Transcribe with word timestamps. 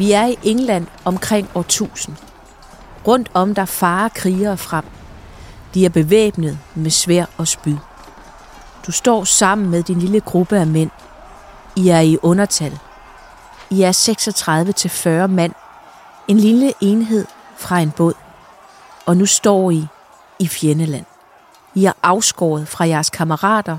Vi 0.00 0.12
er 0.12 0.26
i 0.26 0.38
England 0.42 0.86
omkring 1.04 1.50
år 1.54 1.60
1000. 1.60 2.16
Rundt 3.06 3.30
om 3.34 3.54
der 3.54 3.64
farer 3.64 4.08
krigere 4.08 4.56
frem. 4.56 4.84
De 5.74 5.84
er 5.84 5.88
bevæbnet 5.88 6.58
med 6.74 6.90
svær 6.90 7.24
og 7.36 7.48
spyd. 7.48 7.76
Du 8.86 8.92
står 8.92 9.24
sammen 9.24 9.70
med 9.70 9.82
din 9.82 9.98
lille 9.98 10.20
gruppe 10.20 10.58
af 10.58 10.66
mænd. 10.66 10.90
I 11.76 11.88
er 11.88 12.00
i 12.00 12.18
undertal. 12.22 12.78
I 13.70 13.82
er 13.82 15.24
36-40 15.24 15.26
mand. 15.26 15.52
En 16.28 16.36
lille 16.36 16.72
enhed 16.80 17.26
fra 17.56 17.78
en 17.78 17.90
båd. 17.90 18.14
Og 19.06 19.16
nu 19.16 19.26
står 19.26 19.70
I 19.70 19.86
i 20.38 20.48
fjendeland. 20.48 21.04
I 21.74 21.84
er 21.84 21.92
afskåret 22.02 22.68
fra 22.68 22.88
jeres 22.88 23.10
kammerater, 23.10 23.78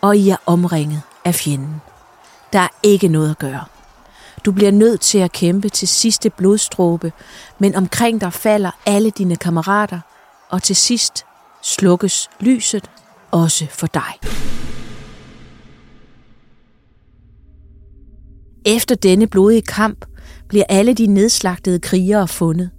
og 0.00 0.16
I 0.16 0.30
er 0.30 0.36
omringet 0.46 1.02
af 1.24 1.34
fjenden. 1.34 1.82
Der 2.52 2.60
er 2.60 2.68
ikke 2.82 3.08
noget 3.08 3.30
at 3.30 3.38
gøre. 3.38 3.64
Du 4.44 4.52
bliver 4.52 4.70
nødt 4.70 5.00
til 5.00 5.18
at 5.18 5.32
kæmpe 5.32 5.68
til 5.68 5.88
sidste 5.88 6.30
blodstråbe, 6.30 7.12
men 7.58 7.74
omkring 7.74 8.20
dig 8.20 8.32
falder 8.32 8.70
alle 8.86 9.10
dine 9.10 9.36
kammerater, 9.36 10.00
og 10.50 10.62
til 10.62 10.76
sidst 10.76 11.24
slukkes 11.62 12.30
lyset 12.40 12.90
også 13.30 13.66
for 13.70 13.86
dig. 13.86 14.32
Efter 18.66 18.94
denne 18.94 19.26
blodige 19.26 19.62
kamp 19.62 20.04
bliver 20.48 20.64
alle 20.68 20.94
de 20.94 21.06
nedslagtede 21.06 21.78
krigere 21.78 22.28
fundet. 22.28 22.70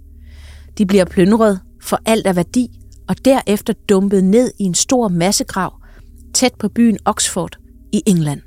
De 0.78 0.86
bliver 0.86 1.04
plyndret 1.04 1.60
for 1.82 1.98
alt 2.06 2.26
af 2.26 2.36
værdi, 2.36 2.68
og 3.08 3.24
derefter 3.24 3.72
dumpet 3.88 4.24
ned 4.24 4.52
i 4.58 4.62
en 4.62 4.74
stor 4.74 5.08
massegrav 5.08 5.72
tæt 6.34 6.54
på 6.58 6.68
byen 6.68 6.98
Oxford 7.04 7.56
i 7.92 8.02
England. 8.06 8.40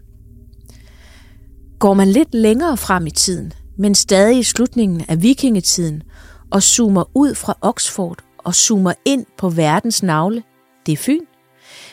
Går 1.79 1.93
man 1.93 2.07
lidt 2.07 2.33
længere 2.33 2.77
frem 2.77 3.07
i 3.07 3.11
tiden, 3.11 3.53
men 3.77 3.95
stadig 3.95 4.39
i 4.39 4.43
slutningen 4.43 5.05
af 5.07 5.21
vikingetiden, 5.21 6.03
og 6.51 6.63
zoomer 6.63 7.03
ud 7.13 7.35
fra 7.35 7.57
Oxford 7.61 8.23
og 8.37 8.55
zoomer 8.55 8.93
ind 9.05 9.25
på 9.37 9.49
verdens 9.49 10.03
navle, 10.03 10.43
det 10.85 10.91
er 10.91 10.97
Fyn. 10.97 11.25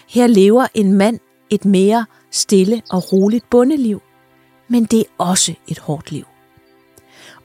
Her 0.09 0.27
lever 0.27 0.67
en 0.75 0.93
mand 0.93 1.19
et 1.51 1.65
mere 1.65 2.07
stille 2.31 2.83
og 2.91 3.13
roligt 3.13 3.51
bondeliv, 3.51 4.03
men 4.69 4.85
det 4.85 5.01
er 5.01 5.05
også 5.19 5.55
et 5.69 5.79
hårdt 5.79 6.13
liv. 6.13 6.25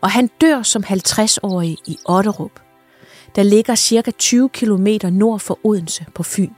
Og 0.02 0.12
han 0.12 0.30
dør 0.42 0.62
som 0.62 0.84
50-årig 0.84 1.78
i 1.86 1.98
Otterup, 2.06 2.60
der 3.36 3.44
ligger 3.44 3.76
cirka 3.76 4.12
20 4.12 4.50
km 4.50 4.88
nord 5.04 5.40
for 5.40 5.60
Odense 5.64 6.06
på 6.16 6.24
Fyn. 6.24 6.54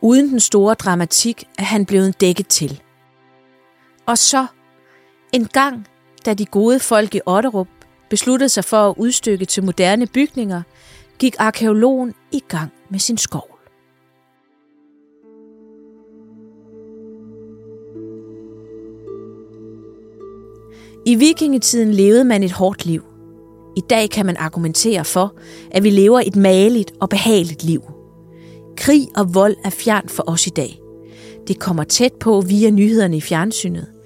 Uden 0.00 0.28
den 0.28 0.40
store 0.40 0.74
dramatik 0.74 1.44
er 1.58 1.64
han 1.64 1.86
blevet 1.86 2.20
dækket 2.20 2.48
til. 2.48 2.82
Og 4.08 4.18
så, 4.18 4.46
en 5.32 5.44
gang, 5.44 5.86
da 6.26 6.34
de 6.34 6.44
gode 6.44 6.80
folk 6.80 7.14
i 7.14 7.20
Otterup 7.26 7.68
besluttede 8.10 8.48
sig 8.48 8.64
for 8.64 8.76
at 8.76 8.94
udstykke 8.96 9.44
til 9.44 9.64
moderne 9.64 10.06
bygninger, 10.06 10.62
gik 11.18 11.34
arkeologen 11.38 12.14
i 12.32 12.42
gang 12.48 12.72
med 12.90 12.98
sin 12.98 13.18
skov. 13.18 13.58
I 21.06 21.14
vikingetiden 21.14 21.94
levede 21.94 22.24
man 22.24 22.42
et 22.42 22.52
hårdt 22.52 22.86
liv. 22.86 23.04
I 23.76 23.80
dag 23.90 24.10
kan 24.10 24.26
man 24.26 24.36
argumentere 24.36 25.04
for, 25.04 25.34
at 25.70 25.84
vi 25.84 25.90
lever 25.90 26.20
et 26.20 26.36
maligt 26.36 26.92
og 27.00 27.08
behageligt 27.08 27.64
liv. 27.64 27.82
Krig 28.76 29.08
og 29.16 29.34
vold 29.34 29.56
er 29.64 29.70
fjern 29.70 30.08
for 30.08 30.24
os 30.26 30.46
i 30.46 30.50
dag. 30.50 30.80
Det 31.48 31.58
kommer 31.58 31.84
tæt 31.84 32.12
på 32.20 32.40
via 32.40 32.70
nyhederne 32.70 33.16
i 33.16 33.20
fjernsynet. 33.20 33.97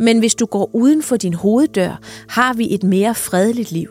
Men 0.00 0.18
hvis 0.18 0.34
du 0.34 0.46
går 0.46 0.70
uden 0.74 1.02
for 1.02 1.16
din 1.16 1.34
hoveddør, 1.34 2.00
har 2.28 2.54
vi 2.54 2.74
et 2.74 2.82
mere 2.82 3.14
fredeligt 3.14 3.72
liv. 3.72 3.88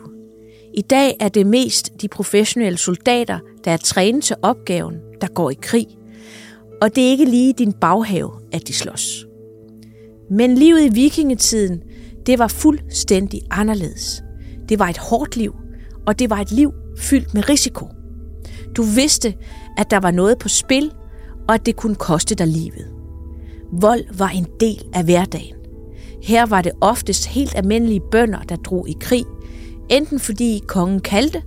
I 0.74 0.82
dag 0.82 1.16
er 1.20 1.28
det 1.28 1.46
mest 1.46 2.02
de 2.02 2.08
professionelle 2.08 2.78
soldater, 2.78 3.38
der 3.64 3.70
er 3.70 3.76
trænet 3.76 4.24
til 4.24 4.36
opgaven, 4.42 4.94
der 5.20 5.26
går 5.26 5.50
i 5.50 5.56
krig. 5.62 5.86
Og 6.82 6.94
det 6.94 7.06
er 7.06 7.10
ikke 7.10 7.24
lige 7.24 7.52
din 7.52 7.72
baghave, 7.72 8.30
at 8.52 8.68
de 8.68 8.72
slås. 8.72 9.26
Men 10.30 10.54
livet 10.54 10.84
i 10.84 10.88
vikingetiden, 10.88 11.82
det 12.26 12.38
var 12.38 12.48
fuldstændig 12.48 13.40
anderledes. 13.50 14.22
Det 14.68 14.78
var 14.78 14.88
et 14.88 14.98
hårdt 14.98 15.36
liv, 15.36 15.54
og 16.06 16.18
det 16.18 16.30
var 16.30 16.38
et 16.38 16.52
liv 16.52 16.72
fyldt 16.98 17.34
med 17.34 17.48
risiko. 17.48 17.88
Du 18.76 18.82
vidste, 18.82 19.34
at 19.76 19.90
der 19.90 20.00
var 20.00 20.10
noget 20.10 20.38
på 20.38 20.48
spil, 20.48 20.92
og 21.48 21.54
at 21.54 21.66
det 21.66 21.76
kunne 21.76 21.94
koste 21.94 22.34
dig 22.34 22.46
livet. 22.46 22.86
Vold 23.72 24.04
var 24.18 24.28
en 24.28 24.46
del 24.60 24.82
af 24.94 25.04
hverdagen. 25.04 25.57
Her 26.22 26.46
var 26.46 26.62
det 26.62 26.72
oftest 26.80 27.26
helt 27.26 27.56
almindelige 27.56 28.00
bønder, 28.10 28.42
der 28.42 28.56
drog 28.56 28.88
i 28.88 28.96
krig, 29.00 29.24
enten 29.90 30.20
fordi 30.20 30.62
kongen 30.66 31.00
kaldte, 31.00 31.42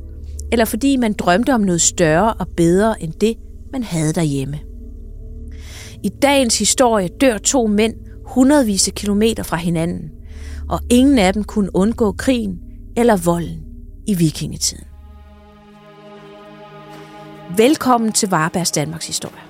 eller 0.52 0.66
fordi 0.66 0.98
man 0.98 1.14
drømte 1.14 1.54
om 1.54 1.62
noget 1.62 1.82
større 1.82 2.34
og 2.34 2.48
bedre 2.58 3.04
end 3.04 3.14
det, 3.14 3.36
man 3.72 3.84
havde 3.84 4.14
derhjemme. 4.14 4.60
I 6.04 6.10
dagens 6.10 6.60
historie 6.60 7.08
dør 7.22 7.38
to 7.38 7.68
mænd 7.68 7.94
hundredvis 8.26 8.88
af 8.88 8.94
kilometer 8.94 9.44
fra 9.44 9.58
hinanden, 9.58 10.10
og 10.70 10.80
ingen 10.90 11.20
af 11.20 11.34
dem 11.34 11.44
kunne 11.44 11.76
undgå 11.76 12.12
krigen 12.12 12.60
eller 12.98 13.18
volden 13.18 13.60
i 14.08 14.14
vikingetiden. 14.16 14.86
Velkommen 17.58 18.12
til 18.12 18.30
Varbergs 18.30 18.72
Danmarks 18.72 19.08
Historie. 19.08 19.42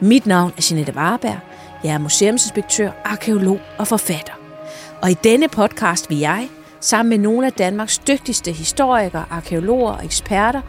Mit 0.00 0.26
navn 0.26 0.52
er 0.56 0.66
Jeanette 0.70 0.94
Varberg. 0.94 1.38
Jeg 1.84 1.94
er 1.94 1.98
museumsinspektør, 1.98 2.90
arkeolog 3.04 3.58
og 3.78 3.86
forfatter. 3.86 4.45
Og 5.02 5.10
i 5.10 5.14
denne 5.14 5.48
podcast 5.48 6.10
vil 6.10 6.18
jeg, 6.18 6.48
sammen 6.80 7.10
med 7.10 7.18
nogle 7.18 7.46
af 7.46 7.52
Danmarks 7.52 7.98
dygtigste 7.98 8.52
historikere, 8.52 9.24
arkeologer 9.30 9.92
og 9.92 10.04
eksperter, 10.04 10.60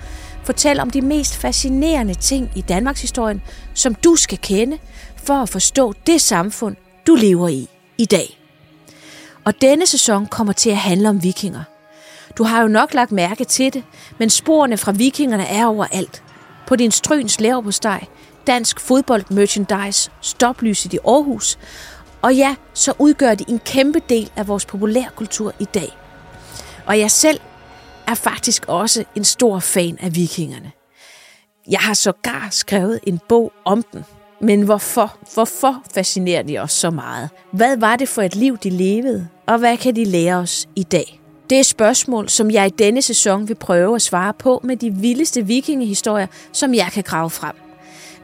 fortælle 0.44 0.82
om 0.82 0.90
de 0.90 1.02
mest 1.02 1.36
fascinerende 1.36 2.14
ting 2.14 2.52
i 2.56 2.62
Danmarks 2.62 3.02
historien, 3.02 3.42
som 3.74 3.96
du 3.96 4.16
skal 4.16 4.38
kende 4.38 4.78
for 5.18 5.34
at 5.34 5.50
forstå 5.50 5.94
det 6.08 6.22
samfund, 6.22 6.76
du 7.08 7.16
lever 7.16 7.48
i 7.48 7.70
i 7.98 8.06
dag. 8.06 8.40
Og 9.44 9.62
denne 9.62 9.86
sæson 9.86 10.26
kommer 10.26 10.54
til 10.54 10.70
at 10.70 10.78
handle 10.78 11.10
om 11.10 11.24
vikinger. 11.24 11.64
Du 12.38 12.44
har 12.44 12.62
jo 12.62 12.68
nok 12.68 12.94
lagt 12.94 13.12
mærke 13.12 13.44
til 13.44 13.74
det, 13.74 13.84
men 14.18 14.30
sporene 14.30 14.78
fra 14.78 14.92
vikingerne 14.92 15.46
er 15.46 15.66
overalt. 15.66 16.24
På 16.68 16.76
din 16.76 16.92
stryns 16.92 17.40
steg, 17.70 18.02
dansk 18.48 18.80
fodbold 18.80 19.24
merchandise, 19.30 20.12
stoplyset 20.22 20.94
i 20.94 20.98
Aarhus, 21.08 21.58
og 22.22 22.36
ja, 22.36 22.56
så 22.74 22.94
udgør 23.00 23.36
de 23.36 23.46
en 23.48 23.60
kæmpe 23.60 24.02
del 24.10 24.32
af 24.36 24.48
vores 24.48 24.66
populærkultur 24.66 25.54
i 25.60 25.66
dag. 25.66 25.98
Og 26.86 27.00
jeg 27.00 27.12
selv 27.12 27.40
er 28.08 28.14
faktisk 28.14 28.66
også 28.68 29.04
en 29.16 29.24
stor 29.24 29.60
fan 29.60 29.98
af 30.00 30.16
vikingerne. 30.16 30.72
Jeg 31.70 31.80
har 31.80 31.94
sågar 31.94 32.48
skrevet 32.52 33.00
en 33.08 33.20
bog 33.30 33.52
om 33.66 33.84
den. 33.94 34.06
Men 34.42 34.62
hvorfor? 34.62 35.18
Hvorfor 35.34 35.84
fascinerer 35.94 36.44
de 36.44 36.58
os 36.58 36.72
så 36.72 36.90
meget? 36.90 37.30
Hvad 37.52 37.78
var 37.78 37.96
det 37.96 38.10
for 38.10 38.22
et 38.22 38.36
liv, 38.36 38.58
de 38.58 38.70
levede? 38.70 39.28
Og 39.48 39.58
hvad 39.58 39.78
kan 39.78 39.96
de 39.96 40.06
lære 40.06 40.36
os 40.36 40.68
i 40.76 40.84
dag? 40.84 41.22
Det 41.50 41.60
er 41.60 41.64
spørgsmål, 41.64 42.30
som 42.30 42.52
jeg 42.52 42.68
i 42.68 42.70
denne 42.70 43.02
sæson 43.02 43.48
vil 43.48 43.56
prøve 43.56 43.96
at 43.96 44.02
svare 44.02 44.34
på 44.34 44.62
med 44.64 44.78
de 44.78 44.94
vildeste 44.94 45.46
vikingehistorier, 45.46 46.28
som 46.52 46.74
jeg 46.74 46.90
kan 46.94 47.04
grave 47.04 47.30
frem. 47.30 47.56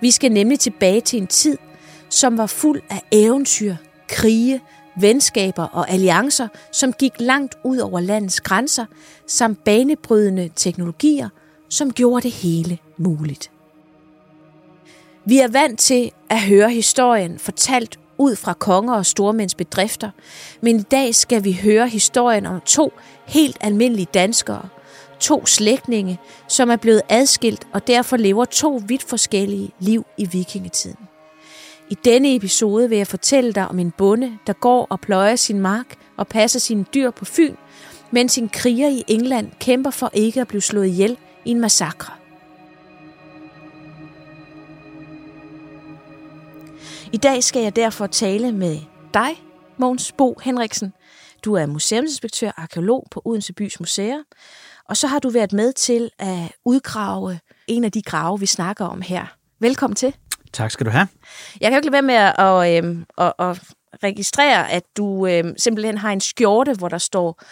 Vi 0.02 0.12
skal 0.12 0.32
nemlig 0.32 0.60
tilbage 0.60 1.02
til 1.02 1.22
en 1.22 1.28
tid, 1.28 1.58
som 2.14 2.38
var 2.38 2.46
fuld 2.46 2.82
af 2.90 3.02
eventyr, 3.12 3.76
krige, 4.08 4.62
venskaber 5.00 5.64
og 5.64 5.90
alliancer, 5.90 6.48
som 6.72 6.94
gik 6.94 7.12
langt 7.20 7.56
ud 7.64 7.78
over 7.78 8.00
landets 8.00 8.42
grænser, 8.42 8.86
samt 9.28 9.64
banebrydende 9.64 10.50
teknologier, 10.56 11.30
som 11.70 11.94
gjorde 11.94 12.24
det 12.24 12.32
hele 12.32 12.78
muligt. 12.98 13.52
Vi 15.26 15.40
er 15.40 15.48
vant 15.48 15.80
til 15.80 16.12
at 16.30 16.42
høre 16.42 16.70
historien 16.70 17.40
fortalt 17.40 18.00
ud 18.18 18.36
fra 18.36 18.54
konger 18.54 18.94
og 18.94 19.06
stormænds 19.06 19.56
bedrifter, 19.56 20.10
men 20.62 20.80
i 20.80 20.84
dag 20.84 21.16
skal 21.16 21.44
vi 21.44 21.60
høre 21.64 21.88
historien 21.88 22.46
om 22.46 22.62
to 22.62 22.94
helt 23.26 23.58
almindelige 23.62 24.08
danskere, 24.14 24.68
to 25.20 25.46
slægtninge, 25.46 26.20
som 26.48 26.70
er 26.70 26.76
blevet 26.76 27.02
adskilt 27.10 27.68
og 27.74 27.88
derfor 27.88 28.18
lever 28.18 28.46
to 28.46 28.82
vidt 28.88 29.04
forskellige 29.04 29.72
liv 29.80 30.06
i 30.18 30.26
vikingetiden. 30.26 31.13
I 31.90 31.98
denne 32.06 32.36
episode 32.36 32.90
vil 32.90 32.98
jeg 32.98 33.08
fortælle 33.08 33.54
dig 33.54 33.68
om 33.68 33.80
en 33.80 33.92
bonde, 33.92 34.38
der 34.48 34.54
går 34.54 34.88
og 34.90 35.00
pløjer 35.00 35.36
sin 35.36 35.60
mark 35.60 35.96
og 36.18 36.28
passer 36.28 36.60
sine 36.60 36.86
dyr 36.94 37.12
på 37.12 37.26
Fyn, 37.26 37.56
mens 38.12 38.38
en 38.38 38.50
kriger 38.50 38.88
i 38.88 39.04
England 39.08 39.52
kæmper 39.60 39.92
for 39.92 40.10
ikke 40.14 40.42
at 40.42 40.48
blive 40.48 40.62
slået 40.62 40.88
ihjel 40.88 41.18
i 41.46 41.52
en 41.52 41.60
massakre. 41.60 42.14
I 47.14 47.18
dag 47.18 47.44
skal 47.44 47.62
jeg 47.62 47.76
derfor 47.76 48.08
tale 48.08 48.52
med 48.52 48.78
dig, 49.14 49.44
Mogens 49.78 50.12
Bo 50.12 50.40
Henriksen. 50.44 50.94
Du 51.46 51.54
er 51.54 51.66
museumsinspektør 51.66 52.48
og 52.48 52.62
arkeolog 52.62 53.08
på 53.12 53.22
Odense 53.26 53.54
Bys 53.54 53.80
Museer, 53.80 54.24
og 54.90 54.98
så 54.98 55.08
har 55.08 55.20
du 55.20 55.30
været 55.30 55.54
med 55.54 55.74
til 55.74 56.10
at 56.20 56.52
udgrave 56.66 57.40
en 57.68 57.84
af 57.84 57.92
de 57.92 58.02
grave, 58.02 58.40
vi 58.40 58.46
snakker 58.46 58.86
om 58.86 59.02
her. 59.02 59.26
Velkommen 59.60 59.96
til. 59.96 60.16
Tak 60.54 60.72
skal 60.72 60.86
du 60.86 60.92
have. 60.92 61.08
Jeg 61.62 61.72
kan 61.72 61.74
jo 61.74 61.78
ikke 61.78 61.86
lade 61.86 61.94
være 61.94 62.02
med 62.02 62.76
at, 62.76 62.84
øhm, 62.84 63.06
at, 63.18 63.34
at 63.40 63.64
registrere, 64.04 64.72
at 64.72 64.84
du 64.98 65.28
øhm, 65.28 65.54
simpelthen 65.58 65.98
har 65.98 66.12
en 66.12 66.22
skjorte, 66.22 66.74
hvor 66.74 66.90
der 66.90 66.98
står 66.98 67.44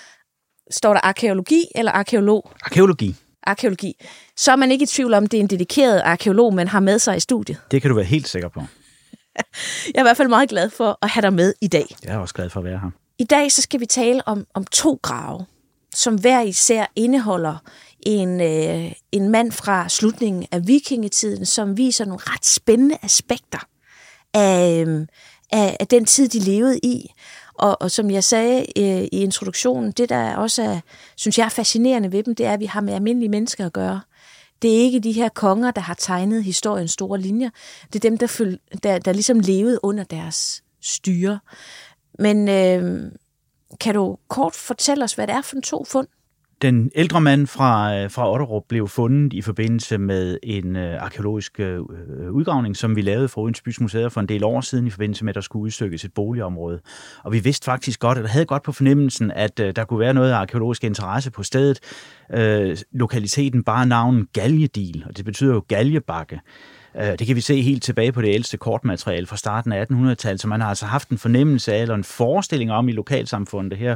står 0.71 0.94
der 0.94 1.01
arkeologi 1.03 1.65
eller 1.75 1.92
arkeolog? 1.92 2.51
Arkeologi. 2.62 3.15
Arkeologi. 3.44 3.94
Så 4.38 4.51
er 4.51 4.56
man 4.56 4.71
ikke 4.71 4.83
i 4.83 4.86
tvivl 4.86 5.13
om, 5.13 5.27
det 5.27 5.38
er 5.38 5.42
en 5.42 5.48
dedikeret 5.48 6.01
arkeolog, 6.06 6.53
man 6.53 6.68
har 6.68 6.80
med 6.80 7.00
sig 7.00 7.18
i 7.18 7.19
studiet. 7.19 7.57
Det 7.71 7.81
kan 7.81 7.89
du 7.89 7.95
være 7.95 8.06
helt 8.06 8.27
sikker 8.27 8.50
på. 8.50 8.59
Jeg 9.94 9.95
er 9.95 10.00
i 10.00 10.04
hvert 10.04 10.18
fald 10.18 10.27
meget 10.27 10.50
glad 10.50 10.69
for 10.69 10.97
at 11.01 11.09
have 11.09 11.21
dig 11.21 11.33
med 11.33 11.54
i 11.62 11.68
dag. 11.68 11.95
Jeg 12.04 12.13
er 12.13 12.18
også 12.18 12.33
glad 12.33 12.50
for 12.50 12.59
at 12.59 12.63
være 12.63 12.80
her. 12.80 12.89
I 13.19 13.24
dag 13.24 13.51
så 13.51 13.62
skal 13.62 13.80
vi 13.80 13.86
tale 13.86 14.27
om, 14.27 14.45
om 14.54 14.65
to 14.65 15.00
grave, 15.01 15.45
som 15.95 16.15
hver 16.15 16.42
især 16.42 16.86
indeholder 16.95 17.57
en, 18.06 18.42
øh, 18.42 18.92
en 19.12 19.30
mand 19.30 19.51
fra 19.51 19.89
slutningen 19.89 20.45
af 20.51 20.68
vikingetiden, 20.68 21.45
som 21.45 21.77
viser 21.77 22.06
nogle 22.06 22.24
ret 22.25 22.45
spændende 22.45 22.98
aspekter 23.01 23.68
af, 24.33 24.86
øh, 24.88 25.07
af, 25.51 25.77
af 25.80 25.88
den 25.88 26.06
tid, 26.06 26.30
de 26.30 26.39
levede 26.39 26.80
i. 26.83 27.12
Og, 27.53 27.81
og 27.81 27.92
som 27.92 28.12
jeg 28.12 28.24
sagde 28.24 28.59
øh, 28.77 29.03
i 29.03 29.24
introduktionen, 29.24 29.92
det 29.92 30.09
der 30.09 30.36
også 30.36 30.63
er, 30.63 30.80
synes 31.15 31.38
jeg 31.38 31.45
er 31.45 31.50
fascinerende 31.50 32.12
ved 32.12 32.24
dem, 32.24 32.36
det 32.36 32.45
er, 32.45 32.53
at 32.53 32.59
vi 32.59 32.65
har 32.65 32.81
med 32.81 32.94
almindelige 32.94 33.30
mennesker 33.30 33.65
at 33.65 33.74
gøre. 33.74 34.01
Det 34.62 34.71
er 34.71 34.77
ikke 34.77 35.00
de 35.00 35.12
her 35.12 35.30
konger, 35.30 35.71
der 35.71 35.81
har 35.81 35.94
tegnet 35.94 36.44
historiens 36.44 36.92
store 36.92 37.19
linjer. 37.19 37.50
Det 37.94 37.95
er 38.06 38.09
dem, 38.09 38.18
der, 38.18 38.27
føl, 38.27 38.59
der, 38.83 39.00
der 39.00 39.13
ligesom 39.13 39.39
levede 39.39 39.80
under 39.83 40.04
deres 40.04 40.63
styre. 40.81 41.39
Men 42.19 42.50
øh, 42.50 43.12
kan 43.80 43.95
du 43.95 44.18
kort 44.27 44.56
fortælle 44.56 45.04
os, 45.04 45.13
hvad 45.13 45.27
det 45.27 45.36
er 45.36 45.42
for 45.42 45.56
en 45.56 45.62
to 45.62 45.86
fund? 45.86 46.07
Den 46.61 46.91
ældre 46.95 47.21
mand 47.21 47.47
fra, 47.47 47.97
øh, 47.97 48.11
fra 48.11 48.31
Otterup 48.31 48.63
blev 48.69 48.87
fundet 48.87 49.33
i 49.33 49.41
forbindelse 49.41 49.97
med 49.97 50.37
en 50.43 50.75
øh, 50.75 51.03
arkeologisk 51.03 51.59
øh, 51.59 51.75
øh, 51.75 52.31
udgravning, 52.31 52.77
som 52.77 52.95
vi 52.95 53.01
lavede 53.01 53.27
for 53.27 53.41
Odense 53.41 53.63
Bys 53.63 53.81
Museer 53.81 54.09
for 54.09 54.21
en 54.21 54.27
del 54.27 54.43
år 54.43 54.61
siden 54.61 54.87
i 54.87 54.89
forbindelse 54.89 55.25
med, 55.25 55.31
at 55.31 55.35
der 55.35 55.41
skulle 55.41 55.63
udstykkes 55.63 56.05
et 56.05 56.13
boligområde. 56.13 56.79
Og 57.23 57.33
vi 57.33 57.39
vidste 57.39 57.65
faktisk 57.65 57.99
godt, 57.99 58.17
eller 58.17 58.29
havde 58.29 58.45
godt 58.45 58.63
på 58.63 58.71
fornemmelsen, 58.71 59.31
at 59.31 59.59
øh, 59.59 59.75
der 59.75 59.83
kunne 59.83 59.99
være 59.99 60.13
noget 60.13 60.31
arkeologisk 60.31 60.83
interesse 60.83 61.31
på 61.31 61.43
stedet. 61.43 61.79
Øh, 62.33 62.77
lokaliteten 62.91 63.63
bare 63.63 63.85
navnet 63.85 64.33
Galjedil, 64.33 65.03
og 65.09 65.17
det 65.17 65.25
betyder 65.25 65.53
jo 65.53 65.63
Galjebakke. 65.67 66.39
Øh, 66.95 67.19
det 67.19 67.27
kan 67.27 67.35
vi 67.35 67.41
se 67.41 67.61
helt 67.61 67.83
tilbage 67.83 68.11
på 68.11 68.21
det 68.21 68.33
ældste 68.33 68.57
kortmateriale 68.57 69.27
fra 69.27 69.37
starten 69.37 69.71
af 69.71 69.85
1800-tallet, 69.91 70.41
så 70.41 70.47
man 70.47 70.61
har 70.61 70.69
altså 70.69 70.85
haft 70.85 71.09
en 71.09 71.17
fornemmelse 71.17 71.73
af, 71.73 71.81
eller 71.81 71.95
en 71.95 72.03
forestilling 72.03 72.71
om 72.71 72.89
i 72.89 72.91
lokalsamfundet 72.91 73.77
her, 73.77 73.95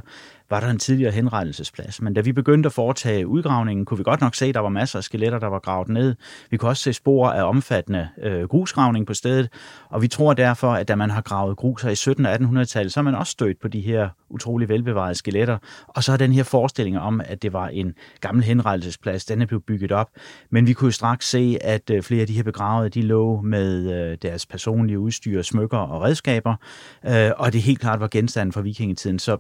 var 0.50 0.59
der 0.59 0.69
en 0.69 0.80
tidligere 0.80 1.12
henrettelsesplads. 1.12 2.01
Men 2.01 2.13
da 2.13 2.21
vi 2.21 2.31
begyndte 2.31 2.68
at 2.68 2.74
foretage 2.74 3.27
udgravningen, 3.27 3.86
kunne 3.86 3.97
vi 3.97 4.03
godt 4.03 4.21
nok 4.21 4.36
se, 4.36 4.45
at 4.45 4.56
der 4.56 4.59
var 4.59 4.69
masser 4.69 5.00
af 5.00 5.03
skeletter, 5.03 5.39
der 5.39 5.47
var 5.47 5.59
gravet 5.59 5.89
ned. 5.89 6.15
Vi 6.50 6.57
kunne 6.57 6.69
også 6.69 6.83
se 6.83 6.94
spor 6.94 7.30
af 7.30 7.44
omfattende 7.44 8.09
øh, 8.21 8.44
grusgravning 8.44 9.07
på 9.07 9.13
stedet, 9.13 9.50
og 9.89 10.01
vi 10.01 10.07
tror 10.07 10.33
derfor, 10.33 10.71
at 10.71 10.88
da 10.88 10.95
man 10.95 11.09
har 11.09 11.21
gravet 11.21 11.57
gruser 11.57 11.89
i 11.89 11.95
17. 11.95 12.25
og 12.25 12.33
1800-tallet, 12.33 12.94
så 12.94 13.00
har 13.00 13.03
man 13.03 13.15
også 13.15 13.31
stødt 13.31 13.62
på 13.62 13.68
de 13.68 13.81
her 13.81 14.09
utrolig 14.30 14.69
velbevarede 14.69 15.15
skeletter. 15.15 15.57
Og 15.88 16.03
så 16.03 16.12
er 16.12 16.18
den 16.18 16.31
her 16.31 16.44
forestilling 16.44 17.00
om, 17.00 17.21
at 17.25 17.41
det 17.41 17.53
var 17.53 17.68
en 17.68 17.94
gammel 18.21 18.44
henrettelsesplads, 18.44 19.25
den 19.25 19.41
er 19.41 19.45
blevet 19.45 19.63
bygget 19.63 19.91
op. 19.91 20.09
Men 20.50 20.68
vi 20.68 20.74
kunne 20.74 20.88
jo 20.88 20.91
straks 20.91 21.30
se, 21.30 21.57
at 21.62 21.89
øh, 21.89 22.03
flere 22.03 22.21
af 22.21 22.27
de 22.27 22.33
her 22.33 22.44
begravede, 22.44 22.89
de 22.89 23.01
lå 23.01 23.41
med 23.41 23.94
øh, 23.94 24.18
deres 24.21 24.45
personlige 24.45 25.00
udstyr, 25.00 25.41
smykker 25.41 25.77
og 25.77 26.01
redskaber, 26.01 26.56
øh, 27.06 27.31
og 27.38 27.53
det 27.53 27.62
helt 27.62 27.80
klart 27.80 28.00
var 28.00 28.07
genstanden 28.07 28.53
fra 28.53 28.62
vikingetiden. 28.62 29.19
Så 29.19 29.38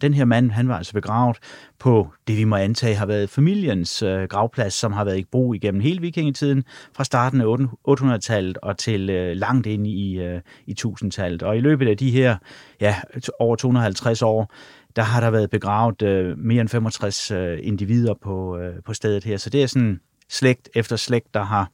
den 0.00 0.14
her 0.14 0.24
mand, 0.24 0.50
han 0.50 0.68
var 0.68 0.76
altså 0.76 0.92
begravet 0.92 1.36
på 1.78 2.08
det, 2.28 2.36
vi 2.36 2.44
må 2.44 2.56
antage 2.56 2.94
har 2.94 3.06
været 3.06 3.30
familiens 3.30 4.02
øh, 4.02 4.22
gravplads, 4.22 4.74
som 4.74 4.92
har 4.92 5.04
været 5.04 5.18
i 5.18 5.24
brug 5.24 5.54
igennem 5.54 5.80
hele 5.80 6.00
vikingetiden, 6.00 6.64
fra 6.96 7.04
starten 7.04 7.40
af 7.40 7.56
800-tallet 7.88 8.58
og 8.58 8.78
til 8.78 9.10
øh, 9.10 9.36
langt 9.36 9.66
ind 9.66 9.86
i, 9.86 10.18
øh, 10.18 10.40
i 10.66 10.74
1000-tallet. 10.80 11.42
Og 11.42 11.56
i 11.56 11.60
løbet 11.60 11.88
af 11.88 11.96
de 11.96 12.10
her 12.10 12.36
ja, 12.80 12.96
over 13.38 13.56
250 13.56 14.22
år, 14.22 14.52
der 14.96 15.02
har 15.02 15.20
der 15.20 15.30
været 15.30 15.50
begravet 15.50 16.02
øh, 16.02 16.38
mere 16.38 16.60
end 16.60 16.68
65 16.68 17.30
øh, 17.30 17.58
individer 17.62 18.14
på, 18.14 18.58
øh, 18.58 18.82
på 18.82 18.94
stedet 18.94 19.24
her. 19.24 19.36
Så 19.36 19.50
det 19.50 19.62
er 19.62 19.66
sådan 19.66 20.00
slægt 20.28 20.68
efter 20.74 20.96
slægt, 20.96 21.34
der 21.34 21.42
har 21.42 21.70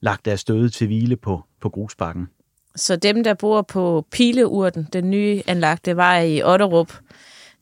lagt 0.00 0.24
deres 0.24 0.44
døde 0.44 0.68
til 0.68 0.86
hvile 0.86 1.16
på, 1.16 1.44
på 1.60 1.68
grusbakken. 1.68 2.28
Så 2.76 2.96
dem, 2.96 3.24
der 3.24 3.34
bor 3.34 3.62
på 3.62 4.06
Pileurten, 4.10 4.88
den 4.92 5.10
nye 5.10 5.42
anlagte 5.46 5.96
vej 5.96 6.22
i 6.22 6.42
Otterup, 6.42 6.92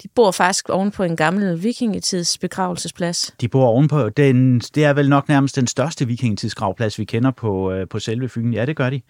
de 0.02 0.08
bor 0.08 0.30
faktisk 0.30 0.68
oven 0.68 0.90
på 0.90 1.02
en 1.02 1.16
gammel 1.16 1.62
vikingetids 1.62 2.38
begravelsesplads. 2.38 3.34
De 3.40 3.48
bor 3.48 3.66
ovenpå, 3.66 4.08
den, 4.08 4.60
det 4.60 4.84
er 4.84 4.92
vel 4.92 5.08
nok 5.08 5.28
nærmest 5.28 5.56
den 5.56 5.66
største 5.66 6.06
vikingetidsgravplads, 6.06 6.98
vi 6.98 7.04
kender 7.04 7.30
på, 7.30 7.72
øh, 7.72 7.88
på 7.88 7.98
selve 7.98 8.28
Fyn. 8.28 8.52
Ja, 8.52 8.66
det 8.66 8.76
gør 8.76 8.90
de. 8.90 9.00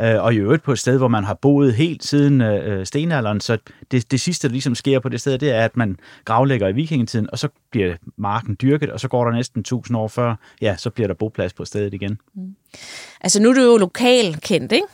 Øh, 0.00 0.22
og 0.24 0.34
i 0.34 0.36
øvrigt 0.36 0.62
på 0.62 0.72
et 0.72 0.78
sted, 0.78 0.98
hvor 0.98 1.08
man 1.08 1.24
har 1.24 1.34
boet 1.34 1.74
helt 1.74 2.04
siden 2.04 2.40
øh, 2.40 2.86
stenalderen. 2.86 3.40
Så 3.40 3.58
det, 3.90 4.10
det 4.10 4.20
sidste, 4.20 4.48
der 4.48 4.52
ligesom 4.52 4.74
sker 4.74 4.98
på 4.98 5.08
det 5.08 5.20
sted, 5.20 5.38
det 5.38 5.50
er, 5.50 5.64
at 5.64 5.76
man 5.76 5.96
gravlægger 6.24 6.68
i 6.68 6.72
vikingetiden, 6.72 7.28
og 7.32 7.38
så 7.38 7.48
bliver 7.70 7.94
marken 8.16 8.56
dyrket, 8.62 8.90
og 8.90 9.00
så 9.00 9.08
går 9.08 9.24
der 9.24 9.32
næsten 9.32 9.60
1000 9.60 9.98
år 9.98 10.08
før, 10.08 10.34
ja, 10.60 10.76
så 10.76 10.90
bliver 10.90 11.06
der 11.06 11.14
boplads 11.14 11.52
på 11.52 11.64
stedet 11.64 11.94
igen. 11.94 12.18
Mm. 12.34 12.54
Altså 13.20 13.42
nu 13.42 13.50
er 13.50 13.54
du 13.54 13.60
jo 13.60 13.76
lokalkendt, 13.76 14.72
ikke? 14.72 14.86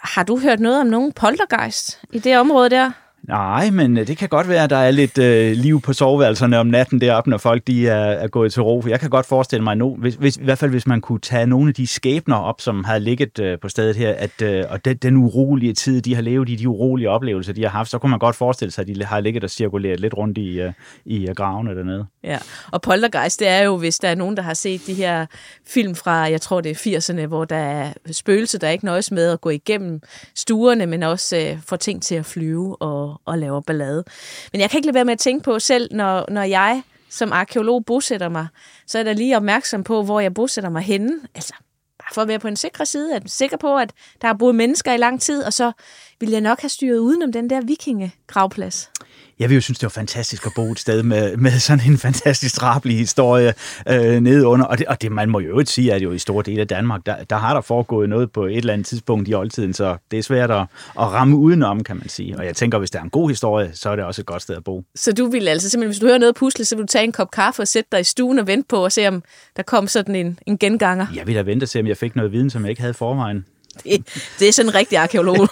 Har 0.00 0.22
du 0.22 0.38
hørt 0.38 0.60
noget 0.60 0.80
om 0.80 0.86
nogen 0.86 1.12
poltergeist 1.12 2.00
i 2.12 2.18
det 2.18 2.38
område 2.38 2.70
der? 2.70 2.90
Nej, 3.28 3.70
men 3.70 3.98
øh, 3.98 4.06
det 4.06 4.16
kan 4.16 4.28
godt 4.28 4.48
være, 4.48 4.64
at 4.64 4.70
der 4.70 4.76
er 4.76 4.90
lidt 4.90 5.18
øh, 5.18 5.52
liv 5.52 5.80
på 5.80 5.92
soveværelserne 5.92 6.58
om 6.58 6.66
natten 6.66 7.00
deroppe, 7.00 7.30
når 7.30 7.38
folk 7.38 7.66
de 7.66 7.88
er, 7.88 8.04
er 8.04 8.28
gået 8.28 8.52
til 8.52 8.62
ro. 8.62 8.82
Jeg 8.86 9.00
kan 9.00 9.10
godt 9.10 9.26
forestille 9.26 9.62
mig, 9.62 9.76
nu, 9.76 9.96
hvis, 9.96 10.14
hvis, 10.14 10.36
i 10.36 10.44
hvert 10.44 10.58
fald 10.58 10.70
hvis 10.70 10.86
man 10.86 11.00
kunne 11.00 11.20
tage 11.20 11.46
nogle 11.46 11.68
af 11.68 11.74
de 11.74 11.86
skæbner 11.86 12.36
op, 12.36 12.60
som 12.60 12.84
havde 12.84 13.00
ligget 13.00 13.38
øh, 13.38 13.58
på 13.58 13.68
stedet 13.68 13.96
her, 13.96 14.14
at, 14.14 14.42
øh, 14.42 14.64
og 14.68 14.84
den, 14.84 14.96
den 14.96 15.16
urolige 15.16 15.72
tid, 15.72 16.02
de 16.02 16.14
har 16.14 16.22
levet 16.22 16.48
i, 16.48 16.56
de 16.56 16.68
urolige 16.68 17.10
oplevelser, 17.10 17.52
de 17.52 17.62
har 17.62 17.68
haft, 17.68 17.90
så 17.90 17.98
kunne 17.98 18.10
man 18.10 18.18
godt 18.18 18.36
forestille 18.36 18.72
sig, 18.72 18.82
at 18.82 18.88
de 18.88 19.04
har 19.04 19.20
ligget 19.20 19.44
og 19.44 19.50
cirkuleret 19.50 20.00
lidt 20.00 20.14
rundt 20.16 20.38
i, 20.38 20.60
øh, 20.60 20.72
i 21.04 21.28
øh, 21.28 21.34
gravene 21.34 21.76
dernede. 21.76 22.06
Ja, 22.24 22.38
og 22.72 22.82
poltergeist, 22.82 23.40
det 23.40 23.48
er 23.48 23.62
jo, 23.62 23.76
hvis 23.76 23.98
der 23.98 24.08
er 24.08 24.14
nogen, 24.14 24.36
der 24.36 24.42
har 24.42 24.54
set 24.54 24.80
de 24.86 24.94
her 24.94 25.26
film 25.66 25.94
fra, 25.94 26.12
jeg 26.12 26.40
tror 26.40 26.60
det 26.60 26.86
er 26.86 26.98
80'erne, 26.98 27.26
hvor 27.26 27.44
der 27.44 27.56
er 27.56 27.92
spøgelser, 28.12 28.58
der 28.58 28.68
ikke 28.68 28.84
nøjes 28.84 29.10
med 29.10 29.30
at 29.30 29.40
gå 29.40 29.50
igennem 29.50 30.00
stuerne, 30.34 30.86
men 30.86 31.02
også 31.02 31.36
øh, 31.36 31.58
får 31.62 31.76
ting 31.76 32.02
til 32.02 32.14
at 32.14 32.26
flyve 32.26 32.82
og 32.82 33.13
og, 33.24 33.38
laver 33.38 33.60
ballade. 33.60 34.04
Men 34.52 34.60
jeg 34.60 34.70
kan 34.70 34.78
ikke 34.78 34.86
lade 34.86 34.94
være 34.94 35.04
med 35.04 35.12
at 35.12 35.18
tænke 35.18 35.44
på 35.44 35.58
selv, 35.58 35.94
når, 35.94 36.24
når 36.28 36.42
jeg 36.42 36.82
som 37.10 37.32
arkeolog 37.32 37.84
bosætter 37.84 38.28
mig, 38.28 38.46
så 38.86 38.98
er 38.98 39.02
der 39.02 39.12
lige 39.12 39.36
opmærksom 39.36 39.84
på, 39.84 40.02
hvor 40.02 40.20
jeg 40.20 40.34
bosætter 40.34 40.70
mig 40.70 40.82
henne. 40.82 41.20
Altså, 41.34 41.54
bare 41.98 42.14
for 42.14 42.22
at 42.22 42.28
være 42.28 42.38
på 42.38 42.48
en 42.48 42.56
sikre 42.56 42.86
side, 42.86 43.16
at 43.16 43.24
er 43.24 43.28
sikker 43.28 43.56
på, 43.56 43.76
at 43.76 43.92
der 44.20 44.26
har 44.26 44.34
boet 44.34 44.54
mennesker 44.54 44.92
i 44.92 44.96
lang 44.96 45.20
tid, 45.20 45.42
og 45.42 45.52
så 45.52 45.72
vil 46.20 46.30
jeg 46.30 46.40
nok 46.40 46.60
have 46.60 46.68
styret 46.68 46.98
udenom 46.98 47.32
den 47.32 47.50
der 47.50 47.60
vikingegravplads 47.60 48.90
jeg 49.38 49.48
vil 49.48 49.54
jo 49.54 49.60
synes, 49.60 49.78
det 49.78 49.84
var 49.84 49.90
fantastisk 49.90 50.46
at 50.46 50.52
bo 50.56 50.72
et 50.72 50.78
sted 50.78 51.02
med, 51.02 51.36
med 51.36 51.50
sådan 51.50 51.90
en 51.90 51.98
fantastisk 51.98 52.60
drabelig 52.60 52.98
historie 52.98 53.54
øh, 53.88 54.20
nede 54.20 54.46
under. 54.46 54.64
Og 54.64 54.78
det, 54.78 54.86
og 54.86 55.02
det, 55.02 55.12
man 55.12 55.30
må 55.30 55.40
jo 55.40 55.58
ikke 55.58 55.70
sige, 55.70 55.92
at 55.92 56.02
jo 56.02 56.12
i 56.12 56.18
store 56.18 56.42
dele 56.42 56.60
af 56.60 56.68
Danmark, 56.68 57.06
der, 57.06 57.24
der 57.24 57.36
har 57.36 57.54
der 57.54 57.60
foregået 57.60 58.08
noget 58.08 58.32
på 58.32 58.44
et 58.44 58.56
eller 58.56 58.72
andet 58.72 58.86
tidspunkt 58.86 59.28
i 59.28 59.34
oldtiden, 59.34 59.72
så 59.72 59.96
det 60.10 60.18
er 60.18 60.22
svært 60.22 60.50
at, 60.50 60.60
at 60.60 60.66
ramme 60.96 61.36
udenom, 61.36 61.84
kan 61.84 61.96
man 61.96 62.08
sige. 62.08 62.38
Og 62.38 62.46
jeg 62.46 62.56
tænker, 62.56 62.78
hvis 62.78 62.90
der 62.90 62.98
er 62.98 63.02
en 63.02 63.10
god 63.10 63.28
historie, 63.28 63.70
så 63.74 63.90
er 63.90 63.96
det 63.96 64.04
også 64.04 64.22
et 64.22 64.26
godt 64.26 64.42
sted 64.42 64.56
at 64.56 64.64
bo. 64.64 64.84
Så 64.94 65.12
du 65.12 65.26
vil 65.26 65.48
altså 65.48 65.70
simpelthen, 65.70 65.90
hvis 65.90 65.98
du 65.98 66.06
hører 66.06 66.18
noget 66.18 66.34
pusle, 66.34 66.64
så 66.64 66.76
vil 66.76 66.82
du 66.82 66.86
tage 66.86 67.04
en 67.04 67.12
kop 67.12 67.30
kaffe 67.30 67.62
og 67.62 67.68
sætte 67.68 67.88
dig 67.92 68.00
i 68.00 68.04
stuen 68.04 68.38
og 68.38 68.46
vente 68.46 68.66
på 68.68 68.84
og 68.84 68.92
se, 68.92 69.08
om 69.08 69.22
der 69.56 69.62
kom 69.62 69.88
sådan 69.88 70.14
en, 70.14 70.38
en 70.46 70.58
genganger? 70.58 71.06
Jeg 71.14 71.26
vil 71.26 71.34
da 71.34 71.42
vente 71.42 71.64
og 71.64 71.68
se, 71.68 71.82
jamen 71.84 71.88
jeg 71.88 71.96
fik 71.96 72.16
noget 72.16 72.32
viden, 72.32 72.50
som 72.50 72.62
jeg 72.62 72.70
ikke 72.70 72.82
havde 72.82 72.94
forvejen. 72.94 73.46
Det, 73.84 74.06
det 74.38 74.48
er 74.48 74.52
sådan 74.52 74.68
en 74.68 74.74
rigtig 74.74 74.98
arkeolog 74.98 75.48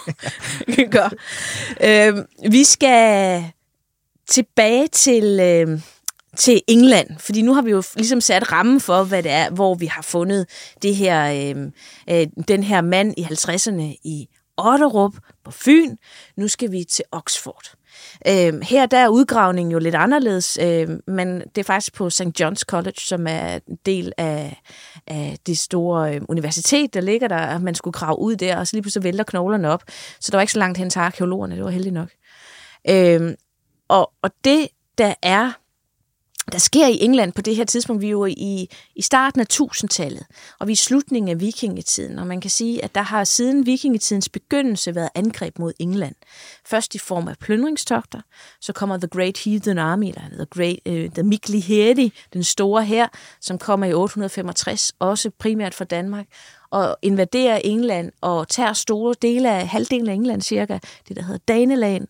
gør. 0.91 1.13
Øh, 1.83 2.25
vi 2.51 2.63
skal 2.63 3.43
tilbage 4.29 4.87
til, 4.87 5.39
øh, 5.39 5.79
til 6.37 6.61
England, 6.67 7.19
fordi 7.19 7.41
nu 7.41 7.53
har 7.53 7.61
vi 7.61 7.71
jo 7.71 7.83
ligesom 7.95 8.21
sat 8.21 8.51
rammen 8.51 8.79
for, 8.79 9.03
hvad 9.03 9.23
det 9.23 9.31
er, 9.31 9.49
hvor 9.49 9.75
vi 9.75 9.85
har 9.85 10.01
fundet 10.01 10.45
det 10.81 10.95
her, 10.95 11.53
øh, 11.55 11.71
øh, 12.09 12.27
den 12.47 12.63
her 12.63 12.81
mand 12.81 13.13
i 13.17 13.21
50'erne 13.21 13.99
i 14.03 14.27
Otterup 14.57 15.13
på 15.45 15.51
Fyn. 15.51 15.95
Nu 16.37 16.47
skal 16.47 16.71
vi 16.71 16.83
til 16.83 17.05
Oxford. 17.11 17.73
Øh, 18.27 18.61
her 18.61 18.85
der 18.85 18.97
er 18.97 19.07
udgravningen 19.07 19.71
jo 19.71 19.79
lidt 19.79 19.95
anderledes, 19.95 20.57
øh, 20.61 20.89
men 21.07 21.39
det 21.39 21.57
er 21.57 21.63
faktisk 21.63 21.93
på 21.93 22.09
St. 22.09 22.41
John's 22.41 22.63
College, 22.65 22.97
som 22.97 23.27
er 23.27 23.59
en 23.67 23.77
del 23.85 24.13
af, 24.17 24.61
af 25.07 25.37
det 25.45 25.57
store 25.57 26.15
øh, 26.15 26.21
universitet, 26.29 26.93
der 26.93 27.01
ligger 27.01 27.27
der, 27.27 27.37
at 27.37 27.61
man 27.61 27.75
skulle 27.75 27.93
grave 27.93 28.19
ud 28.19 28.35
der, 28.35 28.57
og 28.57 28.67
så 28.67 28.75
lige 28.75 28.81
pludselig 28.81 29.03
vælter 29.03 29.23
knoglerne 29.23 29.69
op. 29.69 29.83
Så 30.19 30.31
der 30.31 30.37
var 30.37 30.41
ikke 30.41 30.53
så 30.53 30.59
langt 30.59 30.77
hen 30.77 30.89
til 30.89 30.99
arkeologerne, 30.99 31.55
det 31.55 31.63
var 31.63 31.69
heldigt 31.69 31.93
nok. 31.93 32.09
Øh, 32.89 33.35
og, 33.87 34.11
og 34.21 34.31
det, 34.43 34.67
der 34.97 35.13
er 35.21 35.51
der 36.51 36.57
sker 36.57 36.87
i 36.87 36.97
England 37.01 37.33
på 37.33 37.41
det 37.41 37.55
her 37.55 37.65
tidspunkt, 37.65 38.01
vi 38.01 38.07
er 38.07 38.11
jo 38.11 38.25
i, 38.25 38.69
i 38.95 39.01
starten 39.01 39.41
af 39.41 39.45
1000-tallet, 39.53 40.25
og 40.59 40.67
vi 40.67 40.71
er 40.71 40.73
i 40.73 40.75
slutningen 40.75 41.29
af 41.29 41.39
vikingetiden, 41.39 42.19
og 42.19 42.27
man 42.27 42.41
kan 42.41 42.49
sige, 42.49 42.83
at 42.83 42.95
der 42.95 43.01
har 43.01 43.23
siden 43.23 43.65
vikingetidens 43.65 44.29
begyndelse 44.29 44.95
været 44.95 45.09
angreb 45.15 45.59
mod 45.59 45.73
England. 45.79 46.15
Først 46.65 46.95
i 46.95 46.97
form 46.97 47.27
af 47.27 47.37
plyndringstogter, 47.37 48.21
så 48.61 48.73
kommer 48.73 48.97
The 48.97 49.07
Great 49.07 49.37
Heathen 49.37 49.77
Army, 49.77 50.05
eller 50.07 50.21
The, 50.31 50.45
Great, 50.45 50.79
uh, 50.85 51.13
The 51.13 51.23
Mikli 51.23 51.59
Hedi, 51.59 52.13
den 52.33 52.43
store 52.43 52.85
her, 52.85 53.07
som 53.41 53.57
kommer 53.57 53.85
i 53.85 53.93
865, 53.93 54.91
også 54.99 55.29
primært 55.39 55.73
fra 55.73 55.85
Danmark, 55.85 56.25
og 56.71 56.97
invaderer 57.01 57.57
England 57.63 58.11
og 58.21 58.47
tager 58.47 58.73
store 58.73 59.15
dele 59.21 59.51
af 59.51 59.67
halvdelen 59.67 60.07
af 60.07 60.13
England 60.13 60.41
cirka, 60.41 60.79
det 61.07 61.15
der 61.15 61.23
hedder 61.23 61.39
Daneland 61.47 62.07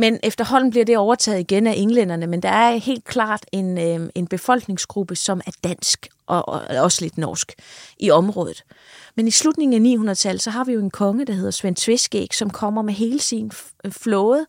men 0.00 0.20
efterhånden 0.22 0.70
bliver 0.70 0.84
det 0.84 0.98
overtaget 0.98 1.40
igen 1.40 1.66
af 1.66 1.74
englænderne, 1.76 2.26
men 2.26 2.42
der 2.42 2.48
er 2.48 2.76
helt 2.76 3.04
klart 3.04 3.46
en, 3.52 3.78
øh, 3.78 4.10
en 4.14 4.26
befolkningsgruppe, 4.26 5.16
som 5.16 5.40
er 5.46 5.50
dansk 5.64 6.08
og, 6.26 6.48
og 6.48 6.62
også 6.62 7.04
lidt 7.04 7.18
norsk 7.18 7.52
i 7.98 8.10
området. 8.10 8.64
Men 9.16 9.28
i 9.28 9.30
slutningen 9.30 10.06
af 10.06 10.12
900-tallet, 10.12 10.42
så 10.42 10.50
har 10.50 10.64
vi 10.64 10.72
jo 10.72 10.80
en 10.80 10.90
konge, 10.90 11.26
der 11.26 11.32
hedder 11.32 11.50
Svend 11.50 11.76
Tveskæg, 11.76 12.34
som 12.34 12.50
kommer 12.50 12.82
med 12.82 12.94
hele 12.94 13.20
sin 13.20 13.50
øh, 13.84 13.92
flåde 13.92 14.46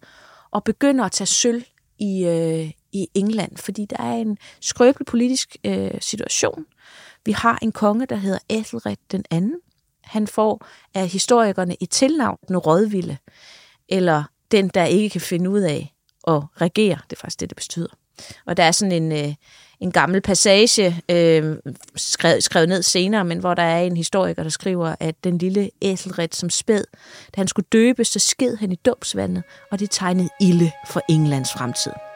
og 0.52 0.64
begynder 0.64 1.06
at 1.06 1.12
tage 1.12 1.28
sølv 1.28 1.64
i, 2.00 2.26
øh, 2.26 2.72
i 2.92 3.08
England, 3.14 3.58
fordi 3.58 3.86
der 3.86 4.04
er 4.04 4.14
en 4.14 4.38
skrøbelig 4.62 5.06
politisk 5.06 5.58
øh, 5.64 5.92
situation. 6.02 6.66
Vi 7.26 7.32
har 7.32 7.60
en 7.62 7.72
konge, 7.72 8.06
der 8.06 8.16
hedder 8.16 8.40
Ethelred 8.50 8.98
den 9.12 9.26
anden. 9.32 9.56
Han 10.04 10.28
får 10.28 10.66
af 10.94 11.08
historikerne 11.08 11.76
et 11.80 11.90
tilnavn, 11.90 12.38
den 12.48 12.58
rådvilde, 12.58 13.18
eller 13.90 14.24
den, 14.52 14.68
der 14.68 14.86
ikke 14.86 15.10
kan 15.10 15.22
finde 15.22 15.50
ud 15.50 15.60
af 15.60 15.94
at 16.28 16.42
regere. 16.62 17.00
Det 17.10 17.16
er 17.18 17.20
faktisk 17.22 17.40
det, 17.40 17.50
det 17.50 17.56
betyder. 17.56 17.88
Og 18.46 18.58
der 18.58 18.64
er 18.64 18.72
sådan 18.72 19.04
en, 19.04 19.12
øh, 19.12 19.34
en 19.80 19.92
gammel 19.92 20.22
passage, 20.22 21.02
øh, 21.10 21.56
skrevet, 21.96 22.44
skrevet 22.44 22.70
ned 22.70 22.84
senere, 22.84 23.26
men 23.26 23.38
hvor 23.38 23.54
der 23.54 23.64
er 23.64 23.82
en 23.82 23.98
historiker, 23.98 24.44
der 24.44 24.50
skriver, 24.50 24.96
at 25.00 25.16
den 25.24 25.38
lille 25.38 25.70
Æselred 25.82 26.30
som 26.32 26.50
spæd, 26.50 26.84
da 27.36 27.42
han 27.42 27.48
skulle 27.48 27.68
døbes, 27.72 28.08
så 28.08 28.20
sked 28.20 28.58
han 28.58 28.72
i 28.72 28.76
dåbsvandet, 28.76 29.44
og 29.72 29.80
det 29.80 29.92
tegnede 29.92 30.30
ilde 30.42 30.72
for 30.88 31.02
Englands 31.10 31.54
fremtid. 31.54 32.11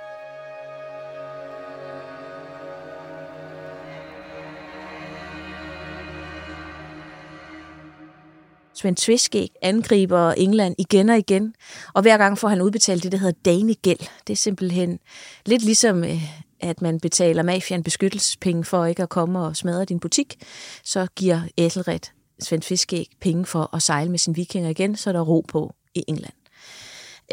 Svend 8.86 8.98
Tviskæg 8.98 9.52
angriber 9.62 10.32
England 10.32 10.76
igen 10.78 11.10
og 11.10 11.18
igen, 11.18 11.56
og 11.94 12.02
hver 12.02 12.18
gang 12.18 12.38
får 12.38 12.48
han 12.48 12.62
udbetalt 12.62 13.04
det, 13.04 13.12
der 13.12 13.18
hedder 13.18 13.40
danegæld. 13.46 14.00
Det 14.28 14.34
er 14.34 14.38
simpelthen 14.38 15.00
lidt 15.46 15.64
ligesom, 15.64 16.04
øh, 16.04 16.24
at 16.60 16.82
man 16.82 17.00
betaler 17.00 17.44
mafian 17.44 17.84
beskyttelsespenge 17.84 18.64
for 18.64 18.86
ikke 18.86 19.04
at 19.04 19.10
komme 19.10 19.40
og 19.40 19.56
smadre 19.56 19.86
din 19.86 20.00
butik, 20.00 20.36
så 20.84 21.08
giver 21.16 21.42
Æselred 21.58 22.00
Svend 22.40 22.64
Fiskæg 22.64 23.08
penge 23.22 23.46
for 23.46 23.76
at 23.76 23.82
sejle 23.82 24.12
med 24.12 24.20
sin 24.20 24.36
vikinger 24.36 24.70
igen, 24.70 24.96
så 24.96 25.14
der 25.14 25.20
er 25.20 25.24
ro 25.24 25.46
på 25.48 25.74
i 25.96 26.04
England. 26.08 26.34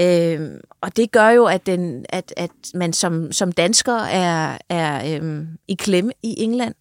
Øhm, 0.01 0.61
og 0.81 0.97
det 0.97 1.13
gør 1.13 1.29
jo, 1.29 1.47
at, 1.47 1.67
den, 1.67 2.07
at, 2.09 2.35
at 2.37 2.51
man 2.75 2.93
som, 2.93 3.33
som 3.33 3.53
dansker 3.53 3.97
er, 3.97 4.59
er 4.69 5.17
øhm, 5.17 5.49
i 5.69 5.75
klemme 5.75 6.13
i 6.23 6.35
England. 6.39 6.75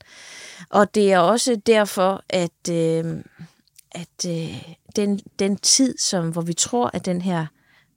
Og 0.69 0.95
det 0.95 1.11
er 1.11 1.19
også 1.19 1.61
derfor, 1.65 2.23
at, 2.29 2.69
øhm, 2.71 3.23
at 3.91 4.29
øh, 4.29 4.73
den, 4.95 5.19
den 5.39 5.57
tid, 5.57 5.97
som, 5.97 6.29
hvor 6.29 6.41
vi 6.41 6.53
tror, 6.53 6.91
at 6.93 7.05
den 7.05 7.21
her 7.21 7.45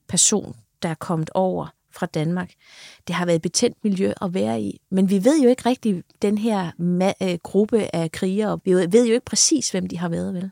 person, 0.07 0.55
der 0.83 0.89
er 0.89 0.95
kommet 0.95 1.29
over 1.33 1.67
fra 1.91 2.05
Danmark, 2.05 2.51
det 3.07 3.15
har 3.15 3.25
været 3.25 3.35
et 3.35 3.41
betændt 3.41 3.77
miljø 3.83 4.13
at 4.21 4.33
være 4.33 4.61
i. 4.61 4.81
Men 4.89 5.09
vi 5.09 5.23
ved 5.23 5.41
jo 5.43 5.49
ikke 5.49 5.69
rigtig, 5.69 6.03
den 6.21 6.37
her 6.37 6.71
ma- 6.71 7.27
øh, 7.31 7.37
gruppe 7.43 7.95
af 7.95 8.11
krigere, 8.11 8.59
vi 8.65 8.71
ved 8.73 9.07
jo 9.07 9.13
ikke 9.13 9.25
præcis, 9.25 9.69
hvem 9.69 9.87
de 9.87 9.97
har 9.97 10.09
været, 10.09 10.33
vel? 10.33 10.51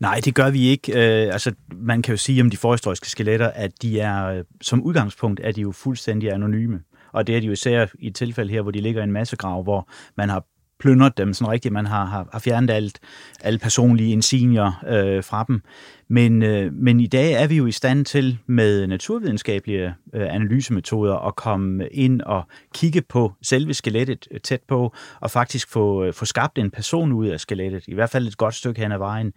Nej, 0.00 0.20
det 0.24 0.34
gør 0.34 0.50
vi 0.50 0.66
ikke. 0.66 0.92
Øh, 0.92 1.32
altså, 1.32 1.52
man 1.72 2.02
kan 2.02 2.12
jo 2.12 2.16
sige 2.16 2.42
om 2.42 2.50
de 2.50 2.56
forhistoriske 2.56 3.10
skeletter, 3.10 3.50
at 3.50 3.82
de 3.82 4.00
er, 4.00 4.24
øh, 4.26 4.44
som 4.60 4.82
udgangspunkt, 4.82 5.40
er 5.44 5.52
de 5.52 5.60
jo 5.60 5.72
fuldstændig 5.72 6.32
anonyme. 6.32 6.80
Og 7.12 7.26
det 7.26 7.36
er 7.36 7.40
de 7.40 7.46
jo 7.46 7.52
især 7.52 7.86
i 7.98 8.06
et 8.06 8.14
tilfælde 8.14 8.52
her, 8.52 8.62
hvor 8.62 8.70
de 8.70 8.80
ligger 8.80 9.00
i 9.00 9.04
en 9.04 9.12
massegrav, 9.12 9.62
hvor 9.62 9.88
man 10.16 10.28
har 10.28 10.44
plyndret 10.82 11.18
dem 11.18 11.34
sådan 11.34 11.52
rigtigt. 11.52 11.72
Man 11.72 11.86
har, 11.86 12.04
har, 12.04 12.28
har 12.32 12.38
fjernet 12.38 12.70
alt, 12.70 12.98
alle 13.40 13.58
personlige 13.58 14.12
insignier 14.12 14.84
øh, 14.88 15.24
fra 15.24 15.44
dem. 15.48 15.62
Men, 16.08 16.42
øh, 16.42 16.72
men 16.72 17.00
i 17.00 17.06
dag 17.06 17.32
er 17.32 17.46
vi 17.46 17.56
jo 17.56 17.66
i 17.66 17.72
stand 17.72 18.04
til 18.04 18.38
med 18.46 18.86
naturvidenskabelige 18.86 19.94
øh, 20.14 20.34
analysemetoder 20.34 21.26
at 21.26 21.36
komme 21.36 21.88
ind 21.88 22.20
og 22.20 22.44
kigge 22.74 23.02
på 23.02 23.32
selve 23.42 23.74
skelettet 23.74 24.28
øh, 24.30 24.40
tæt 24.40 24.60
på, 24.68 24.94
og 25.20 25.30
faktisk 25.30 25.68
få, 25.70 26.04
øh, 26.04 26.12
få 26.12 26.24
skabt 26.24 26.58
en 26.58 26.70
person 26.70 27.12
ud 27.12 27.26
af 27.26 27.40
skelettet, 27.40 27.84
i 27.88 27.94
hvert 27.94 28.10
fald 28.10 28.26
et 28.26 28.36
godt 28.36 28.54
stykke 28.54 28.80
hen 28.80 28.92
ad 28.92 28.98
vejen. 28.98 29.32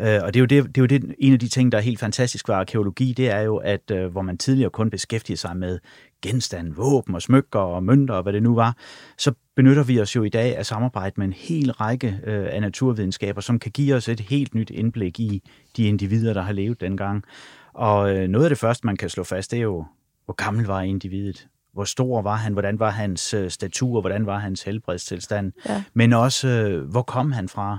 Øh, 0.00 0.18
og 0.22 0.34
det 0.34 0.36
er 0.36 0.40
jo, 0.40 0.46
det, 0.46 0.64
det 0.64 0.78
er 0.78 0.82
jo 0.82 0.86
det, 0.86 1.14
en 1.18 1.32
af 1.32 1.38
de 1.38 1.48
ting, 1.48 1.72
der 1.72 1.78
er 1.78 1.82
helt 1.82 2.00
fantastisk 2.00 2.48
ved 2.48 2.54
arkeologi, 2.54 3.12
det 3.12 3.30
er 3.30 3.40
jo, 3.40 3.56
at 3.56 3.90
øh, 3.90 4.06
hvor 4.06 4.22
man 4.22 4.38
tidligere 4.38 4.70
kun 4.70 4.90
beskæftigede 4.90 5.40
sig 5.40 5.56
med 5.56 5.78
genstande, 6.22 6.74
våben 6.76 7.14
og 7.14 7.22
smykker 7.22 7.58
og 7.58 7.82
mønter 7.82 8.14
og 8.14 8.22
hvad 8.22 8.32
det 8.32 8.42
nu 8.42 8.54
var, 8.54 8.76
så 9.18 9.32
benytter 9.56 9.82
vi 9.82 10.00
os 10.00 10.16
jo 10.16 10.22
i 10.22 10.28
dag 10.28 10.56
af 10.56 10.66
samarbejde 10.66 11.14
med 11.16 11.26
en 11.26 11.32
hel 11.32 11.72
række 11.72 12.20
øh, 12.24 12.46
af 12.50 12.60
naturvidenskaber, 12.60 13.40
som 13.40 13.58
kan 13.58 13.72
give 13.72 13.94
os 13.94 14.08
et 14.08 14.20
helt 14.20 14.54
nyt 14.54 14.70
indblik 14.70 15.20
i 15.20 15.42
de 15.76 15.84
individer, 15.84 16.34
der 16.34 16.42
har 16.42 16.52
levet 16.52 16.80
dengang. 16.80 17.24
Og 17.72 18.16
øh, 18.16 18.28
noget 18.28 18.44
af 18.44 18.50
det 18.50 18.58
første, 18.58 18.86
man 18.86 18.96
kan 18.96 19.08
slå 19.08 19.24
fast, 19.24 19.50
det 19.50 19.56
er 19.56 19.62
jo, 19.62 19.84
hvor 20.24 20.34
gammel 20.34 20.66
var 20.66 20.80
individet? 20.80 21.46
Hvor 21.72 21.84
stor 21.84 22.22
var 22.22 22.36
han? 22.36 22.52
Hvordan 22.52 22.78
var 22.78 22.90
hans 22.90 23.34
øh, 23.34 23.50
statur? 23.50 24.00
Hvordan 24.00 24.26
var 24.26 24.38
hans 24.38 24.62
helbredstilstand? 24.62 25.52
Ja. 25.68 25.82
Men 25.94 26.12
også, 26.12 26.48
øh, 26.48 26.90
hvor 26.90 27.02
kom 27.02 27.32
han 27.32 27.48
fra? 27.48 27.78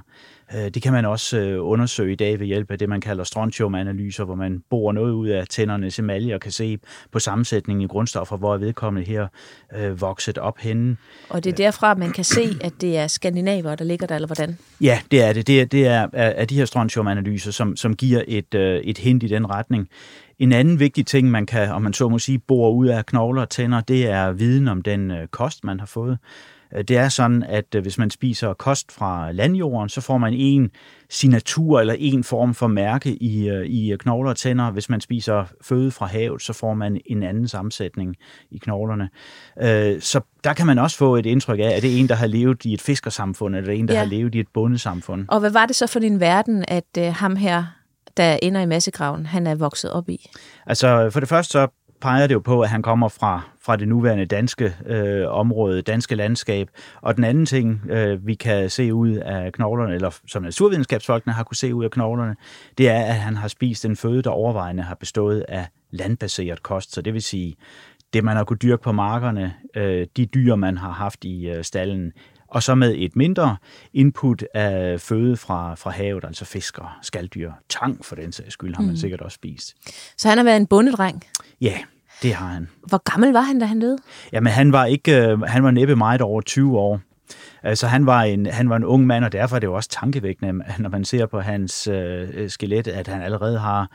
Øh, 0.55 0.69
det 0.69 0.81
kan 0.81 0.93
man 0.93 1.05
også 1.05 1.39
øh, 1.39 1.65
undersøge 1.65 2.13
i 2.13 2.15
dag 2.15 2.39
ved 2.39 2.47
hjælp 2.47 2.71
af 2.71 2.79
det, 2.79 2.89
man 2.89 3.01
kalder 3.01 3.23
strontium-analyser, 3.23 4.23
hvor 4.23 4.35
man 4.35 4.63
borer 4.69 4.93
noget 4.93 5.11
ud 5.11 5.27
af 5.27 5.47
tændernes 5.47 5.99
emalje 5.99 6.35
og 6.35 6.41
kan 6.41 6.51
se 6.51 6.79
på 7.11 7.19
sammensætningen 7.19 7.81
i 7.83 7.87
grundstoffer, 7.87 8.37
hvor 8.37 8.53
er 8.53 8.57
vedkommende 8.57 9.07
her 9.07 9.27
øh, 9.77 10.01
vokset 10.01 10.37
op 10.37 10.57
henne. 10.59 10.97
Og 11.29 11.43
det 11.43 11.51
er 11.51 11.55
derfra, 11.55 11.95
man 11.95 12.11
kan 12.11 12.23
se, 12.23 12.57
at 12.61 12.73
det 12.81 12.97
er 12.97 13.07
skandinaver, 13.07 13.75
der 13.75 13.85
ligger 13.85 14.07
der, 14.07 14.15
eller 14.15 14.27
hvordan? 14.27 14.57
Ja, 14.81 14.99
det 15.11 15.23
er 15.23 15.33
det. 15.33 15.47
Det 15.47 15.61
er, 15.61 15.65
det 15.65 15.87
er 15.87 16.07
af 16.13 16.47
de 16.47 16.55
her 16.55 16.65
strontium-analyser, 16.65 17.51
som, 17.51 17.75
som 17.75 17.95
giver 17.95 18.23
et, 18.27 18.55
et 18.55 18.97
hint 18.97 19.23
i 19.23 19.27
den 19.27 19.49
retning. 19.49 19.89
En 20.39 20.51
anden 20.51 20.79
vigtig 20.79 21.05
ting, 21.05 21.31
man 21.31 21.45
kan, 21.45 21.71
om 21.71 21.81
man 21.81 21.93
så 21.93 22.09
må 22.09 22.19
sige, 22.19 22.39
bore 22.39 22.73
ud 22.73 22.87
af 22.87 23.05
knogler 23.05 23.41
og 23.41 23.49
tænder, 23.49 23.81
det 23.81 24.07
er 24.09 24.31
viden 24.31 24.67
om 24.67 24.81
den 24.81 25.11
kost, 25.31 25.63
man 25.63 25.79
har 25.79 25.87
fået. 25.87 26.17
Øh, 26.75 26.83
det 26.83 26.97
er 26.97 27.09
sådan, 27.09 27.43
at 27.43 27.75
øh, 27.75 27.81
hvis 27.81 27.97
man 27.97 28.09
spiser 28.09 28.53
kost 28.53 28.91
fra 28.91 29.31
landjorden, 29.31 29.89
så 29.89 30.01
får 30.01 30.17
man 30.17 30.33
en 30.33 30.71
signatur 31.09 31.79
eller 31.79 31.95
en 31.97 32.23
form 32.23 32.53
for 32.53 32.67
mærke 32.67 33.15
i, 33.15 33.49
øh, 33.49 33.65
i 33.65 33.95
knogler 33.99 34.29
og 34.29 34.37
tænder. 34.37 34.71
Hvis 34.71 34.89
man 34.89 35.01
spiser 35.01 35.45
føde 35.61 35.91
fra 35.91 36.05
havet, 36.05 36.41
så 36.41 36.53
får 36.53 36.73
man 36.73 37.01
en 37.05 37.23
anden 37.23 37.47
sammensætning 37.47 38.15
i 38.51 38.57
knoglerne. 38.57 39.09
Så 39.99 40.21
der 40.43 40.53
kan 40.53 40.65
man 40.65 40.79
også 40.79 40.97
få 40.97 41.15
et 41.15 41.25
indtryk 41.25 41.59
af, 41.59 41.63
at 41.63 41.81
det 41.81 41.95
er 41.95 41.99
en, 41.99 42.09
der 42.09 42.15
har 42.15 42.27
levet 42.27 42.65
i 42.65 42.73
et 42.73 42.81
fiskersamfund, 42.81 43.55
eller 43.55 43.73
en, 43.73 43.87
der 43.87 43.93
ja. 43.93 43.99
har 43.99 44.05
levet 44.05 44.35
i 44.35 44.39
et 44.39 44.47
bondesamfund. 44.53 45.25
Og 45.27 45.39
hvad 45.39 45.51
var 45.51 45.65
det 45.65 45.75
så 45.75 45.87
for 45.87 45.99
din 45.99 46.19
verden, 46.19 46.65
at 46.67 47.13
ham 47.13 47.35
her 47.35 47.63
der 48.17 48.39
ender 48.41 48.61
i 48.61 48.65
massegraven, 48.65 49.25
han 49.25 49.47
er 49.47 49.55
vokset 49.55 49.91
op 49.91 50.09
i? 50.09 50.29
Altså, 50.65 51.09
for 51.09 51.19
det 51.19 51.29
første 51.29 51.51
så 51.51 51.67
peger 52.01 52.27
det 52.27 52.33
jo 52.33 52.39
på, 52.39 52.61
at 52.61 52.69
han 52.69 52.81
kommer 52.81 53.07
fra, 53.07 53.41
fra 53.61 53.75
det 53.75 53.87
nuværende 53.87 54.25
danske 54.25 54.75
øh, 54.85 55.25
område, 55.27 55.81
danske 55.81 56.15
landskab. 56.15 56.69
Og 57.01 57.15
den 57.15 57.23
anden 57.23 57.45
ting, 57.45 57.81
øh, 57.89 58.27
vi 58.27 58.33
kan 58.33 58.69
se 58.69 58.93
ud 58.93 59.11
af 59.11 59.53
knoglerne, 59.53 59.95
eller 59.95 60.19
som 60.27 60.43
naturvidenskabsfolkene 60.43 61.33
har 61.33 61.43
kunne 61.43 61.57
se 61.57 61.75
ud 61.75 61.83
af 61.83 61.91
knoglerne, 61.91 62.35
det 62.77 62.89
er, 62.89 63.03
at 63.03 63.15
han 63.15 63.35
har 63.35 63.47
spist 63.47 63.85
en 63.85 63.95
føde, 63.95 64.21
der 64.21 64.29
overvejende 64.29 64.83
har 64.83 64.95
bestået 64.95 65.45
af 65.47 65.67
landbaseret 65.91 66.63
kost. 66.63 66.93
Så 66.93 67.01
det 67.01 67.13
vil 67.13 67.21
sige, 67.21 67.55
det 68.13 68.23
man 68.23 68.37
har 68.37 68.43
kunne 68.43 68.57
dyrke 68.57 68.83
på 68.83 68.91
markerne, 68.91 69.53
øh, 69.75 70.07
de 70.17 70.25
dyr, 70.25 70.55
man 70.55 70.77
har 70.77 70.91
haft 70.91 71.25
i 71.25 71.49
øh, 71.49 71.63
stallen, 71.63 72.13
og 72.51 72.63
så 72.63 72.75
med 72.75 72.95
et 72.97 73.15
mindre 73.15 73.57
input 73.93 74.43
af 74.53 75.01
føde 75.01 75.37
fra, 75.37 75.75
fra 75.75 75.89
havet, 75.89 76.23
altså 76.23 76.45
fisker, 76.45 76.99
skalddyr, 77.01 77.51
tang 77.69 78.05
for 78.05 78.15
den 78.15 78.31
sags 78.31 78.53
skyld, 78.53 78.75
har 78.75 78.81
man 78.81 78.91
mm. 78.91 78.97
sikkert 78.97 79.21
også 79.21 79.35
spist. 79.35 79.75
Så 80.17 80.29
han 80.29 80.37
har 80.37 80.45
været 80.45 80.57
en 80.57 80.67
bondedreng? 80.67 81.23
Ja, 81.61 81.77
det 82.21 82.33
har 82.33 82.47
han. 82.47 82.67
Hvor 82.87 83.11
gammel 83.11 83.31
var 83.31 83.41
han, 83.41 83.59
da 83.59 83.65
han 83.65 83.79
døde? 83.79 83.97
Jamen, 84.33 84.53
han 84.53 84.71
var, 84.71 84.85
ikke, 84.85 85.27
øh, 85.27 85.41
han 85.41 85.63
var 85.63 85.71
næppe 85.71 85.95
meget 85.95 86.21
over 86.21 86.41
20 86.41 86.79
år. 86.79 87.01
Altså, 87.63 87.87
han 87.87 88.05
var, 88.05 88.21
en, 88.23 88.45
han 88.45 88.69
var 88.69 88.75
en 88.75 88.85
ung 88.85 89.07
mand, 89.07 89.25
og 89.25 89.31
derfor 89.31 89.55
er 89.55 89.59
det 89.59 89.67
jo 89.67 89.73
også 89.73 89.89
tankevækkende, 89.89 90.63
når 90.79 90.89
man 90.89 91.05
ser 91.05 91.25
på 91.25 91.39
hans 91.39 91.87
øh, 91.87 92.49
skelet, 92.49 92.87
at 92.87 93.07
han 93.07 93.21
allerede 93.21 93.59
har 93.59 93.89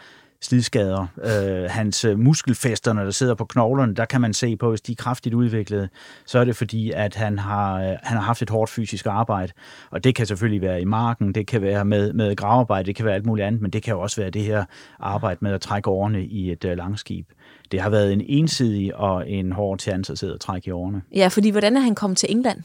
slidskader. 0.47 1.07
Øh, 1.25 1.71
hans 1.71 2.05
øh, 2.05 2.19
muskelfæster, 2.19 2.93
når 2.93 3.05
der 3.05 3.11
sidder 3.11 3.35
på 3.35 3.45
knoglerne, 3.45 3.95
der 3.95 4.05
kan 4.05 4.21
man 4.21 4.33
se 4.35 4.57
på, 4.57 4.69
hvis 4.69 4.81
de 4.81 4.93
er 4.93 4.97
kraftigt 4.97 5.35
udviklet, 5.35 5.89
så 6.27 6.39
er 6.39 6.45
det 6.45 6.57
fordi, 6.57 6.91
at 6.91 7.15
han 7.15 7.39
har, 7.39 7.75
øh, 7.75 7.97
han 8.03 8.17
har 8.17 8.21
haft 8.21 8.43
et 8.43 8.51
hårdt 8.51 8.71
fysisk 8.71 9.07
arbejde. 9.07 9.53
Og 9.91 10.05
det 10.05 10.15
kan 10.15 10.27
selvfølgelig 10.27 10.63
være 10.63 10.81
i 10.81 10.85
marken, 10.85 11.35
det 11.35 11.47
kan 11.47 11.63
være 11.63 11.85
med, 11.85 12.13
med 12.13 12.37
gravarbejde, 12.37 12.87
det 12.87 12.97
kan 12.97 13.05
være 13.05 13.15
alt 13.15 13.27
muligt 13.27 13.47
andet, 13.47 13.63
men 13.63 13.71
det 13.71 13.83
kan 13.83 13.95
jo 13.95 14.01
også 14.01 14.21
være 14.21 14.31
det 14.31 14.43
her 14.43 14.65
arbejde 15.01 15.39
med 15.41 15.53
at 15.53 15.61
trække 15.61 15.91
årene 15.91 16.25
i 16.25 16.53
et 16.53 16.65
øh, 16.65 16.77
langskib. 16.77 17.27
Det 17.73 17.81
har 17.81 17.91
været 17.91 18.13
en 18.13 18.23
ensidig 18.27 18.97
og 18.97 19.31
en 19.31 19.53
hård 19.53 19.79
chance 19.79 20.13
at 20.13 20.19
sidde 20.19 20.35
og 20.35 20.41
trække 20.41 20.69
i 20.69 20.71
årene. 20.71 21.03
Ja, 21.15 21.29
fordi 21.29 21.51
hvordan 21.51 21.77
er 21.77 21.81
han 21.81 21.95
kommet 21.95 22.19
til 22.19 22.31
England? 22.33 22.63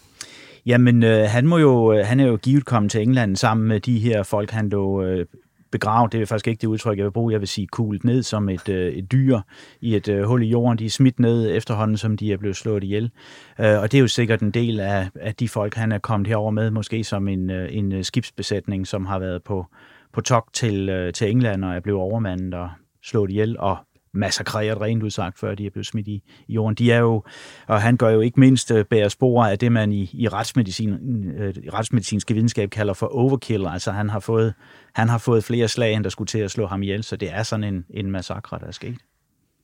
Jamen, 0.65 1.03
øh, 1.03 1.25
han, 1.29 1.47
må 1.47 1.57
jo, 1.57 1.93
øh, 1.93 2.05
han 2.05 2.19
er 2.19 2.25
jo 2.25 2.35
givet 2.35 2.65
kommet 2.65 2.91
til 2.91 3.01
England 3.01 3.35
sammen 3.35 3.67
med 3.67 3.79
de 3.79 3.99
her 3.99 4.23
folk, 4.23 4.51
han 4.51 4.69
lå 4.69 5.03
øh, 5.03 5.25
begravet, 5.71 6.11
det 6.11 6.21
er 6.21 6.25
faktisk 6.25 6.47
ikke 6.47 6.61
det 6.61 6.67
udtryk, 6.67 6.97
jeg 6.97 7.05
vil 7.05 7.11
bruge, 7.11 7.33
jeg 7.33 7.39
vil 7.39 7.47
sige 7.47 7.67
kuglet 7.67 8.03
ned 8.03 8.23
som 8.23 8.49
et, 8.49 8.69
øh, 8.69 8.93
et 8.93 9.11
dyr 9.11 9.39
i 9.81 9.95
et 9.95 10.07
øh, 10.07 10.23
hul 10.23 10.43
i 10.43 10.47
jorden. 10.47 10.77
De 10.77 10.85
er 10.85 10.89
smidt 10.89 11.19
ned 11.19 11.55
efterhånden, 11.55 11.97
som 11.97 12.17
de 12.17 12.33
er 12.33 12.37
blevet 12.37 12.55
slået 12.55 12.83
ihjel. 12.83 13.11
Øh, 13.59 13.79
og 13.81 13.91
det 13.91 13.97
er 13.97 14.01
jo 14.01 14.07
sikkert 14.07 14.41
en 14.41 14.51
del 14.51 14.79
af, 14.79 15.09
af 15.15 15.35
de 15.35 15.49
folk, 15.49 15.75
han 15.75 15.91
er 15.91 15.99
kommet 15.99 16.27
herover 16.27 16.51
med, 16.51 16.71
måske 16.71 17.03
som 17.03 17.27
en, 17.27 17.49
øh, 17.49 17.69
en 17.71 17.91
øh, 17.91 18.03
skibsbesætning, 18.03 18.87
som 18.87 19.05
har 19.05 19.19
været 19.19 19.43
på, 19.43 19.65
på 20.13 20.21
tok 20.21 20.49
til, 20.53 20.89
øh, 20.89 21.13
til 21.13 21.31
England 21.31 21.65
og 21.65 21.75
er 21.75 21.79
blevet 21.79 22.01
overmandet 22.01 22.53
og 22.53 22.69
slået 23.03 23.29
ihjel 23.29 23.59
og 23.59 23.77
massakreret 24.13 24.81
rent 24.81 25.03
udsagt, 25.03 25.39
før 25.39 25.55
de 25.55 25.65
er 25.65 25.69
blevet 25.69 25.85
smidt 25.85 26.07
i, 26.07 26.23
i 26.47 26.53
jorden. 26.53 26.75
De 26.75 26.91
er 26.91 26.99
jo, 26.99 27.23
og 27.67 27.81
han 27.81 27.97
gør 27.97 28.09
jo 28.09 28.19
ikke 28.19 28.39
mindst 28.39 28.71
øh, 28.71 28.85
bære 28.85 29.09
spor 29.09 29.45
af 29.45 29.59
det, 29.59 29.71
man 29.71 29.91
i, 29.91 30.09
i, 30.13 30.27
retsmedicin, 30.27 30.93
øh, 31.37 31.53
retsmedicinske 31.73 32.33
videnskab 32.33 32.69
kalder 32.69 32.93
for 32.93 33.07
overkill. 33.07 33.67
Altså 33.67 33.91
han 33.91 34.09
har, 34.09 34.19
fået, 34.19 34.53
han 34.93 35.09
har 35.09 35.17
fået 35.17 35.43
flere 35.43 35.67
slag, 35.67 35.93
end 35.93 36.03
der 36.03 36.09
skulle 36.09 36.27
til 36.27 36.39
at 36.39 36.51
slå 36.51 36.67
ham 36.67 36.83
ihjel, 36.83 37.03
så 37.03 37.15
det 37.15 37.33
er 37.33 37.43
sådan 37.43 37.63
en, 37.63 37.85
en 37.89 38.11
massakre, 38.11 38.59
der 38.59 38.67
er 38.67 38.71
sket. 38.71 38.97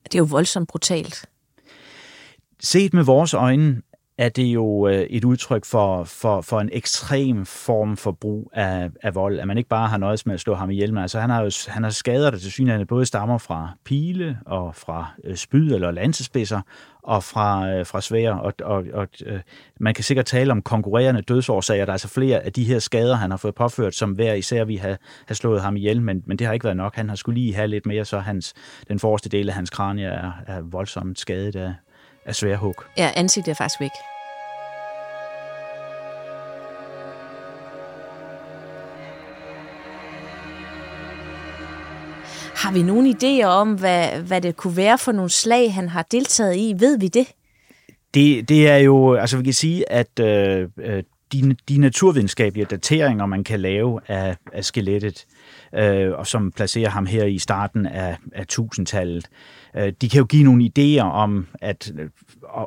Det 0.04 0.14
er 0.14 0.18
jo 0.18 0.24
voldsomt 0.30 0.68
brutalt. 0.68 1.26
Set 2.60 2.94
med 2.94 3.04
vores 3.04 3.34
øjne 3.34 3.82
er 4.18 4.28
det 4.28 4.42
jo 4.42 4.88
øh, 4.88 5.00
et 5.00 5.24
udtryk 5.24 5.64
for, 5.64 6.04
for, 6.04 6.40
for 6.40 6.60
en 6.60 6.70
ekstrem 6.72 7.46
form 7.46 7.96
for 7.96 8.12
brug 8.12 8.50
af, 8.54 8.90
af 9.02 9.14
vold. 9.14 9.38
At 9.38 9.46
man 9.46 9.58
ikke 9.58 9.68
bare 9.68 9.88
har 9.88 9.98
nøjes 9.98 10.26
med 10.26 10.34
at 10.34 10.40
slå 10.40 10.54
ham 10.54 10.70
ihjel, 10.70 10.94
men 10.94 11.02
altså 11.02 11.20
han 11.20 11.30
har 11.30 11.42
jo 11.42 11.50
han 11.68 11.82
har 11.82 11.90
skader, 11.90 12.30
der 12.30 12.38
til 12.38 12.52
synligheden 12.52 12.86
både 12.86 13.06
stammer 13.06 13.38
fra 13.38 13.70
pile 13.84 14.38
og 14.46 14.74
fra 14.74 15.06
øh, 15.24 15.36
spyd 15.36 15.72
eller 15.72 15.90
lansespidser 15.90 16.60
og 17.02 17.24
fra, 17.24 17.68
øh, 17.68 17.86
fra 17.86 18.00
svære, 18.00 18.40
Og, 18.40 18.54
og, 18.62 18.84
og 18.92 19.08
man 19.80 19.94
kan 19.94 20.04
sikkert 20.04 20.26
tale 20.26 20.52
om 20.52 20.62
konkurrerende 20.62 21.22
dødsårsager. 21.22 21.84
Der 21.84 21.90
er 21.90 21.94
altså 21.94 22.08
flere 22.08 22.40
af 22.40 22.52
de 22.52 22.64
her 22.64 22.78
skader, 22.78 23.14
han 23.14 23.30
har 23.30 23.38
fået 23.38 23.54
påført, 23.54 23.94
som 23.94 24.12
hver 24.12 24.34
især 24.34 24.64
vi 24.64 24.76
har, 24.76 24.96
har 25.26 25.34
slået 25.34 25.62
ham 25.62 25.76
ihjel, 25.76 26.02
men, 26.02 26.22
men 26.26 26.38
det 26.38 26.46
har 26.46 26.54
ikke 26.54 26.64
været 26.64 26.76
nok. 26.76 26.96
Han 26.96 27.08
har 27.08 27.16
skulle 27.16 27.40
lige 27.40 27.54
have 27.54 27.68
lidt 27.68 27.86
mere, 27.86 28.04
så 28.04 28.18
hans, 28.18 28.54
den 28.88 28.98
forreste 28.98 29.28
del 29.28 29.48
af 29.48 29.54
hans 29.54 29.70
kranie 29.70 30.06
er, 30.06 30.32
er 30.46 30.60
voldsomt 30.60 31.18
skadet 31.18 31.56
af, 31.56 31.74
af 32.28 32.34
sværhug. 32.34 32.74
Ja, 32.96 33.10
ansigtet 33.16 33.50
er 33.50 33.54
faktisk 33.54 33.80
væk. 33.80 33.90
Har 42.54 42.72
vi 42.72 42.82
nogen 42.82 43.16
idéer 43.16 43.46
om, 43.46 43.74
hvad, 43.74 44.22
hvad 44.22 44.40
det 44.40 44.56
kunne 44.56 44.76
være 44.76 44.98
for 44.98 45.12
nogle 45.12 45.30
slag, 45.30 45.74
han 45.74 45.88
har 45.88 46.06
deltaget 46.10 46.56
i? 46.56 46.74
Ved 46.78 46.98
vi 46.98 47.08
det? 47.08 47.26
Det, 48.14 48.48
det 48.48 48.68
er 48.68 48.76
jo, 48.76 49.14
altså 49.14 49.36
vi 49.36 49.44
kan 49.44 49.52
sige, 49.52 49.92
at 49.92 50.20
øh, 50.20 50.68
øh 50.78 51.02
de, 51.32 51.56
de 51.68 51.78
naturvidenskabelige 51.78 52.66
dateringer, 52.70 53.26
man 53.26 53.44
kan 53.44 53.60
lave 53.60 54.00
af, 54.08 54.36
af 54.52 54.64
skelettet, 54.64 55.24
øh, 55.74 56.12
og 56.12 56.26
som 56.26 56.52
placerer 56.52 56.90
ham 56.90 57.06
her 57.06 57.24
i 57.24 57.38
starten 57.38 57.86
af, 57.86 58.16
af 58.32 58.46
tusindtallet, 58.46 59.28
Øh, 59.76 59.92
de 60.00 60.08
kan 60.08 60.18
jo 60.18 60.24
give 60.24 60.44
nogle 60.44 60.70
idéer 60.78 61.02
om, 61.02 61.46
at 61.60 61.92
øh, 61.98 62.08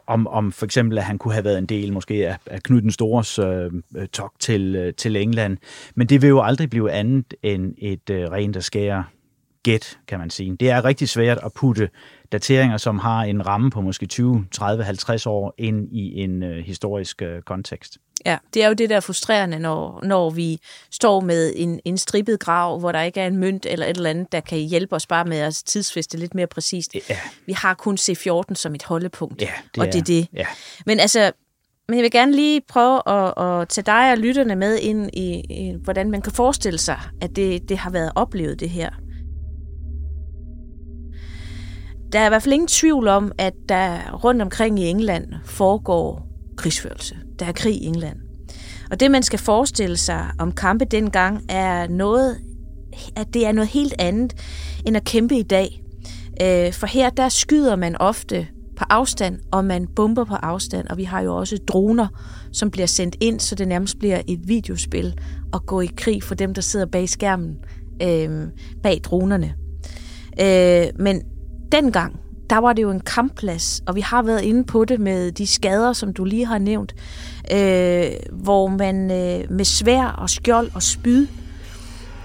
om, 0.07 0.27
om 0.27 0.51
for 0.51 0.65
eksempel, 0.65 0.97
at 0.97 1.03
han 1.03 1.17
kunne 1.17 1.33
have 1.33 1.43
været 1.43 1.57
en 1.57 1.65
del 1.65 1.93
måske 1.93 2.27
af, 2.27 2.37
af 2.45 2.63
Knud 2.63 2.81
den 2.81 2.91
Stores 2.91 3.39
øh, 3.39 3.71
øh 3.95 4.07
tog 4.07 4.31
til, 4.39 4.75
øh, 4.75 4.93
til 4.93 5.15
England, 5.15 5.57
men 5.95 6.07
det 6.07 6.21
vil 6.21 6.27
jo 6.27 6.41
aldrig 6.41 6.69
blive 6.69 6.91
andet 6.91 7.33
end 7.43 7.73
et 7.77 8.09
øh, 8.09 8.31
rent 8.31 8.57
og 8.57 8.63
skære 8.63 9.03
gæt, 9.63 9.97
kan 10.07 10.19
man 10.19 10.29
sige. 10.29 10.55
Det 10.55 10.69
er 10.69 10.85
rigtig 10.85 11.09
svært 11.09 11.39
at 11.43 11.53
putte 11.53 11.89
dateringer, 12.31 12.77
som 12.77 12.99
har 12.99 13.23
en 13.23 13.47
ramme 13.47 13.71
på 13.71 13.81
måske 13.81 14.05
20, 14.05 14.45
30, 14.51 14.83
50 14.83 15.25
år 15.25 15.53
ind 15.57 15.87
i 15.91 16.21
en 16.21 16.43
øh, 16.43 16.57
historisk 16.65 17.21
øh, 17.21 17.41
kontekst. 17.41 17.97
Ja, 18.25 18.37
det 18.53 18.63
er 18.63 18.67
jo 18.67 18.73
det, 18.73 18.89
der 18.89 18.95
er 18.95 18.99
frustrerende, 18.99 19.59
når, 19.59 19.99
når 20.03 20.29
vi 20.29 20.59
står 20.91 21.19
med 21.19 21.53
en, 21.55 21.79
en 21.85 21.97
strippet 21.97 22.39
grav, 22.39 22.79
hvor 22.79 22.91
der 22.91 23.01
ikke 23.01 23.19
er 23.19 23.27
en 23.27 23.37
mønt 23.37 23.65
eller 23.65 23.85
et 23.85 23.97
eller 23.97 24.09
andet, 24.09 24.31
der 24.31 24.39
kan 24.39 24.57
hjælpe 24.57 24.95
os 24.95 25.07
bare 25.07 25.25
med 25.25 25.37
at 25.37 25.61
tidsfeste 25.65 26.17
lidt 26.17 26.35
mere 26.35 26.47
præcist. 26.47 26.95
Ja. 27.09 27.17
Vi 27.45 27.53
har 27.53 27.73
kun 27.73 27.97
C14 28.01 28.55
som 28.55 28.75
et 28.75 28.83
holdepunkt, 28.83 29.41
ja, 29.41 29.51
det 29.75 29.81
og 29.83 29.93
det 29.93 29.99
er 29.99 30.03
det. 30.03 30.27
Ja. 30.33 30.45
Men 30.85 30.99
altså, 30.99 31.31
men 31.87 31.97
jeg 31.97 32.03
vil 32.03 32.11
gerne 32.11 32.31
lige 32.31 32.61
prøve 32.67 33.09
at, 33.09 33.61
at 33.61 33.69
tage 33.69 33.85
dig 33.85 34.11
og 34.11 34.17
lytterne 34.17 34.55
med 34.55 34.77
ind 34.77 35.09
i, 35.13 35.39
i, 35.49 35.75
hvordan 35.83 36.11
man 36.11 36.21
kan 36.21 36.31
forestille 36.31 36.79
sig, 36.79 36.99
at 37.21 37.35
det, 37.35 37.69
det 37.69 37.77
har 37.77 37.89
været 37.89 38.11
oplevet, 38.15 38.59
det 38.59 38.69
her. 38.69 38.89
Der 42.11 42.19
er 42.19 42.25
i 42.25 42.29
hvert 42.29 42.43
fald 42.43 42.53
ingen 42.53 42.67
tvivl 42.67 43.07
om, 43.07 43.31
at 43.37 43.53
der 43.69 44.11
rundt 44.23 44.41
omkring 44.41 44.79
i 44.79 44.87
England 44.87 45.33
foregår 45.45 46.27
krigsførelse. 46.57 47.15
Der 47.41 47.47
er 47.47 47.51
krig 47.51 47.75
i 47.75 47.85
England. 47.85 48.17
Og 48.91 48.99
det, 48.99 49.11
man 49.11 49.23
skal 49.23 49.39
forestille 49.39 49.97
sig 49.97 50.31
om 50.39 50.51
kampe 50.51 50.85
dengang, 50.85 51.43
er 51.49 51.87
noget, 51.87 52.37
at 53.15 53.27
det 53.33 53.45
er 53.45 53.51
noget 53.51 53.67
helt 53.67 53.93
andet 53.99 54.33
end 54.85 54.97
at 54.97 55.03
kæmpe 55.03 55.35
i 55.35 55.43
dag. 55.43 55.83
Øh, 56.41 56.73
for 56.73 56.87
her, 56.87 57.09
der 57.09 57.29
skyder 57.29 57.75
man 57.75 57.97
ofte 57.97 58.47
på 58.77 58.85
afstand, 58.89 59.39
og 59.51 59.65
man 59.65 59.87
bomber 59.95 60.23
på 60.23 60.35
afstand, 60.35 60.87
og 60.87 60.97
vi 60.97 61.03
har 61.03 61.21
jo 61.21 61.35
også 61.35 61.57
droner, 61.67 62.07
som 62.53 62.71
bliver 62.71 62.87
sendt 62.87 63.15
ind, 63.19 63.39
så 63.39 63.55
det 63.55 63.67
nærmest 63.67 63.99
bliver 63.99 64.21
et 64.27 64.39
videospil 64.47 65.13
at 65.53 65.65
gå 65.65 65.81
i 65.81 65.89
krig 65.97 66.23
for 66.23 66.35
dem, 66.35 66.53
der 66.53 66.61
sidder 66.61 66.85
bag 66.85 67.09
skærmen, 67.09 67.55
øh, 68.01 68.47
bag 68.83 69.01
dronerne. 69.03 69.53
Øh, 70.41 70.85
men 71.03 71.21
dengang, 71.71 72.19
der 72.49 72.57
var 72.57 72.73
det 72.73 72.81
jo 72.81 72.91
en 72.91 72.99
kampplads, 72.99 73.81
og 73.87 73.95
vi 73.95 74.01
har 74.01 74.21
været 74.21 74.41
inde 74.41 74.63
på 74.63 74.85
det 74.85 74.99
med 74.99 75.31
de 75.31 75.47
skader, 75.47 75.93
som 75.93 76.13
du 76.13 76.23
lige 76.23 76.45
har 76.45 76.57
nævnt, 76.57 76.95
øh, 77.51 78.11
hvor 78.31 78.67
man 78.67 79.11
øh, 79.11 79.51
med 79.51 79.65
svær 79.65 80.03
og 80.05 80.29
skjold 80.29 80.69
og 80.73 80.83
spyd 80.83 81.27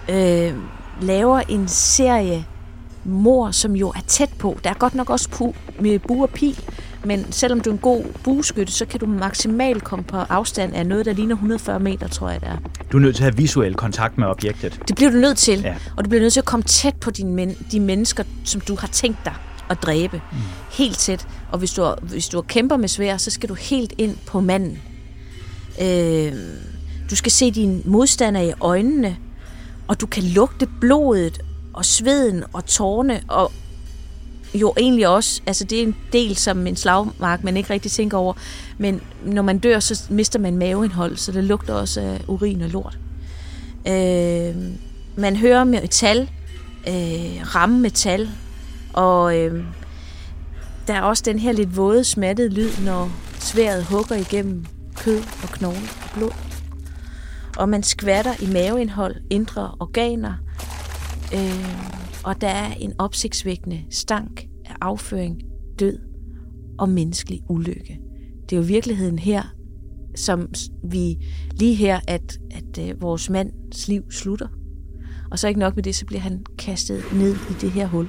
øh, 0.09 0.55
laver 1.01 1.41
en 1.49 1.69
serie 1.69 2.45
mor, 3.05 3.51
som 3.51 3.77
jo 3.77 3.89
er 3.89 4.01
tæt 4.07 4.31
på. 4.39 4.59
Der 4.65 4.71
er 4.71 4.75
godt 4.75 4.95
nok 4.95 5.11
også 5.11 5.29
pu 5.31 5.55
med 5.81 5.99
bu 5.99 6.23
og 6.23 6.31
pil, 6.31 6.59
men 7.05 7.33
selvom 7.33 7.61
du 7.61 7.71
er 7.71 7.75
en 7.75 7.79
god 7.81 8.05
bueskytte, 8.25 8.73
så 8.73 8.87
kan 8.87 9.01
du 9.01 9.07
maksimalt 9.07 9.85
komme 9.85 10.05
på 10.05 10.17
afstand 10.17 10.75
af 10.75 10.87
noget, 10.87 11.07
der 11.07 11.13
ligner 11.13 11.35
140 11.35 11.81
meter, 11.81 12.09
tror 12.09 12.31
jeg 12.31 12.41
det 12.41 12.49
er. 12.49 12.57
Du 12.93 12.97
er 12.97 13.01
nødt 13.01 13.17
til 13.17 13.23
at 13.23 13.25
have 13.33 13.37
visuel 13.37 13.75
kontakt 13.75 14.19
med 14.19 14.27
objektet. 14.27 14.81
Det 14.89 14.97
bliver 14.97 15.11
du 15.11 15.17
nødt 15.17 15.39
til, 15.39 15.61
ja. 15.61 15.75
og 15.97 16.05
du 16.05 16.09
bliver 16.09 16.23
nødt 16.23 16.33
til 16.33 16.41
at 16.41 16.45
komme 16.47 16.63
tæt 16.65 16.95
på 16.95 17.11
dine 17.11 17.31
men- 17.33 17.57
de 17.73 17.81
mennesker, 17.81 18.25
som 18.45 18.61
du 18.61 18.77
har 18.79 18.89
tænkt 18.89 19.19
dig 19.25 19.35
at 19.71 19.83
dræbe. 19.83 20.23
Mm. 20.33 20.39
Helt 20.73 20.99
tæt. 20.99 21.27
Og 21.53 21.59
hvis 21.59 21.73
du, 21.73 21.95
hvis 22.03 22.29
du 22.29 22.41
kæmper 22.43 22.77
med 22.77 22.89
svær, 22.89 23.17
så 23.17 23.31
skal 23.31 23.49
du 23.49 23.55
helt 23.55 23.93
ind 23.99 24.17
på 24.27 24.41
manden. 24.41 24.79
Øh, 25.81 26.33
du 27.11 27.17
skal 27.17 27.33
se 27.33 27.51
dine 27.51 27.81
modstandere 27.85 28.49
i 28.49 28.53
øjnene, 28.61 29.17
og 29.89 30.01
du 30.01 30.07
kan 30.07 30.23
lugte 30.23 30.69
blodet 30.81 31.41
og 31.73 31.85
sveden 31.85 32.45
og 32.53 32.67
tårne, 32.67 33.21
og 33.29 33.53
jo 34.55 34.75
egentlig 34.77 35.09
også, 35.09 35.43
altså 35.47 35.65
det 35.65 35.79
er 35.79 35.83
en 35.83 35.97
del 36.13 36.37
som 36.37 36.67
en 36.67 36.77
slagmark, 36.77 37.45
man 37.45 37.57
ikke 37.57 37.71
rigtig 37.71 37.91
tænker 37.91 38.19
over, 38.19 38.33
men 38.79 39.01
når 39.25 39.43
man 39.43 39.59
dør, 39.59 39.81
så 39.81 40.03
mister 40.11 40.39
man 40.39 40.57
maveindhold, 40.57 41.17
så 41.17 41.33
det 41.33 41.45
lugter 41.45 41.75
også 41.75 42.01
af 42.01 42.21
urin 42.29 42.63
og 42.63 42.69
lort. 42.69 42.99
Øh, 43.89 44.55
man 45.17 45.37
hører 45.37 45.65
metal, 45.65 46.31
øh, 46.89 47.55
ramme 47.55 47.79
metal, 47.81 48.29
og 48.93 49.39
øh, 49.39 49.65
der 50.87 50.95
er 50.95 51.03
også 51.03 51.23
den 51.27 51.39
her 51.39 51.53
lidt 51.53 51.77
våde, 51.77 52.05
smattede 52.05 52.49
lyd, 52.49 52.71
når 52.85 53.11
sværet 53.41 53.85
hugger 53.85 54.17
igennem 54.17 54.65
kød 55.07 55.23
og 55.43 55.49
knogle 55.49 55.89
og 56.05 56.11
blod. 56.15 56.31
Og 57.59 57.69
man 57.69 57.83
skvatter 57.83 58.43
i 58.43 58.53
maveindhold, 58.53 59.17
indre 59.31 59.75
organer, 59.81 60.35
øh, 61.35 62.23
og 62.25 62.41
der 62.41 62.49
er 62.49 62.73
en 62.73 62.93
opsigtsvækkende 62.99 63.85
stank 63.91 64.47
af 64.65 64.75
afføring, 64.81 65.43
død 65.79 65.99
og 66.79 66.89
menneskelig 66.89 67.41
ulykke. 67.49 68.01
Det 68.43 68.57
er 68.57 68.61
jo 68.61 68.67
virkeligheden 68.67 69.19
her, 69.19 69.43
som 70.17 70.49
vi 70.85 71.17
lige 71.53 71.75
her, 71.75 72.01
at, 72.09 72.39
at 72.51 72.89
øh, 72.89 73.03
vores 73.03 73.31
mands 73.31 73.89
liv 73.89 74.03
slutter. 74.11 74.49
Og 75.31 75.39
så 75.39 75.49
ikke 75.49 75.61
nok 75.61 75.77
med 75.77 75.83
det, 75.83 75.95
så 75.95 76.07
bliver 76.07 76.21
han 76.21 76.45
kastet 76.59 77.05
ned 77.13 77.35
i 77.35 77.55
det 77.61 77.71
her 77.71 77.87
hul. 77.87 78.09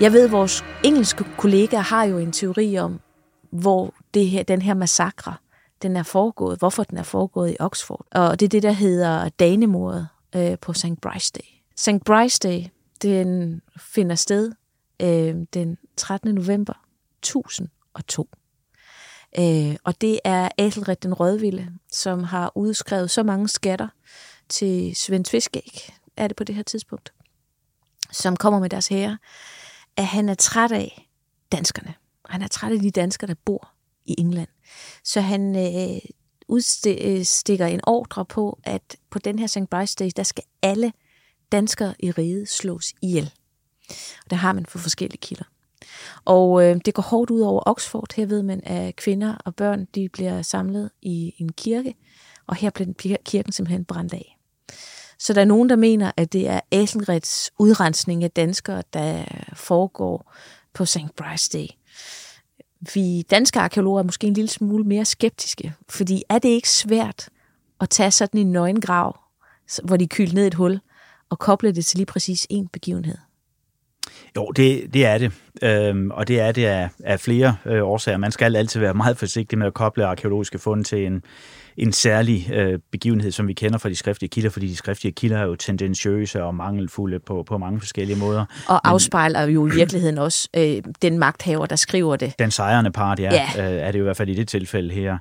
Jeg 0.00 0.12
ved, 0.12 0.24
at 0.24 0.32
vores 0.32 0.64
engelske 0.84 1.24
kollegaer 1.38 1.80
har 1.80 2.04
jo 2.04 2.18
en 2.18 2.32
teori 2.32 2.78
om, 2.78 3.00
hvor 3.50 3.94
det 4.14 4.28
her, 4.28 4.42
den 4.42 4.62
her 4.62 4.74
massakre, 4.74 5.34
den 5.82 5.96
er 5.96 6.02
foregået, 6.02 6.58
hvorfor 6.58 6.82
den 6.82 6.98
er 6.98 7.02
foregået 7.02 7.50
i 7.50 7.56
Oxford. 7.60 8.06
Og 8.10 8.40
det 8.40 8.46
er 8.46 8.50
det, 8.50 8.62
der 8.62 8.72
hedder 8.72 9.28
Danemordet 9.28 10.08
øh, 10.36 10.58
på 10.58 10.72
St. 10.72 11.00
Bryce 11.02 11.32
Day. 11.32 11.48
St. 11.76 12.04
Bryce 12.04 12.38
Day, 12.42 12.64
den 13.02 13.60
finder 13.78 14.14
sted 14.14 14.52
øh, 15.02 15.34
den 15.54 15.78
13. 15.96 16.34
november 16.34 16.74
1002. 17.22 18.28
Øh, 19.38 19.76
og 19.84 20.00
det 20.00 20.20
er 20.24 20.48
Æthelred 20.58 20.96
den 20.96 21.14
Rødvilde, 21.14 21.68
som 21.92 22.24
har 22.24 22.52
udskrevet 22.54 23.10
så 23.10 23.22
mange 23.22 23.48
skatter 23.48 23.88
til 24.48 24.96
Svend 24.96 25.24
Tviskæg, 25.24 25.92
er 26.16 26.28
det 26.28 26.36
på 26.36 26.44
det 26.44 26.54
her 26.54 26.62
tidspunkt, 26.62 27.12
som 28.12 28.36
kommer 28.36 28.60
med 28.60 28.70
deres 28.70 28.88
herre, 28.88 29.18
at 29.98 30.06
han 30.06 30.28
er 30.28 30.34
træt 30.34 30.72
af 30.72 31.08
danskerne. 31.52 31.94
Han 32.28 32.42
er 32.42 32.48
træt 32.48 32.72
af 32.72 32.78
de 32.78 32.90
danskere, 32.90 33.28
der 33.28 33.34
bor 33.44 33.68
i 34.04 34.14
England. 34.18 34.48
Så 35.04 35.20
han 35.20 35.56
øh, 35.56 36.00
udstikker 36.48 37.66
øh, 37.66 37.74
en 37.74 37.80
ordre 37.86 38.24
på, 38.24 38.58
at 38.64 38.96
på 39.10 39.18
den 39.18 39.38
her 39.38 39.46
St. 39.46 39.70
Bryce 39.70 39.96
Day, 39.98 40.10
der 40.16 40.22
skal 40.22 40.44
alle 40.62 40.92
danskere 41.52 41.94
i 41.98 42.10
riget 42.10 42.48
slås 42.48 42.94
ihjel. 43.02 43.32
Og 44.24 44.30
det 44.30 44.38
har 44.38 44.52
man 44.52 44.66
for 44.66 44.78
forskellige 44.78 45.20
kilder. 45.20 45.44
Og 46.24 46.64
øh, 46.64 46.80
det 46.84 46.94
går 46.94 47.02
hårdt 47.02 47.30
ud 47.30 47.40
over 47.40 47.62
Oxford. 47.66 48.14
Her 48.16 48.26
ved 48.26 48.42
man, 48.42 48.60
at 48.64 48.96
kvinder 48.96 49.34
og 49.44 49.54
børn 49.54 49.84
de 49.84 50.08
bliver 50.08 50.42
samlet 50.42 50.90
i 51.02 51.34
en 51.38 51.52
kirke, 51.52 51.94
og 52.46 52.56
her 52.56 52.70
blev 52.70 52.94
kirken 53.24 53.52
simpelthen 53.52 53.84
brændt 53.84 54.14
af. 54.14 54.37
Så 55.18 55.32
der 55.32 55.40
er 55.40 55.44
nogen, 55.44 55.68
der 55.68 55.76
mener, 55.76 56.12
at 56.16 56.32
det 56.32 56.48
er 56.48 56.60
Æselreds 56.72 57.50
udrensning 57.58 58.24
af 58.24 58.30
danskere, 58.30 58.82
der 58.92 59.24
foregår 59.52 60.34
på 60.74 60.84
St. 60.84 61.16
Bryce 61.16 61.50
Day. 61.58 61.66
Vi 62.94 63.22
danske 63.22 63.60
arkeologer 63.60 63.98
er 63.98 64.04
måske 64.04 64.26
en 64.26 64.34
lille 64.34 64.48
smule 64.48 64.84
mere 64.84 65.04
skeptiske, 65.04 65.74
fordi 65.88 66.22
er 66.28 66.38
det 66.38 66.48
ikke 66.48 66.70
svært 66.70 67.28
at 67.80 67.90
tage 67.90 68.10
sådan 68.10 68.40
en 68.40 68.52
nøgengrav, 68.52 69.18
hvor 69.84 69.96
de 69.96 70.08
kylder 70.08 70.34
ned 70.34 70.46
et 70.46 70.54
hul, 70.54 70.80
og 71.30 71.38
koble 71.38 71.72
det 71.72 71.86
til 71.86 71.96
lige 71.96 72.06
præcis 72.06 72.46
én 72.52 72.66
begivenhed? 72.72 73.16
Jo, 74.36 74.46
det, 74.46 74.94
det 74.94 75.06
er 75.06 75.18
det. 75.18 75.32
Øhm, 75.62 76.10
og 76.10 76.28
det 76.28 76.40
er 76.40 76.52
det 76.52 76.64
af, 76.64 76.88
af 77.04 77.20
flere 77.20 77.56
øh, 77.66 77.82
årsager. 77.82 78.18
Man 78.18 78.32
skal 78.32 78.56
altid 78.56 78.80
være 78.80 78.94
meget 78.94 79.18
forsigtig 79.18 79.58
med 79.58 79.66
at 79.66 79.74
koble 79.74 80.06
arkeologiske 80.06 80.58
fund 80.58 80.84
til 80.84 81.06
en, 81.06 81.22
en 81.78 81.92
særlig 81.92 82.50
øh, 82.52 82.78
begivenhed, 82.92 83.30
som 83.30 83.48
vi 83.48 83.52
kender 83.52 83.78
fra 83.78 83.88
de 83.88 83.96
skriftlige 83.96 84.28
kilder, 84.28 84.50
fordi 84.50 84.68
de 84.68 84.76
skriftlige 84.76 85.12
kilder 85.12 85.38
er 85.38 85.44
jo 85.44 85.56
tendentiøse 85.56 86.42
og 86.42 86.54
mangelfulde 86.54 87.18
på, 87.18 87.42
på 87.42 87.58
mange 87.58 87.80
forskellige 87.80 88.18
måder. 88.18 88.44
Og 88.68 88.88
afspejler 88.88 89.42
jo 89.42 89.66
i 89.66 89.70
virkeligheden 89.70 90.18
også 90.18 90.48
øh, 90.56 90.82
den 91.02 91.18
magthaver, 91.18 91.66
der 91.66 91.76
skriver 91.76 92.16
det. 92.16 92.34
Den 92.38 92.50
sejrende 92.50 92.90
part, 92.90 93.20
ja, 93.20 93.34
ja. 93.56 93.72
Øh, 93.72 93.86
er 93.86 93.92
det 93.92 93.98
jo 93.98 94.04
i 94.04 94.06
hvert 94.06 94.16
fald 94.16 94.28
i 94.28 94.34
det 94.34 94.48
tilfælde 94.48 94.94
her. 94.94 95.18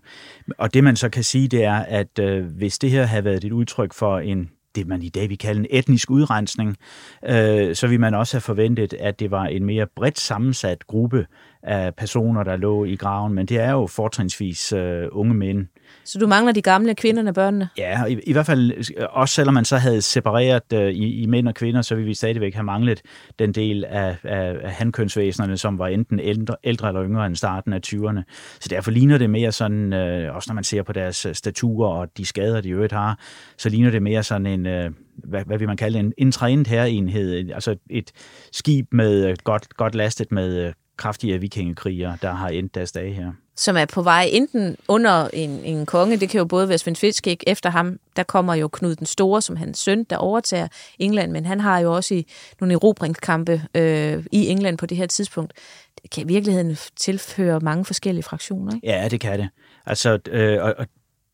Og 0.58 0.74
det 0.74 0.84
man 0.84 0.96
så 0.96 1.10
kan 1.10 1.24
sige, 1.24 1.48
det 1.48 1.64
er, 1.64 1.76
at 1.76 2.20
øh, 2.20 2.46
hvis 2.46 2.80
det 2.80 2.92
her 2.92 3.06
havde 3.06 3.26
været 3.26 3.44
et 3.44 3.52
udtryk 3.52 3.94
for 3.94 4.20
en 4.20 4.50
det, 4.78 4.88
man 4.88 5.02
i 5.02 5.10
dag 5.10 5.30
vil 5.30 5.38
kalde 5.38 5.60
en 5.60 5.68
etnisk 5.70 6.10
udrensning, 6.10 6.78
øh, 7.26 7.76
så 7.76 7.88
vil 7.88 8.00
man 8.00 8.14
også 8.14 8.34
have 8.36 8.42
forventet, 8.42 8.94
at 8.94 9.20
det 9.20 9.32
var 9.32 9.46
en 9.46 9.66
mere 9.66 9.88
bredt 9.96 10.20
sammensat 10.20 10.88
gruppe 10.88 11.26
af 11.64 11.96
personer, 11.96 12.44
der 12.44 12.56
lå 12.56 12.86
i 12.86 12.96
graven, 12.96 13.34
men 13.34 13.46
det 13.46 13.60
er 13.60 13.72
jo 13.72 13.88
fortrinsvis 13.88 14.74
øh, 14.74 15.08
unge 15.12 15.34
mænd. 15.34 15.68
Så 16.08 16.20
du 16.20 16.28
mangler 16.28 16.54
de 16.54 16.62
gamle 16.62 16.96
kvinderne 16.96 17.30
og 17.30 17.34
børnene? 17.34 17.70
Ja, 17.78 18.06
i, 18.06 18.20
i 18.24 18.32
hvert 18.32 18.46
fald, 18.46 18.72
øh, 18.72 19.06
også 19.10 19.36
selvom 19.36 19.54
man 19.54 19.66
så 19.66 19.78
havde 19.78 20.02
separeret 20.02 20.74
øh, 20.74 20.92
i, 20.92 21.22
i 21.22 21.26
mænd 21.26 21.48
og 21.48 21.54
kvinder, 21.54 21.82
så 21.82 21.96
ville 21.96 22.08
vi 22.08 22.14
stadigvæk 22.14 22.54
have 22.54 22.64
manglet 22.64 23.02
den 23.40 23.52
del 23.52 23.86
af, 23.86 24.16
af, 24.24 24.56
af 24.64 24.72
handkønsvæsenerne, 24.72 25.58
som 25.58 25.80
var 25.80 25.88
enten 25.88 26.20
ældre, 26.20 26.56
ældre 26.64 26.88
eller 26.88 27.04
yngre 27.06 27.26
end 27.26 27.36
starten 27.36 27.74
af 27.74 27.80
20'erne. 27.88 28.22
Så 28.60 28.68
derfor 28.70 28.92
ligner 28.92 29.18
det 29.18 29.30
mere 29.30 29.52
sådan, 29.52 29.94
øh, 29.94 30.36
også 30.36 30.50
når 30.50 30.56
man 30.56 30.64
ser 30.64 30.84
på 30.84 30.94
deres 30.94 31.26
øh, 31.26 31.36
statuer 31.36 31.88
og 31.88 32.18
de 32.18 32.26
skader, 32.26 32.62
de 32.62 32.70
øvrigt 32.70 32.94
har, 32.94 33.20
så 33.58 33.70
ligner 33.70 33.92
det 33.92 34.04
mere 34.04 34.24
sådan 34.24 34.46
en... 34.46 34.66
Øh, 34.66 34.92
hvad, 35.18 35.44
hvad 35.46 35.58
vil 35.58 35.68
man 35.68 35.78
kalde 35.78 36.00
en, 36.00 36.14
en 36.18 36.32
trænet 36.32 36.68
herreenhed, 36.68 37.52
altså 37.52 37.76
et 37.90 38.12
skib 38.52 38.88
med 38.92 39.26
øh, 39.26 39.36
godt, 39.44 39.70
godt 39.78 39.96
lastet 39.96 40.32
med 40.32 40.66
øh, 40.66 40.74
kraftige 40.98 41.40
vikingekriger, 41.40 42.16
der 42.16 42.32
har 42.32 42.50
endt 42.50 42.76
deres 42.76 42.92
dage 42.92 43.14
her. 43.14 43.32
Som 43.58 43.78
er 43.78 43.86
på 43.86 44.02
vej 44.02 44.30
enten 44.32 44.78
under 44.88 45.30
en, 45.34 45.50
en 45.50 45.86
konge, 45.86 46.18
det 46.18 46.30
kan 46.30 46.38
jo 46.38 46.46
både 46.46 46.70
være 46.70 46.78
Svend 46.78 46.96
Fiskæg, 46.96 47.44
efter 47.48 47.70
ham, 47.70 48.00
der 48.16 48.24
kommer 48.24 48.54
jo 48.54 48.68
Knud 48.68 48.96
den 48.96 49.06
Store, 49.06 49.42
som 49.42 49.56
hans 49.56 49.80
søn, 49.80 50.04
der 50.04 50.18
overtager 50.18 50.68
England, 51.00 51.32
men 51.32 51.46
han 51.46 51.60
har 51.60 51.80
jo 51.80 51.96
også 51.96 52.14
i 52.14 52.28
nogle 52.60 52.74
erobringskampe 52.74 53.62
øh, 53.76 54.26
i 54.32 54.48
England 54.48 54.78
på 54.78 54.86
det 54.86 54.98
her 54.98 55.06
tidspunkt. 55.06 55.54
Det 56.02 56.12
kan 56.12 56.24
i 56.24 56.28
virkeligheden 56.28 56.78
tilføre 56.96 57.60
mange 57.60 57.86
forskellige 57.86 58.24
fraktioner, 58.24 58.76
ikke? 58.76 58.88
Ja, 58.88 59.08
det 59.08 59.20
kan 59.22 59.40
det. 59.40 59.50
Altså, 59.86 60.20
øh, 60.30 60.64
og, 60.64 60.76
og 60.78 60.88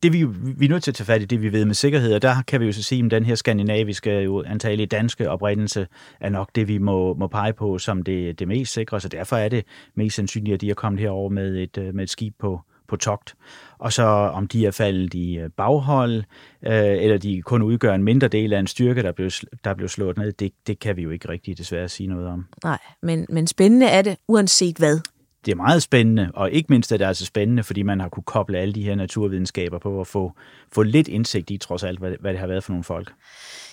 det 0.04 0.14
vi, 0.14 0.24
vi 0.58 0.66
er 0.66 0.70
nødt 0.70 0.84
til 0.84 0.92
at 0.92 0.96
tage 0.96 1.06
fat 1.06 1.22
i, 1.22 1.26
det 1.26 1.42
vi 1.42 1.52
ved 1.52 1.66
med 1.66 1.74
sikkerhed, 1.74 2.14
og 2.14 2.22
der 2.22 2.36
kan 2.48 2.60
vi 2.62 2.66
jo 2.66 2.72
så 2.72 2.84
sige, 2.84 3.06
at 3.06 3.12
den 3.12 3.26
her 3.26 3.36
skandinaviske, 3.36 4.12
jo 4.12 4.44
antagelig 4.44 4.92
danske 4.92 5.30
oprindelse, 5.30 5.88
er 6.20 6.30
nok 6.30 6.50
det, 6.56 6.68
vi 6.68 6.78
må, 6.78 7.14
må 7.14 7.28
pege 7.28 7.54
på 7.54 7.78
som 7.78 8.04
det, 8.04 8.40
det 8.40 8.48
mest 8.48 8.74
sikre, 8.74 9.02
så 9.02 9.10
derfor 9.10 9.36
er 9.36 9.50
det 9.50 9.66
mest 9.96 10.16
sandsynligt, 10.16 10.54
at 10.54 10.62
de 10.62 10.70
er 10.70 10.74
kommet 10.74 11.02
herover 11.02 11.30
med 11.30 11.58
et, 11.58 11.78
øh, 11.78 11.96
med 11.96 12.04
et 12.04 12.10
skib 12.10 12.34
på, 12.40 12.62
på 12.88 12.96
togt. 12.96 13.36
Og 13.78 13.94
så 13.94 14.04
om 14.04 14.48
de 14.48 14.66
er 14.66 14.72
faldet 14.72 15.14
i 15.14 15.38
øh, 15.38 15.50
baghold, 15.50 16.24
øh, 16.66 16.74
eller 16.74 17.18
de 17.18 17.42
kun 17.42 17.62
udgør 17.62 17.94
en 17.94 18.04
mindre 18.04 18.28
del 18.28 18.54
af 18.54 18.60
en 18.60 18.68
styrke, 18.68 19.04
der 19.04 19.12
blev, 19.12 19.32
der 19.64 19.74
blev 19.74 19.90
slået 19.90 20.18
ned, 20.18 20.32
det, 20.32 20.52
det 20.68 20.80
kan 20.80 20.98
vi 20.98 21.02
jo 21.02 21.10
ikke 21.10 21.30
rigtig 21.30 21.58
desværre 21.58 21.90
sige 21.90 22.08
noget 22.08 22.28
om. 22.28 22.46
Nej, 22.64 22.80
men, 23.02 23.26
men 23.30 23.48
spændende 23.48 23.86
er 23.86 24.02
det, 24.02 24.18
uanset 24.28 24.78
hvad 24.78 25.00
det 25.46 25.52
er 25.52 25.56
meget 25.56 25.84
spændende, 25.84 26.32
og 26.34 26.52
ikke 26.52 26.68
mindst 26.70 26.92
er 26.92 26.98
det 26.98 27.06
altså 27.06 27.26
spændende, 27.26 27.64
fordi 27.64 27.82
man 27.82 28.00
har 28.00 28.10
kunne 28.10 28.24
koble 28.24 28.58
alle 28.58 28.74
de 28.74 28.84
her 28.84 28.96
naturvidenskaber 28.96 29.80
på 29.80 30.02
at 30.02 30.08
få, 30.08 30.34
få 30.72 30.84
lidt 30.84 31.08
indsigt 31.08 31.50
i, 31.50 31.58
trods 31.58 31.84
alt, 31.84 32.00
hvad, 32.00 32.12
hvad 32.20 32.32
det 32.32 32.40
har 32.40 32.48
været 32.48 32.64
for 32.64 32.72
nogle 32.72 32.84
folk. 32.84 33.14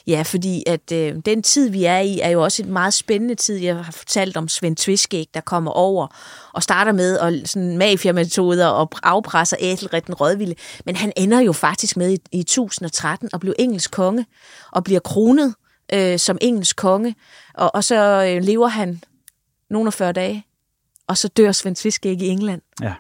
Ja, 0.07 0.23
fordi 0.23 0.63
at 0.67 0.93
øh, 0.93 1.15
den 1.27 1.43
tid, 1.43 1.71
vi 1.71 1.85
er 1.85 1.99
i, 1.99 2.21
er 2.21 2.29
jo 2.29 2.43
også 2.43 2.63
en 2.63 2.73
meget 2.73 2.95
spændende 2.95 3.35
tid. 3.35 3.57
Jeg 3.57 3.85
har 3.85 3.93
fortalt 3.93 4.37
om 4.37 4.49
Svend 4.49 4.77
Tviskæg, 4.77 5.27
der 5.35 5.41
kommer 5.41 5.71
over 5.71 6.07
og 6.55 6.63
starter 6.63 6.93
med 6.93 7.19
og 7.19 7.33
sådan 7.45 7.79
mafiametoder 7.79 8.67
og 8.67 8.91
afpresser 9.03 9.57
Æthelred 9.61 10.03
den 10.03 10.15
Rødvilde. 10.15 10.55
Men 10.85 10.97
han 10.97 11.13
ender 11.17 11.41
jo 11.41 11.53
faktisk 11.53 11.97
med 11.97 12.11
i, 12.11 12.19
i 12.33 12.41
1013 12.41 13.29
og 13.33 13.41
bliver 13.41 13.55
engelsk 13.59 13.91
konge 13.91 14.27
og 14.73 14.85
bliver 14.85 15.01
kronet 15.01 15.55
øh, 15.95 16.19
som 16.19 16.39
engelsk 16.41 16.77
konge. 16.77 17.15
Og, 17.55 17.75
og 17.75 17.85
så 17.85 18.25
øh, 18.29 18.43
lever 18.43 18.69
han 18.69 19.01
nogle 19.71 19.93
40 19.93 20.13
dage 20.13 20.45
og 21.11 21.19
så 21.19 21.29
dør 21.29 21.53
Svend 21.53 21.77
Tviskæg 21.77 22.23
i 22.23 22.27
England. 22.27 22.63
Ja. 22.83 22.95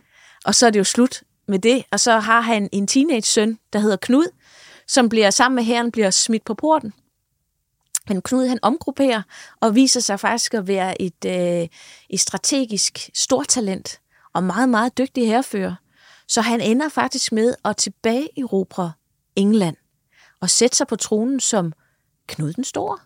Og 0.44 0.54
så 0.54 0.66
er 0.66 0.70
det 0.70 0.78
jo 0.78 0.84
slut 0.84 1.22
med 1.48 1.58
det, 1.58 1.84
og 1.90 2.00
så 2.00 2.18
har 2.18 2.40
han 2.40 2.68
en 2.72 2.86
teenage-søn, 2.86 3.58
der 3.72 3.78
hedder 3.78 3.96
Knud, 3.96 4.26
som 4.86 5.08
bliver 5.08 5.30
sammen 5.30 5.56
med 5.56 5.64
herren 5.64 5.90
bliver 5.90 6.10
smidt 6.10 6.44
på 6.44 6.54
porten. 6.54 6.92
Men 8.08 8.22
Knud 8.22 8.46
han 8.46 8.58
omgrupperer 8.62 9.22
og 9.60 9.74
viser 9.74 10.00
sig 10.00 10.20
faktisk 10.20 10.54
at 10.54 10.66
være 10.66 11.02
et, 11.02 11.24
øh, 11.26 11.68
et 12.10 12.20
strategisk 12.20 13.10
stort 13.14 13.48
talent 13.48 14.00
og 14.32 14.44
meget, 14.44 14.68
meget 14.68 14.98
dygtig 14.98 15.26
herrefører. 15.26 15.74
Så 16.28 16.40
han 16.40 16.60
ender 16.60 16.88
faktisk 16.88 17.32
med 17.32 17.54
at 17.64 17.76
tilbage 17.76 18.28
i 18.36 18.40
Europa, 18.40 18.82
England 19.36 19.76
og 20.40 20.50
sætte 20.50 20.76
sig 20.76 20.86
på 20.86 20.96
tronen 20.96 21.40
som 21.40 21.72
Knud 22.26 22.52
den 22.52 22.64
Store. 22.64 22.98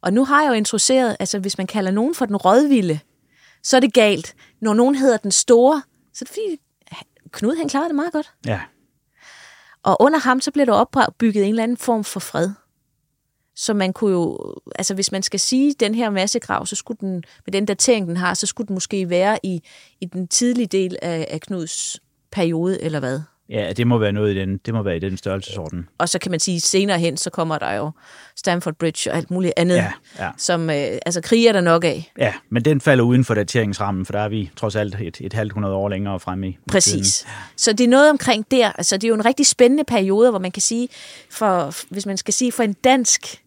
Og 0.00 0.12
nu 0.12 0.24
har 0.24 0.42
jeg 0.42 0.48
jo 0.48 0.54
introduceret, 0.54 1.16
altså 1.20 1.38
hvis 1.38 1.58
man 1.58 1.66
kalder 1.66 1.90
nogen 1.90 2.14
for 2.14 2.26
den 2.26 2.36
rådvilde, 2.36 3.00
så 3.62 3.76
er 3.76 3.80
det 3.80 3.92
galt. 3.92 4.34
Når 4.60 4.74
nogen 4.74 4.94
hedder 4.94 5.16
den 5.16 5.30
store, 5.30 5.82
så 6.14 6.24
er 6.24 6.24
det 6.24 6.28
fordi, 6.28 6.60
Knud 7.32 7.56
han 7.56 7.68
klarede 7.68 7.88
det 7.88 7.96
meget 7.96 8.12
godt. 8.12 8.32
Ja. 8.46 8.60
Og 9.82 9.96
under 10.00 10.18
ham, 10.18 10.40
så 10.40 10.50
blev 10.50 10.66
der 10.66 10.72
opbygget 10.72 11.44
en 11.44 11.48
eller 11.48 11.62
anden 11.62 11.76
form 11.76 12.04
for 12.04 12.20
fred. 12.20 12.50
Så 13.56 13.74
man 13.74 13.92
kunne 13.92 14.12
jo, 14.12 14.54
altså 14.74 14.94
hvis 14.94 15.12
man 15.12 15.22
skal 15.22 15.40
sige 15.40 15.74
den 15.80 15.94
her 15.94 16.10
massegrav, 16.10 16.66
så 16.66 16.76
skulle 16.76 16.98
den, 17.00 17.24
med 17.46 17.52
den 17.52 17.66
datering, 17.66 18.08
den 18.08 18.16
har, 18.16 18.34
så 18.34 18.46
skulle 18.46 18.68
den 18.68 18.74
måske 18.74 19.08
være 19.08 19.38
i, 19.42 19.62
i 20.00 20.04
den 20.04 20.28
tidlige 20.28 20.66
del 20.66 20.96
af, 21.02 21.26
af 21.30 21.40
Knuds 21.40 22.00
periode, 22.32 22.82
eller 22.82 23.00
hvad? 23.00 23.20
Ja, 23.50 23.72
det 23.72 23.86
må 23.86 23.98
være 23.98 24.12
noget 24.12 24.36
i 24.36 24.40
den, 24.40 24.58
det 24.66 24.74
må 24.74 24.82
være 24.82 24.96
i 24.96 24.98
den 24.98 25.16
størrelsesorden. 25.16 25.88
Og 25.98 26.08
så 26.08 26.18
kan 26.18 26.30
man 26.30 26.40
sige, 26.40 26.60
senere 26.60 26.98
hen, 26.98 27.16
så 27.16 27.30
kommer 27.30 27.58
der 27.58 27.72
jo 27.72 27.90
Stamford 28.36 28.74
Bridge 28.74 29.10
og 29.10 29.16
alt 29.16 29.30
muligt 29.30 29.52
andet, 29.56 29.76
ja, 29.76 29.92
ja. 30.18 30.30
som 30.36 30.70
øh, 30.70 30.76
altså 30.76 31.20
kriger 31.20 31.52
der 31.52 31.60
nok 31.60 31.84
af. 31.84 32.12
Ja, 32.18 32.34
men 32.50 32.64
den 32.64 32.80
falder 32.80 33.04
uden 33.04 33.24
for 33.24 33.34
dateringsrammen, 33.34 34.06
for 34.06 34.12
der 34.12 34.20
er 34.20 34.28
vi 34.28 34.50
trods 34.56 34.76
alt 34.76 34.96
et, 35.00 35.20
et 35.20 35.32
halvt 35.32 35.52
hundrede 35.52 35.74
år 35.74 35.88
længere 35.88 36.20
fremme 36.20 36.48
i. 36.48 36.58
Præcis. 36.70 37.18
Tiden. 37.18 37.32
Så 37.56 37.72
det 37.72 37.84
er 37.84 37.88
noget 37.88 38.10
omkring 38.10 38.50
der. 38.50 38.72
Altså, 38.72 38.96
det 38.96 39.04
er 39.04 39.08
jo 39.08 39.14
en 39.14 39.24
rigtig 39.24 39.46
spændende 39.46 39.84
periode, 39.84 40.30
hvor 40.30 40.38
man 40.38 40.50
kan 40.50 40.62
sige, 40.62 40.88
for, 41.30 41.74
hvis 41.92 42.06
man 42.06 42.16
skal 42.16 42.34
sige 42.34 42.52
for 42.52 42.62
en 42.62 42.72
dansk 42.72 43.42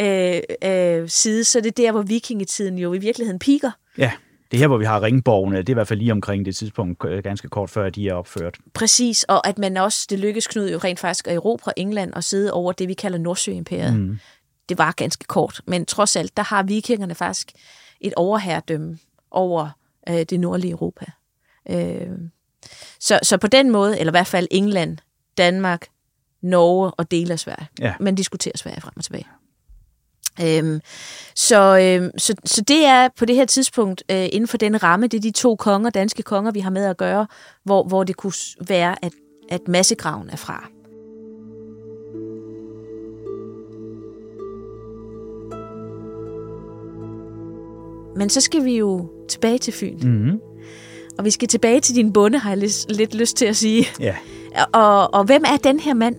øh, 0.00 0.40
øh, 0.64 1.08
side, 1.08 1.44
så 1.44 1.58
er 1.58 1.62
det 1.62 1.76
der, 1.76 1.92
hvor 1.92 2.02
vikingetiden 2.02 2.78
jo 2.78 2.94
i 2.94 2.98
virkeligheden 2.98 3.38
piker. 3.38 3.70
Ja 3.98 4.12
det 4.50 4.56
er 4.56 4.58
her, 4.58 4.66
hvor 4.66 4.76
vi 4.76 4.84
har 4.84 5.02
ringborgene, 5.02 5.58
det 5.58 5.68
er 5.68 5.72
i 5.72 5.74
hvert 5.74 5.88
fald 5.88 5.98
lige 5.98 6.12
omkring 6.12 6.46
det 6.46 6.56
tidspunkt, 6.56 7.04
øh, 7.04 7.22
ganske 7.22 7.48
kort 7.48 7.70
før 7.70 7.90
de 7.90 8.08
er 8.08 8.14
opført. 8.14 8.58
Præcis, 8.74 9.24
og 9.24 9.46
at 9.46 9.58
man 9.58 9.76
også, 9.76 10.06
det 10.10 10.18
lykkes 10.18 10.46
Knud 10.46 10.70
jo 10.70 10.78
rent 10.78 11.00
faktisk 11.00 11.26
at 11.28 11.34
erobre 11.34 11.78
England 11.78 12.12
og 12.12 12.24
sidde 12.24 12.52
over 12.52 12.72
det, 12.72 12.88
vi 12.88 12.94
kalder 12.94 13.18
Nordsøimperiet. 13.18 13.96
Mm. 13.96 14.18
Det 14.68 14.78
var 14.78 14.92
ganske 14.92 15.24
kort, 15.24 15.60
men 15.66 15.86
trods 15.86 16.16
alt, 16.16 16.36
der 16.36 16.42
har 16.42 16.62
vikingerne 16.62 17.14
faktisk 17.14 17.52
et 18.00 18.14
overherredømme 18.16 18.98
over 19.30 19.68
øh, 20.08 20.22
det 20.30 20.40
nordlige 20.40 20.70
Europa. 20.70 21.06
Øh, 21.70 22.10
så, 23.00 23.18
så 23.22 23.36
på 23.36 23.46
den 23.46 23.70
måde, 23.70 23.98
eller 24.00 24.10
i 24.10 24.16
hvert 24.16 24.26
fald 24.26 24.48
England, 24.50 24.98
Danmark, 25.38 25.86
Norge 26.42 26.90
og 26.90 27.10
dele 27.10 27.32
af 27.32 27.38
Sverige. 27.38 27.68
Ja. 27.80 27.94
Man 28.00 28.14
diskuterer 28.14 28.56
Sverige 28.56 28.80
frem 28.80 28.92
og 28.96 29.04
tilbage. 29.04 29.26
Øhm, 30.42 30.80
så, 31.34 31.78
øhm, 31.78 32.18
så, 32.18 32.34
så 32.44 32.62
det 32.68 32.84
er 32.84 33.08
på 33.18 33.24
det 33.24 33.36
her 33.36 33.44
tidspunkt 33.44 34.02
øh, 34.10 34.28
inden 34.32 34.48
for 34.48 34.56
den 34.56 34.82
ramme, 34.82 35.06
det 35.06 35.16
er 35.16 35.22
de 35.22 35.30
to 35.30 35.56
konger, 35.56 35.90
danske 35.90 36.22
konger, 36.22 36.50
vi 36.50 36.60
har 36.60 36.70
med 36.70 36.84
at 36.84 36.96
gøre, 36.96 37.26
hvor, 37.64 37.82
hvor 37.82 38.04
det 38.04 38.16
kunne 38.16 38.32
være, 38.68 39.04
at, 39.04 39.12
at 39.48 39.68
massegraven 39.68 40.30
er 40.30 40.36
fra. 40.36 40.68
Men 48.16 48.30
så 48.30 48.40
skal 48.40 48.64
vi 48.64 48.76
jo 48.76 49.10
tilbage 49.28 49.58
til 49.58 49.72
Fyn. 49.72 49.98
Mm-hmm. 50.02 50.40
Og 51.18 51.24
vi 51.24 51.30
skal 51.30 51.48
tilbage 51.48 51.80
til 51.80 51.94
din 51.94 52.12
bonde, 52.12 52.38
har 52.38 52.50
jeg 52.50 52.58
lidt, 52.58 52.96
lidt 52.96 53.14
lyst 53.14 53.36
til 53.36 53.46
at 53.46 53.56
sige. 53.56 53.86
Ja. 54.00 54.14
Og, 54.72 55.14
og 55.14 55.24
hvem 55.24 55.42
er 55.46 55.56
den 55.56 55.80
her 55.80 55.94
mand? 55.94 56.16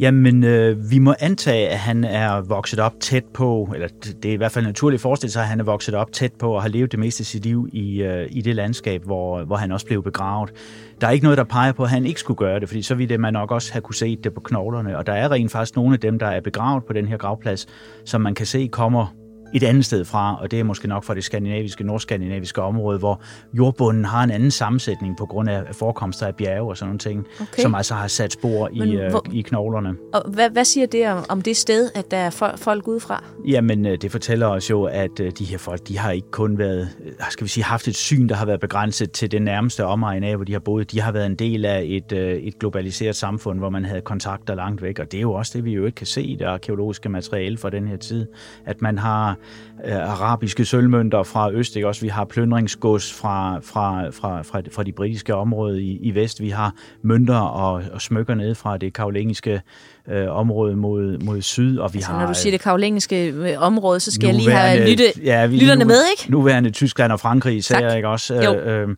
Jamen, 0.00 0.44
øh, 0.44 0.90
vi 0.90 0.98
må 0.98 1.14
antage, 1.20 1.68
at 1.68 1.78
han 1.78 2.04
er 2.04 2.40
vokset 2.40 2.80
op 2.80 2.92
tæt 3.00 3.24
på, 3.34 3.70
eller 3.74 3.88
det 4.22 4.28
er 4.28 4.32
i 4.32 4.36
hvert 4.36 4.52
fald 4.52 4.64
naturligt 4.64 5.02
forestille 5.02 5.32
sig, 5.32 5.42
at 5.42 5.48
han 5.48 5.60
er 5.60 5.64
vokset 5.64 5.94
op 5.94 6.12
tæt 6.12 6.32
på 6.32 6.52
og 6.52 6.62
har 6.62 6.68
levet 6.68 6.92
det 6.92 6.98
meste 6.98 7.22
af 7.22 7.26
sit 7.26 7.44
liv 7.44 7.68
i, 7.72 8.02
øh, 8.02 8.28
i 8.30 8.40
det 8.40 8.54
landskab, 8.54 9.04
hvor, 9.04 9.44
hvor 9.44 9.56
han 9.56 9.72
også 9.72 9.86
blev 9.86 10.02
begravet. 10.02 10.52
Der 11.00 11.06
er 11.06 11.10
ikke 11.10 11.24
noget, 11.24 11.38
der 11.38 11.44
peger 11.44 11.72
på, 11.72 11.82
at 11.82 11.90
han 11.90 12.06
ikke 12.06 12.20
skulle 12.20 12.38
gøre 12.38 12.60
det, 12.60 12.68
fordi 12.68 12.82
så 12.82 12.94
ville 12.94 13.18
man 13.18 13.32
nok 13.32 13.50
også 13.50 13.72
have 13.72 13.82
kunne 13.82 13.94
se 13.94 14.16
det 14.16 14.34
på 14.34 14.40
knoglerne. 14.40 14.98
Og 14.98 15.06
der 15.06 15.12
er 15.12 15.32
rent 15.32 15.52
faktisk 15.52 15.76
nogle 15.76 15.94
af 15.94 16.00
dem, 16.00 16.18
der 16.18 16.26
er 16.26 16.40
begravet 16.40 16.84
på 16.84 16.92
den 16.92 17.08
her 17.08 17.16
gravplads, 17.16 17.66
som 18.04 18.20
man 18.20 18.34
kan 18.34 18.46
se 18.46 18.68
kommer 18.72 19.14
et 19.54 19.62
andet 19.62 19.84
sted 19.84 20.04
fra, 20.04 20.38
og 20.40 20.50
det 20.50 20.60
er 20.60 20.64
måske 20.64 20.88
nok 20.88 21.04
fra 21.04 21.14
det 21.14 21.24
skandinaviske, 21.24 21.84
nordskandinaviske 21.84 22.62
område, 22.62 22.98
hvor 22.98 23.22
jordbunden 23.52 24.04
har 24.04 24.24
en 24.24 24.30
anden 24.30 24.50
sammensætning 24.50 25.16
på 25.16 25.26
grund 25.26 25.50
af 25.50 25.62
forekomster 25.72 26.26
af 26.26 26.34
bjerge 26.34 26.70
og 26.70 26.76
sådan 26.76 26.88
nogle 26.88 26.98
ting, 26.98 27.26
okay. 27.40 27.62
som 27.62 27.74
altså 27.74 27.94
har 27.94 28.08
sat 28.08 28.32
spor 28.32 28.68
i, 28.72 28.78
Men, 28.78 29.10
hvor, 29.10 29.26
i 29.32 29.42
knoglerne. 29.42 29.94
Og 30.14 30.30
hvad, 30.30 30.50
hvad 30.50 30.64
siger 30.64 30.86
det 30.86 31.08
om, 31.08 31.24
om 31.28 31.42
det 31.42 31.56
sted, 31.56 31.90
at 31.94 32.10
der 32.10 32.16
er 32.16 32.54
folk 32.56 32.88
udefra? 32.88 33.24
Jamen, 33.48 33.86
øh, 33.86 33.98
det 34.02 34.12
fortæller 34.12 34.46
os 34.46 34.70
jo, 34.70 34.84
at 34.84 35.20
øh, 35.20 35.32
de 35.38 35.44
her 35.44 35.58
folk, 35.58 35.88
de 35.88 35.98
har 35.98 36.10
ikke 36.10 36.30
kun 36.30 36.58
været, 36.58 36.88
øh, 37.04 37.12
skal 37.30 37.44
vi 37.44 37.48
sige, 37.48 37.64
haft 37.64 37.88
et 37.88 37.96
syn, 37.96 38.28
der 38.28 38.34
har 38.34 38.46
været 38.46 38.60
begrænset 38.60 39.12
til 39.12 39.30
det 39.30 39.42
nærmeste 39.42 39.84
omegn 39.84 40.24
af, 40.24 40.36
hvor 40.36 40.44
de 40.44 40.52
har 40.52 40.60
boet. 40.60 40.92
De 40.92 41.00
har 41.00 41.12
været 41.12 41.26
en 41.26 41.36
del 41.36 41.64
af 41.64 41.82
et, 41.86 42.12
et 42.46 42.58
globaliseret 42.58 43.16
samfund, 43.16 43.58
hvor 43.58 43.70
man 43.70 43.84
havde 43.84 44.00
kontakter 44.00 44.54
langt 44.54 44.82
væk, 44.82 44.98
og 44.98 45.12
det 45.12 45.18
er 45.18 45.22
jo 45.22 45.32
også 45.32 45.52
det, 45.54 45.64
vi 45.64 45.72
jo 45.72 45.86
ikke 45.86 45.96
kan 45.96 46.06
se 46.06 46.22
i 46.22 46.36
det 46.36 46.44
arkeologiske 46.44 47.08
materiale 47.08 47.58
fra 47.58 47.70
den 47.70 47.88
her 47.88 47.96
tid, 47.96 48.26
at 48.64 48.82
man 48.82 48.98
har 48.98 49.35
øh, 49.84 50.10
arabiske 50.10 50.64
sølvmønter 50.64 51.22
fra 51.22 51.52
øst, 51.52 51.76
ikke? 51.76 51.88
også 51.88 52.00
vi 52.00 52.08
har 52.08 52.24
plyndringsgods 52.24 53.12
fra, 53.12 53.58
fra, 53.58 54.10
fra, 54.10 54.42
fra, 54.42 54.62
fra 54.72 54.82
de 54.82 54.92
britiske 54.92 55.34
områder 55.34 55.76
i, 55.76 55.98
i 56.02 56.14
vest, 56.14 56.40
vi 56.40 56.50
har 56.50 56.74
mønter 57.02 57.38
og, 57.38 57.82
og 57.92 58.00
smykker 58.00 58.34
ned 58.34 58.54
fra 58.54 58.76
det 58.76 58.92
karolingiske 58.92 59.62
øh, 60.08 60.36
område 60.36 60.76
mod, 60.76 61.18
mod 61.18 61.42
syd. 61.42 61.78
Og 61.78 61.94
vi 61.94 61.98
altså, 61.98 62.10
har, 62.10 62.20
når 62.20 62.26
du 62.26 62.34
siger 62.34 62.50
det 62.50 62.60
karolingiske 62.60 63.28
øh, 63.28 63.54
område, 63.58 64.00
så 64.00 64.12
skal 64.12 64.26
jeg 64.26 64.34
lige 64.34 64.50
have 64.50 64.90
lytte, 64.90 65.04
ja, 65.24 65.46
vi, 65.46 65.56
lytterne 65.56 65.84
nu, 65.84 65.88
med, 65.88 66.02
ikke? 66.18 66.30
Nuværende 66.30 66.70
Tyskland 66.70 67.12
og 67.12 67.20
Frankrig 67.20 67.56
især, 67.56 67.80
tak. 67.80 67.96
ikke 67.96 68.08
også? 68.08 68.34
Øh, 68.34 68.82
øh, 68.82 68.88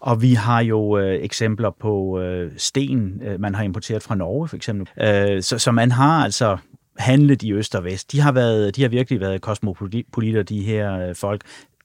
og 0.00 0.22
vi 0.22 0.34
har 0.34 0.60
jo 0.60 0.98
øh, 0.98 1.24
eksempler 1.24 1.70
på 1.80 2.20
øh, 2.20 2.50
sten, 2.56 3.22
øh, 3.26 3.40
man 3.40 3.54
har 3.54 3.62
importeret 3.62 4.02
fra 4.02 4.14
Norge 4.14 4.48
for 4.48 4.56
eksempel. 4.56 4.88
Øh, 5.06 5.42
så, 5.42 5.58
så 5.58 5.72
man 5.72 5.92
har 5.92 6.24
altså 6.24 6.56
handlet 6.98 7.42
i 7.42 7.52
øst 7.52 7.74
og 7.74 7.84
vest. 7.84 8.12
De 8.12 8.20
har, 8.20 8.32
været, 8.32 8.76
de 8.76 8.82
har 8.82 8.88
virkelig 8.88 9.20
været 9.20 9.40
kosmopolitter, 9.40 10.42
de 10.42 10.62
her 10.62 11.08
øh, 11.08 11.14
folk 11.14 11.42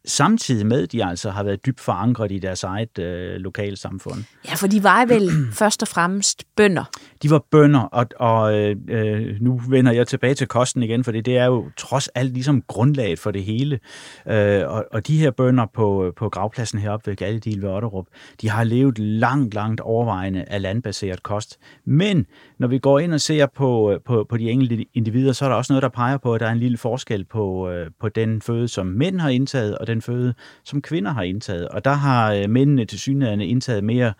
samtidig 0.09 0.65
med, 0.65 0.83
at 0.83 0.91
de 0.91 1.05
altså 1.05 1.29
har 1.29 1.43
været 1.43 1.65
dybt 1.65 1.79
forankret 1.79 2.31
i 2.31 2.39
deres 2.39 2.63
eget 2.63 2.99
øh, 2.99 3.35
lokalsamfund. 3.35 4.23
Ja, 4.47 4.53
for 4.53 4.67
de 4.67 4.83
var 4.83 5.05
vel 5.05 5.29
først 5.61 5.81
og 5.81 5.87
fremmest 5.87 6.43
bønder. 6.55 6.83
De 7.23 7.29
var 7.29 7.43
bønder, 7.51 7.79
og, 7.79 8.05
og 8.19 8.53
øh, 8.53 9.41
nu 9.41 9.61
vender 9.69 9.91
jeg 9.91 10.07
tilbage 10.07 10.33
til 10.33 10.47
kosten 10.47 10.83
igen, 10.83 11.03
for 11.03 11.11
det, 11.11 11.27
er 11.29 11.45
jo 11.45 11.69
trods 11.77 12.07
alt 12.07 12.33
ligesom 12.33 12.61
grundlaget 12.61 13.19
for 13.19 13.31
det 13.31 13.43
hele. 13.43 13.79
Øh, 14.27 14.61
og, 14.67 14.85
og 14.91 15.07
de 15.07 15.17
her 15.17 15.31
bønder 15.31 15.65
på, 15.73 16.13
på 16.17 16.29
gravpladsen 16.29 16.79
heroppe 16.79 17.09
ved 17.09 17.15
Galledil 17.15 17.61
ved 17.61 17.69
Otterup, 17.69 18.05
de 18.41 18.49
har 18.49 18.63
levet 18.63 18.99
langt, 18.99 19.53
langt 19.53 19.81
overvejende 19.81 20.43
af 20.47 20.61
landbaseret 20.61 21.23
kost. 21.23 21.57
Men 21.85 22.25
når 22.57 22.67
vi 22.67 22.79
går 22.79 22.99
ind 22.99 23.13
og 23.13 23.21
ser 23.21 23.45
på, 23.45 23.99
på, 24.05 24.25
på 24.29 24.37
de 24.37 24.51
enkelte 24.51 24.85
individer, 24.93 25.33
så 25.33 25.45
er 25.45 25.49
der 25.49 25.55
også 25.55 25.73
noget, 25.73 25.83
der 25.83 25.89
peger 25.89 26.17
på, 26.17 26.33
at 26.33 26.39
der 26.39 26.47
er 26.47 26.51
en 26.51 26.59
lille 26.59 26.77
forskel 26.77 27.25
på, 27.25 27.69
øh, 27.69 27.91
på 27.99 28.09
den 28.09 28.41
føde, 28.41 28.67
som 28.67 28.87
mænd 28.87 29.19
har 29.19 29.29
indtaget, 29.29 29.77
og 29.77 29.87
den 29.87 29.98
føde, 30.01 30.33
som 30.63 30.81
kvinder 30.81 31.11
har 31.11 31.23
indtaget. 31.23 31.67
Og 31.67 31.85
der 31.85 31.93
har 31.93 32.33
øh, 32.33 32.49
mændene 32.49 32.85
til 32.85 32.99
synligheden 32.99 33.41
indtaget 33.41 33.83
mere 33.83 34.13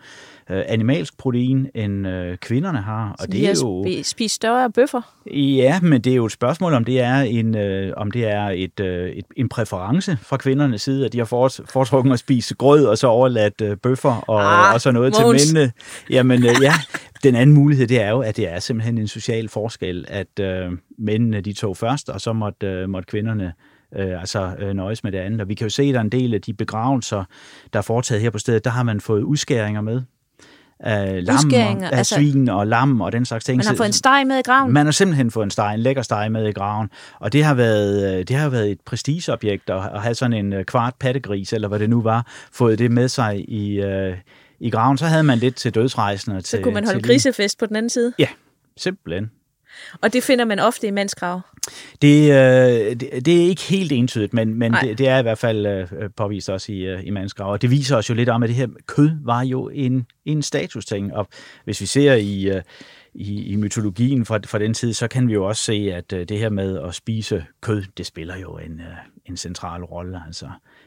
øh, 0.50 0.62
animalsk 0.68 1.18
protein, 1.18 1.66
end 1.74 2.06
øh, 2.06 2.36
kvinderne 2.36 2.78
har. 2.78 3.10
Og 3.10 3.18
så 3.20 3.26
det 3.26 3.48
er 3.48 3.54
jo 3.62 4.02
spist 4.02 4.34
større 4.34 4.70
bøffer? 4.70 5.00
Ja, 5.34 5.80
men 5.80 6.00
det 6.00 6.12
er 6.12 6.16
jo 6.16 6.26
et 6.26 6.32
spørgsmål, 6.32 6.74
om 6.74 6.84
det 6.84 7.00
er 7.00 7.20
en, 7.20 7.56
øh, 7.56 7.92
om 7.96 8.10
det 8.10 8.28
er 8.28 8.48
et, 8.48 8.80
øh, 8.80 9.10
et, 9.10 9.24
en 9.36 9.48
præference 9.48 10.18
fra 10.22 10.36
kvindernes 10.36 10.82
side, 10.82 11.06
at 11.06 11.12
de 11.12 11.18
har 11.18 11.24
foretrukket 11.24 12.12
at 12.12 12.18
spise 12.18 12.54
grød, 12.54 12.86
og 12.86 12.98
så 12.98 13.06
overladt 13.06 13.60
øh, 13.60 13.76
bøffer 13.76 14.24
og, 14.30 14.68
ah, 14.68 14.74
og 14.74 14.80
så 14.80 14.92
noget 14.92 15.14
Måns. 15.22 15.42
til 15.42 15.54
mændene. 15.54 15.72
Jamen 16.10 16.44
øh, 16.44 16.54
ja, 16.62 16.72
den 17.22 17.34
anden 17.34 17.54
mulighed, 17.54 17.86
det 17.86 18.02
er 18.02 18.10
jo, 18.10 18.20
at 18.20 18.36
det 18.36 18.48
er 18.48 18.58
simpelthen 18.58 18.98
en 18.98 19.08
social 19.08 19.48
forskel, 19.48 20.04
at 20.08 20.40
øh, 20.40 20.72
mændene 20.98 21.40
de 21.40 21.52
tog 21.52 21.76
først, 21.76 22.08
og 22.08 22.20
så 22.20 22.32
måtte, 22.32 22.66
øh, 22.66 22.88
måtte 22.88 23.06
kvinderne 23.06 23.52
øh, 23.96 24.20
altså 24.20 24.52
øh, 24.58 24.74
nøjes 24.74 25.04
med 25.04 25.12
det 25.12 25.18
andet. 25.18 25.40
Og 25.40 25.48
vi 25.48 25.54
kan 25.54 25.64
jo 25.64 25.70
se, 25.70 25.82
at 25.82 25.94
der 25.94 26.00
er 26.00 26.04
en 26.04 26.12
del 26.12 26.34
af 26.34 26.40
de 26.40 26.52
begravelser, 26.52 27.24
der 27.72 27.78
er 27.78 27.82
foretaget 27.82 28.22
her 28.22 28.30
på 28.30 28.38
stedet, 28.38 28.64
der 28.64 28.70
har 28.70 28.82
man 28.82 29.00
fået 29.00 29.22
udskæringer 29.22 29.80
med 29.80 30.02
af 30.80 31.24
lam, 31.24 31.36
og, 31.52 31.58
af 31.92 31.96
altså, 31.98 32.14
svin 32.14 32.48
og 32.48 32.66
lam 32.66 33.00
og 33.00 33.12
den 33.12 33.24
slags 33.24 33.44
ting. 33.44 33.56
Man 33.56 33.66
har 33.66 33.74
fået 33.74 33.86
en 33.86 33.92
steg 33.92 34.24
med 34.26 34.38
i 34.38 34.42
graven? 34.42 34.72
Man 34.72 34.86
har 34.86 34.92
simpelthen 34.92 35.30
fået 35.30 35.44
en 35.44 35.50
steg, 35.50 35.74
en 35.74 35.80
lækker 35.80 36.02
steg 36.02 36.32
med 36.32 36.48
i 36.48 36.52
graven. 36.52 36.90
Og 37.18 37.32
det 37.32 37.44
har 37.44 37.54
været, 37.54 38.18
øh, 38.18 38.28
det 38.28 38.36
har 38.36 38.48
været 38.48 38.70
et 38.70 38.80
prestigeobjekt 38.80 39.70
at, 39.70 39.90
at 39.94 40.02
have 40.02 40.14
sådan 40.14 40.32
en 40.32 40.52
øh, 40.52 40.64
kvart 40.64 40.94
pattegris, 41.00 41.52
eller 41.52 41.68
hvad 41.68 41.78
det 41.78 41.90
nu 41.90 42.02
var, 42.02 42.26
fået 42.52 42.78
det 42.78 42.90
med 42.90 43.08
sig 43.08 43.50
i, 43.50 43.84
uh, 43.84 44.14
i 44.60 44.70
graven. 44.70 44.98
Så 44.98 45.06
havde 45.06 45.22
man 45.22 45.38
lidt 45.38 45.56
til 45.56 45.74
dødsrejsende. 45.74 46.40
Så 46.40 46.46
til, 46.46 46.62
kunne 46.62 46.74
man 46.74 46.84
holde 46.84 47.02
grisefest 47.02 47.58
på 47.58 47.66
den 47.66 47.76
anden 47.76 47.90
side? 47.90 48.12
Ja, 48.18 48.28
simpelthen. 48.76 49.30
Og 50.00 50.12
det 50.12 50.22
finder 50.22 50.44
man 50.44 50.58
ofte 50.58 50.86
i 50.86 50.90
mandsgrav? 50.90 51.40
Det, 52.02 52.30
øh, 52.30 52.96
det, 53.00 53.26
det 53.26 53.42
er 53.42 53.48
ikke 53.48 53.62
helt 53.62 53.92
entydigt, 53.92 54.34
men, 54.34 54.54
men 54.54 54.72
det, 54.72 54.98
det 54.98 55.08
er 55.08 55.18
i 55.18 55.22
hvert 55.22 55.38
fald 55.38 55.66
øh, 55.66 56.10
påvist 56.16 56.50
også 56.50 56.72
i, 56.72 56.78
øh, 56.78 57.06
i 57.06 57.10
mandsgrav. 57.10 57.52
Og 57.52 57.62
det 57.62 57.70
viser 57.70 57.96
os 57.96 58.10
jo 58.10 58.14
lidt 58.14 58.28
om, 58.28 58.42
at 58.42 58.48
det 58.48 58.56
her 58.56 58.68
kød 58.86 59.10
var 59.24 59.42
jo 59.42 59.68
en, 59.68 60.06
en 60.24 60.42
statusting. 60.42 61.14
Og 61.14 61.28
hvis 61.64 61.80
vi 61.80 61.86
ser 61.86 62.14
i... 62.14 62.48
Øh, 62.48 62.62
i, 63.14 63.52
i 63.52 63.56
mytologien 63.56 64.26
fra, 64.26 64.38
fra 64.46 64.58
den 64.58 64.74
tid, 64.74 64.92
så 64.92 65.08
kan 65.08 65.28
vi 65.28 65.32
jo 65.32 65.44
også 65.44 65.64
se, 65.64 65.92
at 65.94 66.12
øh, 66.12 66.28
det 66.28 66.38
her 66.38 66.48
med 66.48 66.78
at 66.78 66.94
spise 66.94 67.44
kød, 67.60 67.82
det 67.96 68.06
spiller 68.06 68.36
jo 68.36 68.58
en, 68.58 68.80
øh, 68.80 68.96
en 69.24 69.36
central 69.36 69.84
rolle. 69.84 70.22
Altså 70.26 70.46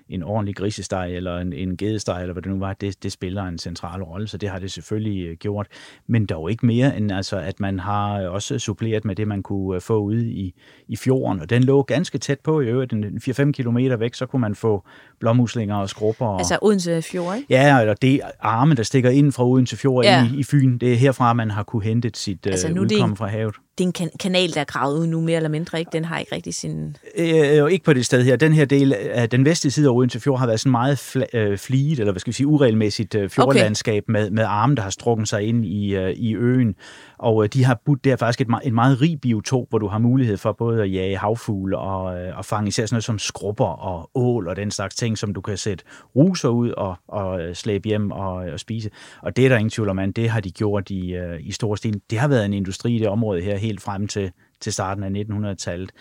en 0.10 0.24
ordentlig 0.24 0.56
grisesteg 0.56 1.16
eller 1.16 1.38
en, 1.38 1.54
en 1.54 1.78
gedesteg, 1.78 2.22
eller 2.22 2.34
hvad 2.34 2.44
det 2.44 2.52
nu 2.52 2.60
var, 2.60 2.74
det, 2.74 3.04
det 3.04 3.12
spiller 3.12 3.44
en 3.44 3.58
central 3.58 4.04
rolle, 4.04 4.28
så 4.28 4.38
det 4.38 4.50
har 4.50 4.60
det 4.60 4.72
selvfølgelig 4.72 5.28
øh, 5.28 5.38
gjort. 5.38 5.68
Men 6.08 6.26
dog 6.26 6.52
ikke 6.52 6.66
mere 6.66 6.98
end 6.98 7.12
altså, 7.12 7.38
at 7.38 7.60
man 7.60 7.80
har 7.80 8.28
også 8.28 8.60
suppleret 8.60 9.06
med 9.06 9.16
det, 9.16 9.28
man 9.28 9.44
kunne 9.44 9.82
få 9.82 9.98
ude 9.98 10.32
i, 10.32 10.54
i 10.88 10.96
fjorden, 10.96 11.40
og 11.40 11.50
den 11.50 11.64
lå 11.64 11.84
ganske 11.84 12.18
tæt 12.18 12.40
på 12.40 12.62
i 12.62 12.66
øvrigt, 12.66 12.94
4-5 12.94 13.52
kilometer 13.52 13.98
væk, 13.98 14.14
så 14.14 14.26
kunne 14.26 14.40
man 14.40 14.56
få 14.56 14.86
blåmuslinger 15.20 15.76
og 15.76 15.90
skrubber. 15.90 16.26
Og, 16.26 16.40
altså 16.40 16.58
Odense 16.62 17.02
Fjord, 17.02 17.36
ikke? 17.36 17.48
Ja, 17.50 17.80
eller 17.80 17.94
det 17.94 18.22
arme, 18.40 18.76
der 18.76 18.84
stikker 18.84 19.10
ind 19.10 19.32
fra 19.32 19.48
Odense 19.48 19.78
Fjord 19.78 20.06
ja. 20.06 20.30
i, 20.34 20.40
i 20.40 20.44
Fyn, 20.44 20.78
det 20.78 20.94
er 20.94 20.98
herfra, 20.98 21.34
man 21.34 21.52
har 21.52 21.64
kunne 21.64 21.84
hente 21.84 22.12
sit 22.14 22.48
altså, 22.48 22.68
udkomme 22.68 23.16
fra 23.16 23.28
havet 23.28 23.56
det 23.78 23.84
er 23.84 23.88
en 23.88 23.92
kan- 23.94 24.10
kanal, 24.20 24.54
der 24.54 24.60
er 24.62 24.66
gravet 24.66 25.00
ud 25.00 25.08
nu, 25.08 25.22
mere 25.22 25.36
eller 25.36 25.50
mindre, 25.50 25.80
ikke? 25.80 25.90
Den 25.94 26.06
har 26.06 26.20
ikke 26.20 26.36
rigtig 26.36 26.54
sin... 26.54 26.98
Øh, 27.18 27.64
øh, 27.64 27.72
ikke 27.72 27.86
på 27.86 27.94
det 27.94 28.06
sted 28.06 28.24
her. 28.24 28.36
Den 28.36 28.54
her 28.54 28.66
del 28.66 28.94
af 28.94 29.30
den 29.30 29.46
vestlige 29.46 29.72
side 29.72 29.88
af 29.88 29.94
Odense 29.94 30.20
Fjord 30.20 30.40
har 30.40 30.46
været 30.48 30.60
sådan 30.60 30.72
meget 30.72 31.16
fl- 31.16 31.38
øh, 31.38 31.58
fliget, 31.58 32.00
eller 32.00 32.12
hvad 32.12 32.20
skal 32.20 32.32
vi 32.32 32.36
sige, 32.36 32.48
uregelmæssigt 32.48 33.16
øh, 33.16 33.30
fjordlandskab 33.30 34.04
okay. 34.04 34.12
med, 34.12 34.30
med 34.30 34.44
arme, 34.44 34.76
der 34.76 34.82
har 34.82 34.90
strukket 34.90 35.30
sig 35.30 35.44
ind 35.44 35.66
i, 35.66 35.96
øh, 35.96 36.10
i 36.12 36.36
øen. 36.36 36.76
Og 37.24 37.44
øh, 37.44 37.50
de 37.54 37.64
har 37.64 37.82
budt 37.86 38.04
der 38.04 38.16
faktisk 38.16 38.42
et, 38.42 38.48
en 38.64 38.76
meget 38.76 39.02
rig 39.02 39.22
biotop, 39.22 39.70
hvor 39.70 39.80
du 39.80 39.88
har 39.88 39.98
mulighed 39.98 40.38
for 40.38 40.52
både 40.52 40.84
at 40.84 40.94
jage 40.94 41.18
havfugle 41.18 41.78
og, 41.78 42.20
øh, 42.20 42.38
og 42.38 42.46
fange 42.46 42.68
især 42.68 42.86
sådan 42.86 42.96
noget 42.96 43.04
som 43.04 43.20
skrubber 43.20 43.66
og 43.66 44.10
ål 44.16 44.48
og 44.48 44.56
den 44.56 44.72
slags 44.72 44.96
ting, 44.96 45.18
som 45.18 45.34
du 45.34 45.42
kan 45.42 45.58
sætte 45.58 45.84
ruser 46.16 46.50
ud 46.50 46.70
og, 46.70 46.96
og 47.08 47.42
øh, 47.42 47.56
slæbe 47.56 47.88
hjem 47.88 48.12
og, 48.12 48.34
og 48.34 48.60
spise. 48.60 48.90
Og 49.22 49.36
det 49.36 49.46
er 49.46 49.50
der 49.50 49.58
ingen 49.58 49.70
tvivl 49.70 49.90
om, 49.90 50.14
det 50.14 50.30
har 50.30 50.40
de 50.40 50.52
gjort 50.52 50.90
i, 50.90 51.18
i 51.40 51.52
stor 51.52 51.76
stil. 51.76 52.02
Det 52.10 52.20
har 52.20 52.28
været 52.28 52.46
en 52.46 52.54
industri 52.54 52.96
i 52.96 53.00
det 53.00 53.08
område 53.08 53.42
her 53.42 53.58
helt 53.58 53.82
frem 53.82 54.08
til, 54.08 54.32
til 54.62 54.74
starten 54.74 55.04
af 55.04 55.24
1900-tallet. 55.24 55.92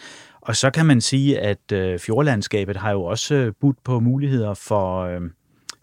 Og 0.40 0.56
så 0.56 0.70
kan 0.70 0.86
man 0.86 1.00
sige, 1.00 1.40
at 1.40 1.72
øh, 1.72 1.98
fjordlandskabet 1.98 2.76
har 2.76 2.90
jo 2.90 3.02
også 3.02 3.52
budt 3.60 3.84
på 3.84 4.00
muligheder 4.00 4.54
for... 4.54 5.00
Øh, 5.00 5.20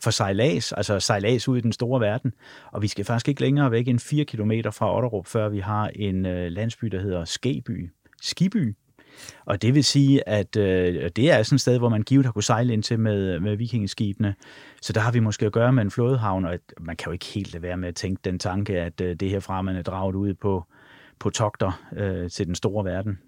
for 0.03 0.11
sejlads, 0.11 0.71
altså 0.71 0.99
sejlads 0.99 1.47
ud 1.47 1.57
i 1.57 1.61
den 1.61 1.71
store 1.71 2.01
verden. 2.01 2.33
Og 2.71 2.81
vi 2.81 2.87
skal 2.87 3.05
faktisk 3.05 3.27
ikke 3.27 3.41
længere 3.41 3.71
væk 3.71 3.87
end 3.87 3.99
4 3.99 4.25
km 4.25 4.51
fra 4.71 4.95
Otterup, 4.95 5.27
før 5.27 5.49
vi 5.49 5.59
har 5.59 5.87
en 5.95 6.25
øh, 6.25 6.51
landsby, 6.51 6.87
der 6.87 7.01
hedder 7.01 7.25
Skeby. 7.25 7.89
Skiby. 8.21 8.75
Og 9.45 9.61
det 9.61 9.75
vil 9.75 9.83
sige, 9.83 10.29
at 10.29 10.57
øh, 10.57 11.09
det 11.15 11.31
er 11.31 11.43
sådan 11.43 11.55
et 11.55 11.61
sted, 11.61 11.77
hvor 11.77 11.89
man 11.89 12.01
givet 12.01 12.25
har 12.25 12.31
kunne 12.31 12.43
sejle 12.43 12.73
ind 12.73 12.83
til 12.83 12.99
med, 12.99 13.39
med 13.39 13.55
vikingeskibene. 13.55 14.35
Så 14.81 14.93
der 14.93 15.01
har 15.01 15.11
vi 15.11 15.19
måske 15.19 15.45
at 15.45 15.51
gøre 15.51 15.73
med 15.73 15.83
en 15.83 15.91
flådehavn, 15.91 16.45
og 16.45 16.59
man 16.79 16.95
kan 16.95 17.05
jo 17.05 17.11
ikke 17.11 17.25
helt 17.25 17.53
lade 17.53 17.63
være 17.63 17.77
med 17.77 17.87
at 17.87 17.95
tænke 17.95 18.21
den 18.23 18.39
tanke, 18.39 18.79
at 18.79 19.01
øh, 19.01 19.15
det 19.15 19.29
her 19.29 19.39
fra, 19.39 19.61
man 19.61 19.75
er 19.75 19.81
draget 19.81 20.15
ud 20.15 20.33
på, 20.33 20.63
på 21.19 21.29
togter 21.29 21.81
øh, 21.97 22.29
til 22.29 22.47
den 22.47 22.55
store 22.55 22.85
verden. 22.85 23.19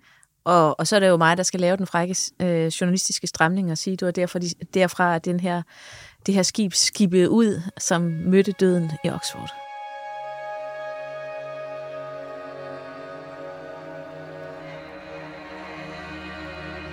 Og, 0.43 0.79
og 0.79 0.87
så 0.87 0.95
er 0.95 0.99
det 0.99 1.07
jo 1.07 1.17
mig, 1.17 1.37
der 1.37 1.43
skal 1.43 1.59
lave 1.59 1.77
den 1.77 1.87
frække 1.87 2.15
øh, 2.39 2.67
journalistiske 2.67 3.27
stramning 3.27 3.71
og 3.71 3.77
sige, 3.77 3.97
du 3.97 4.05
er 4.05 4.11
derfra, 4.11 4.39
derfra, 4.73 5.15
at 5.15 5.25
den 5.25 5.39
her 5.39 5.61
det 6.25 6.33
her 6.33 6.43
skib 6.43 6.73
skibede 6.73 7.29
ud, 7.29 7.61
som 7.77 8.01
mødte 8.01 8.51
døden 8.51 8.91
i 9.03 9.09
Oxford. 9.09 9.51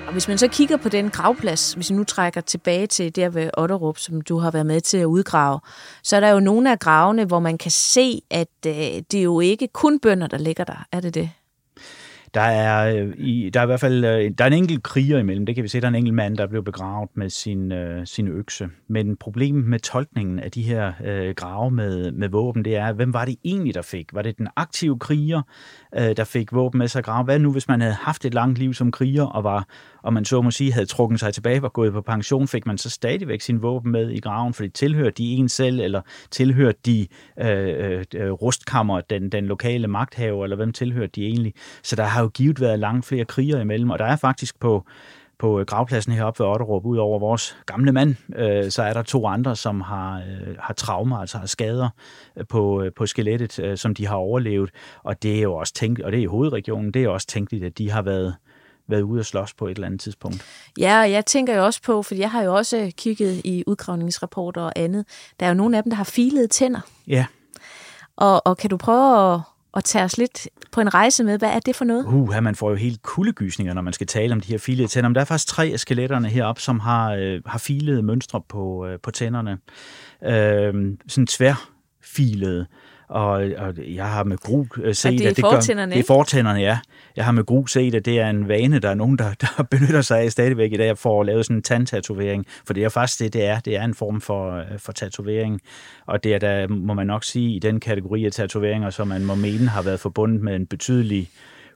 Og 0.09 0.13
hvis 0.13 0.29
man 0.29 0.39
så 0.39 0.49
kigger 0.49 0.77
på 0.77 0.89
den 0.89 1.11
gravplads, 1.11 1.73
hvis 1.73 1.91
vi 1.91 1.95
nu 1.95 2.05
trækker 2.05 2.41
tilbage 2.41 2.87
til 2.87 3.17
der 3.17 3.29
ved 3.29 3.51
Otterup, 3.57 3.99
som 3.99 4.21
du 4.21 4.39
har 4.39 4.51
været 4.51 4.67
med 4.67 4.81
til 4.81 4.99
at 4.99 5.05
udgrave, 5.05 5.61
så 6.03 6.17
er 6.17 6.21
der 6.21 6.29
jo 6.29 6.41
nogle 6.41 6.73
af 6.73 6.79
gravene, 6.79 7.25
hvor 7.25 7.41
man 7.41 7.59
kan 7.59 7.71
se, 7.71 8.23
at 8.31 8.49
øh, 8.67 8.73
det 8.73 9.15
er 9.15 9.23
jo 9.23 9.41
ikke 9.41 9.69
kun 9.69 10.01
bønder, 10.01 10.27
der 10.27 10.39
ligger 10.39 10.65
der. 10.65 10.87
Er 10.93 11.01
det 11.01 11.15
det? 11.15 11.31
Der 12.35 12.41
er, 12.41 12.97
øh, 12.97 13.15
i, 13.17 13.51
der 13.51 13.61
er 13.61 13.65
i 13.65 13.67
hvert 13.67 13.81
fald 13.81 14.05
øh, 14.05 14.31
der 14.39 14.45
er 14.45 14.47
en 14.47 14.53
enkelt 14.53 14.83
kriger 14.83 15.19
imellem. 15.19 15.47
Det 15.47 15.55
kan 15.55 15.65
vi 15.65 15.69
se, 15.69 15.81
der 15.81 15.87
er 15.87 15.89
en 15.89 15.95
enkelt 15.95 16.15
mand, 16.15 16.37
der 16.37 16.47
blev 16.47 16.65
begravet 16.65 17.09
med 17.15 17.31
sin, 17.31 17.73
øh, 17.73 18.07
sin 18.07 18.29
økse. 18.29 18.69
Men 18.89 19.17
problemet 19.17 19.65
med 19.65 19.79
tolkningen 19.79 20.39
af 20.39 20.51
de 20.51 20.63
her 20.63 20.93
øh, 21.05 21.35
grave 21.35 21.71
med, 21.71 22.13
med 22.13 22.29
våben, 22.29 22.65
det 22.65 22.77
er, 22.77 22.93
hvem 22.93 23.13
var 23.13 23.25
det 23.25 23.37
egentlig, 23.45 23.75
der 23.75 23.83
fik? 23.83 24.15
Var 24.15 24.23
det 24.23 24.39
den 24.39 24.49
aktive 24.57 24.99
kriger, 24.99 25.43
øh, 25.99 26.17
der 26.17 26.25
fik 26.25 26.53
våben 26.53 26.79
med 26.79 26.89
sig 26.89 27.05
grave? 27.05 27.25
Hvad 27.25 27.39
nu, 27.39 27.53
hvis 27.53 27.69
man 27.69 27.81
havde 27.81 27.95
haft 27.95 28.25
et 28.25 28.35
langt 28.35 28.59
liv 28.59 28.75
som 28.75 28.93
kriger, 28.93 29.25
og 29.25 29.45
var, 29.45 29.67
og 30.03 30.13
man 30.13 30.25
så 30.25 30.43
må 30.43 30.51
sige, 30.51 30.73
havde 30.73 30.87
trukket 30.87 31.21
sig 31.21 31.35
tilbage, 31.35 31.63
var 31.63 31.69
gået 31.69 31.93
på 31.93 32.01
pension, 32.01 32.49
fik 32.49 32.67
man 32.67 32.79
så 32.79 32.91
stadigvæk 32.91 33.41
sin 33.41 33.63
våben 33.63 33.93
med 33.93 34.11
i 34.11 34.21
graven, 34.21 34.55
fordi 34.55 34.69
tilhørte 34.69 35.23
de 35.23 35.35
en 35.35 35.49
selv, 35.49 35.81
eller 35.81 36.01
tilhørte 36.31 36.79
de 36.87 37.07
øh, 37.41 37.99
øh, 37.99 38.05
øh, 38.15 38.31
rustkammer, 38.31 39.01
den, 39.01 39.33
den 39.33 39.47
lokale 39.47 39.89
magthaver, 39.89 40.45
eller 40.45 40.57
hvem 40.57 40.73
tilhørte 40.73 41.13
de 41.15 41.27
egentlig? 41.27 41.55
Så 41.83 41.97
der 41.97 42.05
har 42.05 42.23
jo 42.23 42.29
givet 42.29 42.61
været 42.61 42.79
langt 42.79 43.07
flere 43.07 43.25
kriger 43.25 43.61
imellem, 43.61 43.91
og 43.91 43.99
der 43.99 44.05
er 44.05 44.17
faktisk 44.17 44.61
på, 44.61 44.87
på 45.39 45.61
øh, 45.61 45.67
gravpladsen 45.67 46.13
heroppe 46.13 46.45
ved 46.45 46.51
Otterup, 46.51 46.85
ud 46.85 46.97
over 46.97 47.19
vores 47.19 47.57
gamle 47.67 47.93
mand, 47.93 48.15
øh, 48.37 48.71
så 48.71 48.83
er 48.83 48.93
der 48.93 49.03
to 49.03 49.27
andre, 49.27 49.57
som 49.57 49.81
har, 49.81 50.17
øh, 50.17 50.57
har 50.59 50.75
traumer, 50.75 51.19
altså 51.19 51.39
har 51.39 51.47
skader 51.47 51.89
øh, 52.37 52.45
på, 52.49 52.83
øh, 52.83 52.93
på 52.97 53.07
skelettet, 53.07 53.59
øh, 53.59 53.77
som 53.77 53.95
de 53.95 54.07
har 54.07 54.17
overlevet. 54.17 54.71
Og 55.03 55.23
det 55.23 55.39
er 55.39 55.43
jo 55.43 55.55
også 55.55 55.75
tænkt, 55.75 56.01
og 56.01 56.13
det 56.13 56.19
er 56.19 56.23
i 56.23 56.27
hovedregionen, 56.27 56.95
det 56.95 57.05
er 57.05 57.09
også 57.09 57.27
tænkeligt, 57.27 57.65
at 57.65 57.79
de 57.79 57.91
har 57.91 58.03
været, 58.03 58.35
været 58.89 59.03
ude 59.03 59.21
at 59.21 59.27
slås 59.27 59.55
på 59.55 59.67
et 59.67 59.75
eller 59.75 59.87
andet 59.87 60.01
tidspunkt. 60.01 60.45
Ja, 60.79 61.01
og 61.01 61.11
jeg 61.11 61.27
tænker 61.27 61.57
jo 61.57 61.65
også 61.65 61.83
på, 61.83 62.03
for 62.03 62.15
jeg 62.15 62.31
har 62.31 62.43
jo 62.43 62.55
også 62.55 62.93
kigget 62.97 63.41
i 63.45 63.65
udgravningsrapporter 63.67 64.63
og 64.63 64.73
andet, 64.77 65.07
der 65.41 65.47
er 65.47 65.51
jo 65.51 65.55
nogle 65.55 65.77
af 65.77 65.83
dem, 65.83 65.91
der 65.91 65.97
har 65.97 66.05
filede 66.05 66.47
tænder. 66.47 66.81
Ja. 67.07 67.27
Og, 68.17 68.47
og 68.47 68.57
kan 68.57 68.71
du 68.71 68.77
prøve 68.77 69.35
at, 69.35 69.41
at 69.77 69.85
tage 69.85 70.05
os 70.05 70.19
lidt 70.19 70.49
på 70.73 70.81
en 70.81 70.95
rejse 70.95 71.25
med, 71.25 71.39
hvad 71.39 71.49
er 71.49 71.61
det 71.61 71.77
for 71.77 71.85
noget? 71.85 72.05
Uh, 72.07 72.43
man 72.43 72.55
får 72.55 72.71
jo 72.71 72.77
helt 72.77 73.03
kuldegysninger, 73.03 73.75
når 73.75 73.83
man 73.83 73.93
skal 73.93 74.07
tale 74.07 74.33
om 74.33 74.41
de 74.41 74.49
her 74.49 74.59
filede 74.59 74.89
tænder. 74.89 75.09
Men 75.09 75.15
der 75.15 75.21
er 75.21 75.25
faktisk 75.25 75.49
tre 75.49 75.67
af 75.67 75.81
skeletterne 75.81 76.29
heroppe, 76.29 76.61
som 76.61 76.81
har, 76.81 77.13
øh, 77.13 77.41
har 77.47 77.59
filede 77.59 78.03
mønstre 78.03 78.41
på, 78.49 78.87
øh, 78.87 78.99
på 79.01 79.11
tænderne. 79.11 79.59
Øh, 80.25 80.97
sådan 81.09 81.27
tværfilede. 81.27 82.67
Og, 83.09 83.31
og 83.57 83.75
jeg 83.77 84.09
har 84.09 84.25
med 84.25 84.39
gru 84.39 84.67
øh, 84.83 84.95
set, 84.95 85.13
det 85.19 85.27
er 85.27 85.31
at 85.31 85.37
det 85.37 85.45
gør, 85.45 85.61
det 85.61 85.99
er 85.99 86.05
fortænderne, 86.07 86.61
ja. 86.61 86.79
Jeg 87.17 87.25
har 87.25 87.33
med 87.33 87.45
gru 87.45 87.67
set, 87.67 87.95
at 87.95 88.05
det 88.05 88.21
er 88.21 88.31
en 88.31 88.49
vane, 88.49 88.79
der 88.79 88.91
er 88.91 88.95
nogen, 88.95 89.19
der, 89.19 89.35
der 89.57 89.63
benytter 89.71 90.01
sig 90.01 90.21
af 90.21 90.33
stadigvæk 90.33 90.73
i 90.73 90.77
dag, 90.77 90.99
for 90.99 91.21
at 91.21 91.27
lave 91.27 91.45
sådan 91.45 91.57
en 91.57 91.63
tandtatovering. 91.63 92.47
For 92.67 92.75
det 92.75 92.85
er 92.85 92.89
faktisk 92.89 93.19
det, 93.19 93.33
det 93.33 93.45
er. 93.47 93.61
Det 93.61 93.77
er 93.77 93.85
en 93.85 93.95
form 93.95 94.21
for, 94.21 94.53
øh, 94.53 94.65
for 94.79 94.93
tatovering. 94.93 95.61
Og 96.07 96.25
det 96.25 96.35
er 96.35 96.39
der, 96.39 96.69
må 96.69 96.95
man 96.95 97.07
nok 97.07 97.25
sige, 97.25 97.55
i 97.57 97.59
den 97.59 97.81
kategori 97.81 98.25
af 98.25 98.33
tatoveringer, 98.33 98.91
som 98.91 99.09
man 99.09 99.25
må 99.25 99.35
mene 99.35 99.69
har 99.69 99.83
været 99.83 100.01
forbundet 100.01 100.41
med 100.43 100.57
en 100.57 100.67
betydelig 100.67 101.31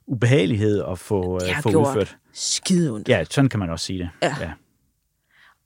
ubehagelighed 0.07 0.83
at 0.91 0.99
få, 0.99 1.39
Det 1.39 1.49
øh, 1.49 1.55
har 1.55 1.63
få 1.63 1.71
gjort 1.71 1.87
udført. 1.89 2.17
skide 2.33 2.91
ondt. 2.91 3.09
Ja, 3.09 3.25
sådan 3.31 3.49
kan 3.49 3.61
man 3.61 3.71
også 3.71 3.87
sige 3.87 3.99
det. 3.99 4.09
Ja. 4.23 4.35
ja. 4.41 4.51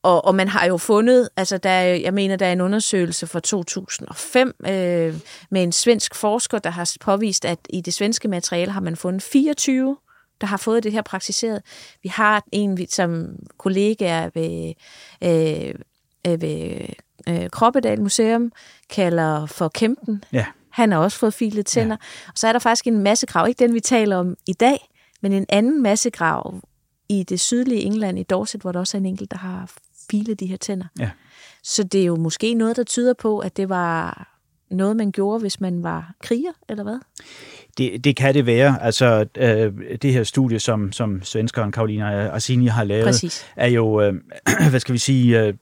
Og, 0.07 0.25
og 0.25 0.35
man 0.35 0.49
har 0.49 0.67
jo 0.67 0.77
fundet, 0.77 1.29
altså 1.37 1.59
der 1.59 1.71
er, 1.71 1.95
jeg 1.95 2.15
mener, 2.15 2.37
der 2.37 2.47
er 2.47 2.53
en 2.53 2.61
undersøgelse 2.61 3.27
fra 3.27 3.41
2005 3.41 4.55
øh, 4.67 5.15
med 5.51 5.63
en 5.63 5.73
svensk 5.73 6.15
forsker, 6.15 6.59
der 6.59 6.71
har 6.71 6.93
påvist, 7.01 7.45
at 7.45 7.59
i 7.71 7.81
det 7.81 7.95
svenske 7.95 8.29
materiale 8.29 8.73
har 8.73 8.81
man 8.81 8.97
fundet 8.97 9.23
24, 9.23 9.97
der 10.41 10.47
har 10.47 10.57
fået 10.57 10.83
det 10.85 10.93
her 10.93 11.03
praktiseret. 11.03 11.63
Vi 12.03 12.09
har 12.09 12.45
en, 12.53 12.87
som 12.89 13.37
kollegaer 13.59 14.31
ved, 14.35 14.75
øh, 15.23 15.75
øh, 16.27 16.43
ved 16.43 16.81
øh, 17.29 17.51
Kroppedal 17.51 18.03
Museum 18.03 18.53
kalder 18.91 19.47
for 19.47 19.69
Kæmpen. 19.69 20.25
Ja. 20.33 20.47
Han 20.71 20.93
har 20.93 20.99
også 20.99 21.19
fået 21.19 21.35
filet 21.35 21.67
tænder. 21.67 21.97
Ja. 22.01 22.31
Og 22.33 22.39
så 22.39 22.49
er 22.49 22.53
der 22.53 22.59
faktisk 22.59 22.87
en 22.87 22.99
massegrav, 22.99 23.49
ikke 23.49 23.59
den 23.59 23.75
vi 23.75 23.81
taler 23.81 24.17
om 24.17 24.37
i 24.47 24.53
dag, 24.53 24.79
men 25.23 25.33
en 25.33 25.47
anden 25.49 25.83
massegrav 25.83 26.61
i 27.09 27.23
det 27.23 27.41
sydlige 27.41 27.81
England, 27.81 28.19
i 28.19 28.23
Dorset, 28.23 28.61
hvor 28.61 28.73
der 28.73 28.81
også 28.81 28.97
er 28.97 29.01
en 29.01 29.07
enkelt, 29.07 29.31
der 29.31 29.39
har 29.39 29.71
filet 30.11 30.41
de 30.41 30.47
her 30.47 30.57
tænder. 30.57 30.87
Ja. 30.99 31.11
Så 31.63 31.85
det 31.85 32.01
er 32.01 32.05
jo 32.05 32.17
måske 32.17 32.55
noget, 32.55 32.77
der 32.77 32.85
tyder 32.85 33.15
på, 33.15 33.39
at 33.39 33.57
det 33.57 33.69
var 33.69 34.29
noget, 34.71 34.97
man 34.97 35.13
gjorde, 35.13 35.41
hvis 35.41 35.61
man 35.61 35.83
var 35.83 36.15
kriger, 36.23 36.53
eller 36.69 36.83
hvad? 36.83 36.99
Det, 37.79 38.05
det 38.05 38.17
kan 38.17 38.35
det 38.35 38.47
være. 38.47 38.83
Altså, 38.83 39.27
øh, 39.39 39.73
det 40.03 40.13
her 40.13 40.25
studie, 40.25 40.59
som, 40.59 40.93
som 40.93 41.23
svenskeren 41.23 41.73
Karolina 41.73 42.29
Arsini 42.29 42.67
har 42.67 42.85
lavet, 42.85 43.05
Præcis. 43.05 43.47
er 43.57 43.69
jo, 43.69 44.01
øh, 44.01 44.15
hvad 44.71 44.81
skal 44.81 44.93
vi 44.93 44.99
sige, 44.99 45.43
øh, 45.43 45.55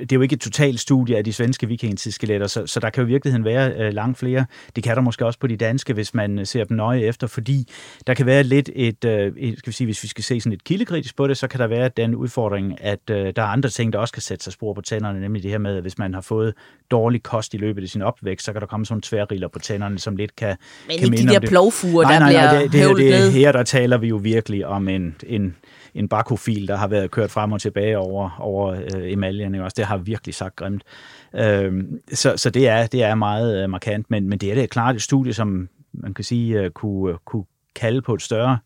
det 0.00 0.12
er 0.12 0.16
jo 0.16 0.22
ikke 0.22 0.34
et 0.34 0.40
totalt 0.40 0.80
studie 0.80 1.16
af 1.16 1.24
de 1.24 1.32
svenske 1.32 1.68
vikingetidsskeletter, 1.68 2.46
så, 2.46 2.66
så 2.66 2.80
der 2.80 2.90
kan 2.90 3.00
jo 3.02 3.06
i 3.06 3.10
virkeligheden 3.10 3.44
være 3.44 3.72
øh, 3.72 3.92
langt 3.92 4.18
flere. 4.18 4.46
Det 4.76 4.84
kan 4.84 4.96
der 4.96 5.02
måske 5.02 5.26
også 5.26 5.38
på 5.38 5.46
de 5.46 5.56
danske, 5.56 5.92
hvis 5.92 6.14
man 6.14 6.38
øh, 6.38 6.46
ser 6.46 6.64
dem 6.64 6.76
nøje 6.76 7.00
efter, 7.00 7.26
fordi 7.26 7.68
der 8.06 8.14
kan 8.14 8.26
være 8.26 8.42
lidt 8.42 8.70
et, 8.74 9.04
øh, 9.04 9.32
et 9.36 9.58
skal 9.58 9.70
vi 9.70 9.72
sige, 9.72 9.86
hvis 9.86 10.02
vi 10.02 10.08
skal 10.08 10.24
se 10.24 10.40
sådan 10.40 10.52
et 10.52 10.64
kildekritisk 10.64 11.16
på 11.16 11.26
det, 11.26 11.36
så 11.36 11.48
kan 11.48 11.60
der 11.60 11.66
være 11.66 11.90
den 11.96 12.14
udfordring, 12.14 12.84
at 12.84 13.10
øh, 13.10 13.32
der 13.36 13.42
er 13.42 13.46
andre 13.46 13.68
ting, 13.70 13.92
der 13.92 13.98
også 13.98 14.12
kan 14.12 14.22
sætte 14.22 14.44
sig 14.44 14.52
spor 14.52 14.74
på 14.74 14.80
tænderne, 14.80 15.20
nemlig 15.20 15.42
det 15.42 15.50
her 15.50 15.58
med, 15.58 15.76
at 15.76 15.82
hvis 15.82 15.98
man 15.98 16.14
har 16.14 16.20
fået 16.20 16.54
dårlig 16.90 17.22
kost 17.22 17.54
i 17.54 17.56
løbet 17.56 17.82
af 17.82 17.88
sin 17.88 18.02
opvækst, 18.02 18.46
så 18.46 18.52
kan 18.52 18.60
der 18.60 18.66
komme 18.66 18.86
sådan 18.86 19.00
tværriller 19.00 19.48
på 19.48 19.58
tænderne, 19.58 19.98
som 19.98 20.16
lidt 20.16 20.36
kan, 20.36 20.48
Men 20.48 20.56
kan 20.98 21.04
ikke 21.04 21.06
de 21.06 21.10
minde 21.10 21.22
om 21.22 21.32
der 21.34 21.40
det. 21.40 21.48
plovfuger, 21.48 22.02
nej, 22.02 22.12
der 22.12 22.18
nej, 22.18 22.28
bliver 22.28 22.52
nej, 22.52 22.62
det, 22.62 22.72
det, 22.72 22.96
det, 22.96 23.10
ned. 23.10 23.30
her 23.30 23.52
der 23.52 23.62
taler 23.62 23.98
vi 23.98 24.08
jo 24.08 24.16
virkelig 24.16 24.66
om 24.66 24.88
en, 24.88 25.16
en, 25.26 25.56
en 25.96 26.08
bakofil, 26.08 26.68
der 26.68 26.76
har 26.76 26.88
været 26.88 27.10
kørt 27.10 27.30
frem 27.30 27.52
og 27.52 27.60
tilbage 27.60 27.98
over, 27.98 28.36
over 28.40 28.72
øh, 28.72 29.12
emaljen. 29.12 29.54
Ikke? 29.54 29.64
Også 29.64 29.74
det 29.76 29.84
har 29.84 29.96
virkelig 29.96 30.34
sagt 30.34 30.56
grimt. 30.56 30.82
Øh, 31.34 31.72
så 32.12 32.36
så 32.36 32.50
det, 32.50 32.68
er, 32.68 32.86
det 32.86 33.02
er 33.02 33.14
meget 33.14 33.62
øh, 33.62 33.70
markant, 33.70 34.10
men, 34.10 34.28
men 34.28 34.38
det 34.38 34.50
er 34.50 34.54
det 34.54 34.70
klart 34.70 34.94
et 34.96 35.02
studie, 35.02 35.32
som 35.32 35.68
man 35.92 36.14
kan 36.14 36.24
sige 36.24 36.60
øh, 36.60 36.70
kunne, 36.70 37.12
øh, 37.12 37.18
kunne 37.24 37.44
kalde 37.76 38.02
på 38.02 38.14
et 38.14 38.22
større 38.22 38.58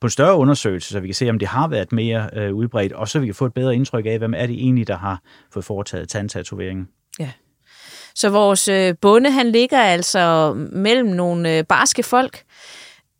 på 0.00 0.06
en 0.06 0.10
større 0.10 0.36
undersøgelse, 0.36 0.88
så 0.88 1.00
vi 1.00 1.08
kan 1.08 1.14
se, 1.14 1.30
om 1.30 1.38
det 1.38 1.48
har 1.48 1.68
været 1.68 1.92
mere 1.92 2.30
øh, 2.32 2.54
udbredt, 2.54 2.92
og 2.92 3.08
så 3.08 3.18
vi 3.18 3.26
kan 3.26 3.34
få 3.34 3.46
et 3.46 3.54
bedre 3.54 3.74
indtryk 3.74 4.06
af, 4.06 4.18
hvem 4.18 4.34
er 4.36 4.46
det 4.46 4.54
egentlig, 4.54 4.88
der 4.88 4.96
har 4.96 5.20
fået 5.52 5.64
foretaget 5.64 6.08
tandtatoveringen. 6.08 6.88
Så 8.14 8.28
vores 8.28 8.68
øh, 8.68 8.94
bonde, 9.00 9.30
han 9.30 9.46
ligger 9.46 9.78
altså 9.78 10.54
mellem 10.72 11.08
nogle 11.08 11.58
øh, 11.58 11.64
barske 11.64 12.02
folk. 12.02 12.42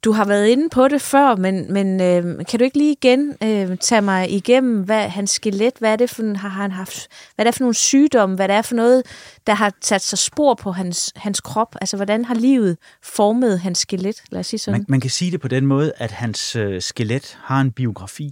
Du 0.04 0.12
har 0.12 0.24
været 0.24 0.48
inde 0.48 0.68
på 0.68 0.88
det 0.88 1.02
før, 1.02 1.36
men, 1.36 1.72
men 1.72 2.00
øh, 2.00 2.46
kan 2.46 2.58
du 2.58 2.64
ikke 2.64 2.78
lige 2.78 2.92
igen 2.92 3.34
øh, 3.42 3.78
tage 3.78 4.02
mig 4.02 4.30
igennem, 4.30 4.82
hvad 4.82 5.08
hans 5.08 5.30
skelet, 5.30 5.72
hvad 5.78 5.92
er 5.92 5.96
det 5.96 6.10
for, 6.10 6.36
har 6.36 6.48
han 6.48 6.70
haft, 6.70 7.08
hvad 7.34 7.46
er 7.46 7.50
det 7.50 7.56
for 7.56 7.64
nogle 7.64 7.74
sygdomme, 7.74 8.36
hvad 8.36 8.48
det 8.48 8.56
er 8.56 8.62
for 8.62 8.74
noget, 8.74 9.02
der 9.46 9.54
har 9.54 9.72
sat 9.80 10.02
sig 10.02 10.18
spor 10.18 10.54
på 10.54 10.72
hans, 10.72 11.12
hans 11.16 11.40
krop? 11.40 11.76
Altså, 11.80 11.96
hvordan 11.96 12.24
har 12.24 12.34
livet 12.34 12.76
formet 13.02 13.60
hans 13.60 13.78
skelet? 13.78 14.22
Lad 14.30 14.40
os 14.40 14.46
sige 14.46 14.60
sådan. 14.60 14.80
Man, 14.80 14.86
man 14.88 15.00
kan 15.00 15.10
sige 15.10 15.30
det 15.30 15.40
på 15.40 15.48
den 15.48 15.66
måde, 15.66 15.92
at 15.96 16.10
hans 16.10 16.56
øh, 16.56 16.82
skelet 16.82 17.38
har 17.42 17.60
en 17.60 17.72
biografi. 17.72 18.30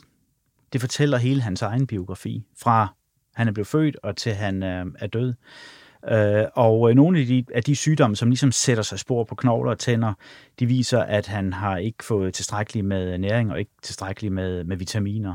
Det 0.73 0.81
fortæller 0.81 1.19
hele 1.19 1.43
hans 1.43 1.63
egen 1.63 1.87
biografi, 1.87 2.45
fra 2.59 2.95
han 3.35 3.49
er 3.49 3.53
blevet 3.53 3.69
født 3.69 3.97
og 4.03 4.17
til 4.17 4.35
han 4.35 4.63
øh, 4.63 4.87
er 4.99 5.07
død. 5.07 5.35
Øh, 6.11 6.45
og 6.55 6.91
øh, 6.91 6.97
nogle 6.97 7.21
af 7.21 7.27
de, 7.27 7.45
af 7.55 7.63
de 7.63 7.77
sygdomme, 7.77 8.17
som 8.17 8.29
ligesom 8.29 8.53
sætter 8.53 8.83
sig 8.83 8.99
spor 8.99 9.25
på 9.25 9.35
knogler 9.35 9.71
og 9.71 9.79
tænder, 9.79 10.13
de 10.61 10.67
viser, 10.67 11.01
at 11.01 11.27
han 11.27 11.53
har 11.53 11.77
ikke 11.77 12.05
fået 12.05 12.35
tilstrækkeligt 12.35 12.87
med 12.87 13.19
næring 13.19 13.53
og 13.53 13.59
ikke 13.59 13.71
tilstrækkeligt 13.83 14.35
med, 14.35 14.65
med 14.65 14.77
vitaminer. 14.77 15.35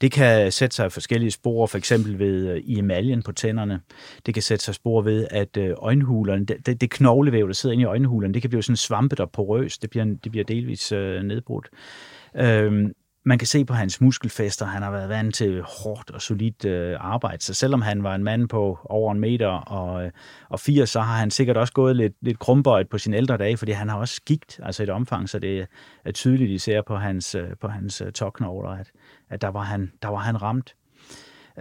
Det 0.00 0.12
kan 0.12 0.52
sætte 0.52 0.76
sig 0.76 0.92
forskellige 0.92 1.30
spor, 1.30 1.66
for 1.66 1.78
eksempel 1.78 2.18
ved 2.18 2.48
øh, 2.48 2.56
i 2.56 2.78
emaljen 2.78 3.22
på 3.22 3.32
tænderne. 3.32 3.80
Det 4.26 4.34
kan 4.34 4.42
sætte 4.42 4.64
sig 4.64 4.74
spor 4.74 5.02
ved, 5.02 5.26
at 5.30 5.56
øh, 5.56 5.74
øjenhulerne, 5.78 6.44
det, 6.44 6.66
det, 6.66 6.80
det 6.80 6.90
knoglevæv, 6.90 7.46
der 7.46 7.54
sidder 7.54 7.72
inde 7.72 7.82
i 7.82 7.86
øjenhulerne, 7.86 8.34
det 8.34 8.42
kan 8.42 8.50
blive 8.50 8.62
sådan 8.62 8.76
svampet 8.76 9.20
og 9.20 9.30
porøst. 9.30 9.82
Det 9.82 9.90
bliver, 9.90 10.04
det 10.04 10.32
bliver 10.32 10.44
delvis 10.44 10.92
øh, 10.92 11.22
nedbrudt. 11.22 11.68
Øhm, 12.36 12.92
man 13.24 13.38
kan 13.38 13.46
se 13.46 13.64
på 13.64 13.74
hans 13.74 14.00
muskelfester, 14.00 14.66
han 14.66 14.82
har 14.82 14.90
været 14.90 15.08
vant 15.08 15.34
til 15.34 15.62
hårdt 15.62 16.10
og 16.10 16.22
solidt 16.22 16.64
øh, 16.64 16.96
arbejde, 17.00 17.42
så 17.42 17.54
selvom 17.54 17.82
han 17.82 18.02
var 18.02 18.14
en 18.14 18.24
mand 18.24 18.48
på 18.48 18.78
over 18.84 19.12
en 19.12 19.20
meter 19.20 19.48
og, 19.48 20.04
øh, 20.04 20.10
og 20.48 20.60
80, 20.60 20.90
så 20.90 21.00
har 21.00 21.18
han 21.18 21.30
sikkert 21.30 21.56
også 21.56 21.72
gået 21.72 21.96
lidt, 21.96 22.12
lidt 22.20 22.38
krumbøjet 22.38 22.88
på 22.88 22.98
sine 22.98 23.16
ældre 23.16 23.36
dage, 23.36 23.56
fordi 23.56 23.72
han 23.72 23.88
har 23.88 23.96
også 23.96 24.14
skigt, 24.14 24.60
altså 24.62 24.82
et 24.82 24.90
omfang, 24.90 25.28
så 25.28 25.38
det 25.38 25.66
er 26.04 26.12
tydeligt 26.12 26.50
især 26.50 26.82
på 26.82 26.96
hans, 26.96 27.34
øh, 27.34 27.48
på 27.60 27.68
hans 27.68 28.00
øh, 28.00 28.08
at, 28.08 28.90
at 29.30 29.42
der, 29.42 29.48
var 29.48 29.62
han, 29.62 29.92
der 30.02 30.08
var 30.08 30.18
han 30.18 30.42
ramt. 30.42 30.74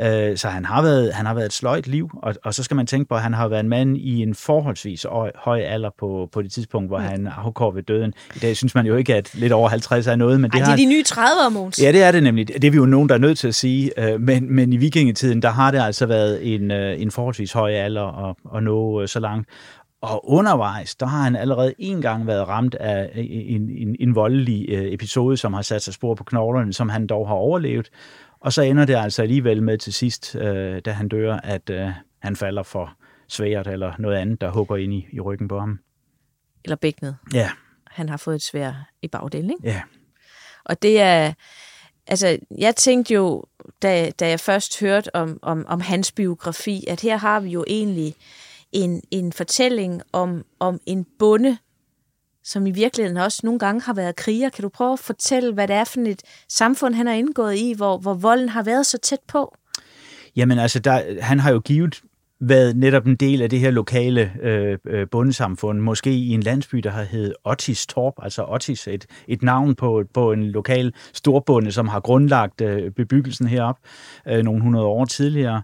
Øh, 0.01 0.37
så 0.37 0.47
han 0.47 0.65
har, 0.65 0.81
været, 0.81 1.13
han 1.13 1.25
har 1.25 1.33
været 1.33 1.45
et 1.45 1.53
sløjt 1.53 1.87
liv, 1.87 2.09
og, 2.23 2.35
og 2.43 2.53
så 2.53 2.63
skal 2.63 2.75
man 2.75 2.87
tænke 2.87 3.09
på, 3.09 3.15
at 3.15 3.21
han 3.21 3.33
har 3.33 3.47
været 3.47 3.59
en 3.59 3.69
mand 3.69 3.97
i 3.97 4.21
en 4.21 4.35
forholdsvis 4.35 5.05
høj, 5.09 5.31
høj 5.35 5.59
alder 5.59 5.89
på, 5.99 6.29
på 6.31 6.41
det 6.41 6.51
tidspunkt, 6.51 6.89
hvor 6.89 6.97
Mm. 6.99 7.03
han 7.05 7.27
afgår 7.37 7.71
ved 7.71 7.83
døden. 7.83 8.13
I 8.35 8.39
dag 8.39 8.57
synes 8.57 8.75
man 8.75 8.85
jo 8.85 8.95
ikke, 8.95 9.15
at 9.15 9.35
lidt 9.35 9.53
over 9.53 9.69
50 9.69 10.07
er 10.07 10.15
noget, 10.15 10.41
men 10.41 10.51
det 10.51 10.55
Ej, 10.55 10.59
det 10.59 10.67
har 10.67 10.73
er 10.73 10.77
de 10.77 10.85
nye 10.85 11.03
30'ere, 11.07 11.49
Måns. 11.49 11.81
Ja, 11.81 11.91
det 11.91 12.03
er 12.03 12.11
det 12.11 12.23
nemlig. 12.23 12.47
Det 12.47 12.63
er 12.63 12.71
vi 12.71 12.77
jo 12.77 12.85
nogen, 12.85 13.09
der 13.09 13.15
er 13.15 13.19
nødt 13.19 13.37
til 13.37 13.47
at 13.47 13.55
sige. 13.55 14.13
Øh, 14.13 14.21
Men, 14.21 14.53
men 14.55 14.73
i 14.73 14.77
vikingetiden, 14.77 15.41
der 15.41 15.49
har 15.49 15.71
det 15.71 15.79
altså 15.81 16.05
været 16.05 16.53
en, 16.55 16.71
øh, 16.71 17.01
en 17.01 17.11
forholdsvis 17.11 17.51
høj 17.53 17.71
alder 17.71 18.29
at, 18.29 18.35
at 18.57 18.63
nå 18.63 19.01
øh, 19.01 19.07
så 19.07 19.19
langt. 19.19 19.49
Og 20.01 20.29
undervejs, 20.29 20.95
der 20.95 21.05
har 21.05 21.21
han 21.23 21.35
allerede 21.35 21.73
en 21.79 22.01
gang 22.01 22.27
været 22.27 22.47
ramt 22.47 22.75
af 22.75 23.09
en, 23.15 23.69
en, 23.69 23.95
en 23.99 24.15
voldelig 24.15 24.65
øh, 24.69 24.93
episode, 24.93 25.37
som 25.37 25.53
har 25.53 25.61
sat 25.61 25.81
sig 25.81 25.93
spor 25.93 26.15
på 26.15 26.23
knoglerne, 26.23 26.73
som 26.73 26.89
han 26.89 27.07
dog 27.07 27.27
har 27.27 27.35
overlevet. 27.35 27.89
Og 28.43 28.53
så 28.53 28.61
ender 28.61 28.85
det 28.85 28.95
altså 28.95 29.21
alligevel 29.21 29.63
med 29.63 29.77
til 29.77 29.93
sidst, 29.93 30.35
øh, 30.35 30.81
da 30.85 30.91
han 30.91 31.07
dør, 31.07 31.35
at 31.35 31.69
øh, 31.69 31.89
han 32.19 32.35
falder 32.35 32.63
for 32.63 32.97
svært 33.27 33.67
eller 33.67 33.93
noget 33.99 34.17
andet, 34.17 34.41
der 34.41 34.51
hugger 34.51 34.75
ind 34.75 34.93
i, 34.93 35.07
i 35.11 35.19
ryggen 35.19 35.47
på 35.47 35.59
ham. 35.59 35.79
Eller 36.63 36.75
bækkenet. 36.75 37.17
Ja, 37.33 37.49
Han 37.87 38.09
har 38.09 38.17
fået 38.17 38.35
et 38.35 38.41
svær 38.41 38.89
i 39.01 39.07
bagdelen, 39.07 39.49
ikke? 39.49 39.61
ja. 39.63 39.81
Og 40.65 40.81
det 40.81 41.01
er, 41.01 41.33
altså, 42.07 42.37
jeg 42.57 42.75
tænkte 42.75 43.13
jo, 43.13 43.43
da, 43.81 44.09
da 44.09 44.29
jeg 44.29 44.39
først 44.39 44.79
hørte 44.79 45.15
om, 45.15 45.39
om, 45.41 45.65
om 45.67 45.81
hans 45.81 46.11
biografi, 46.11 46.83
at 46.87 47.01
her 47.01 47.17
har 47.17 47.39
vi 47.39 47.49
jo 47.49 47.63
egentlig 47.67 48.15
en, 48.71 49.01
en 49.11 49.33
fortælling 49.33 50.01
om, 50.11 50.45
om 50.59 50.79
en 50.85 51.05
bonde, 51.19 51.57
som 52.43 52.67
i 52.67 52.71
virkeligheden 52.71 53.17
også 53.17 53.41
nogle 53.43 53.59
gange 53.59 53.81
har 53.81 53.93
været 53.93 54.15
kriger. 54.15 54.49
Kan 54.49 54.61
du 54.61 54.69
prøve 54.69 54.93
at 54.93 54.99
fortælle, 54.99 55.53
hvad 55.53 55.67
det 55.67 55.75
er 55.75 55.83
for 55.83 55.99
et 55.99 56.21
samfund, 56.49 56.95
han 56.95 57.07
har 57.07 57.13
indgået 57.13 57.55
i, 57.55 57.73
hvor, 57.77 57.97
hvor 57.97 58.13
volden 58.13 58.49
har 58.49 58.63
været 58.63 58.85
så 58.85 58.97
tæt 58.97 59.19
på? 59.27 59.55
Jamen 60.35 60.59
altså, 60.59 60.79
der, 60.79 61.21
han 61.21 61.39
har 61.39 61.51
jo 61.51 61.59
givet 61.59 62.01
været 62.39 62.75
netop 62.75 63.07
en 63.07 63.15
del 63.15 63.41
af 63.41 63.49
det 63.49 63.59
her 63.59 63.71
lokale 63.71 64.31
øh, 64.41 64.77
øh 64.87 65.07
bundesamfund, 65.11 65.79
måske 65.79 66.11
i 66.11 66.29
en 66.29 66.43
landsby, 66.43 66.77
der 66.77 66.89
har 66.89 67.03
heddet 67.03 67.33
Otis 67.43 67.87
Torp, 67.87 68.13
altså 68.21 68.45
Otis, 68.47 68.87
et, 68.87 69.05
et 69.27 69.43
navn 69.43 69.75
på, 69.75 70.03
på 70.13 70.31
en 70.31 70.43
lokal 70.43 70.93
storbunde, 71.13 71.71
som 71.71 71.87
har 71.87 71.99
grundlagt 71.99 72.61
øh, 72.61 72.91
bebyggelsen 72.91 73.47
herop 73.47 73.77
øh, 74.27 74.43
nogle 74.43 74.61
hundrede 74.61 74.85
år 74.85 75.05
tidligere. 75.05 75.61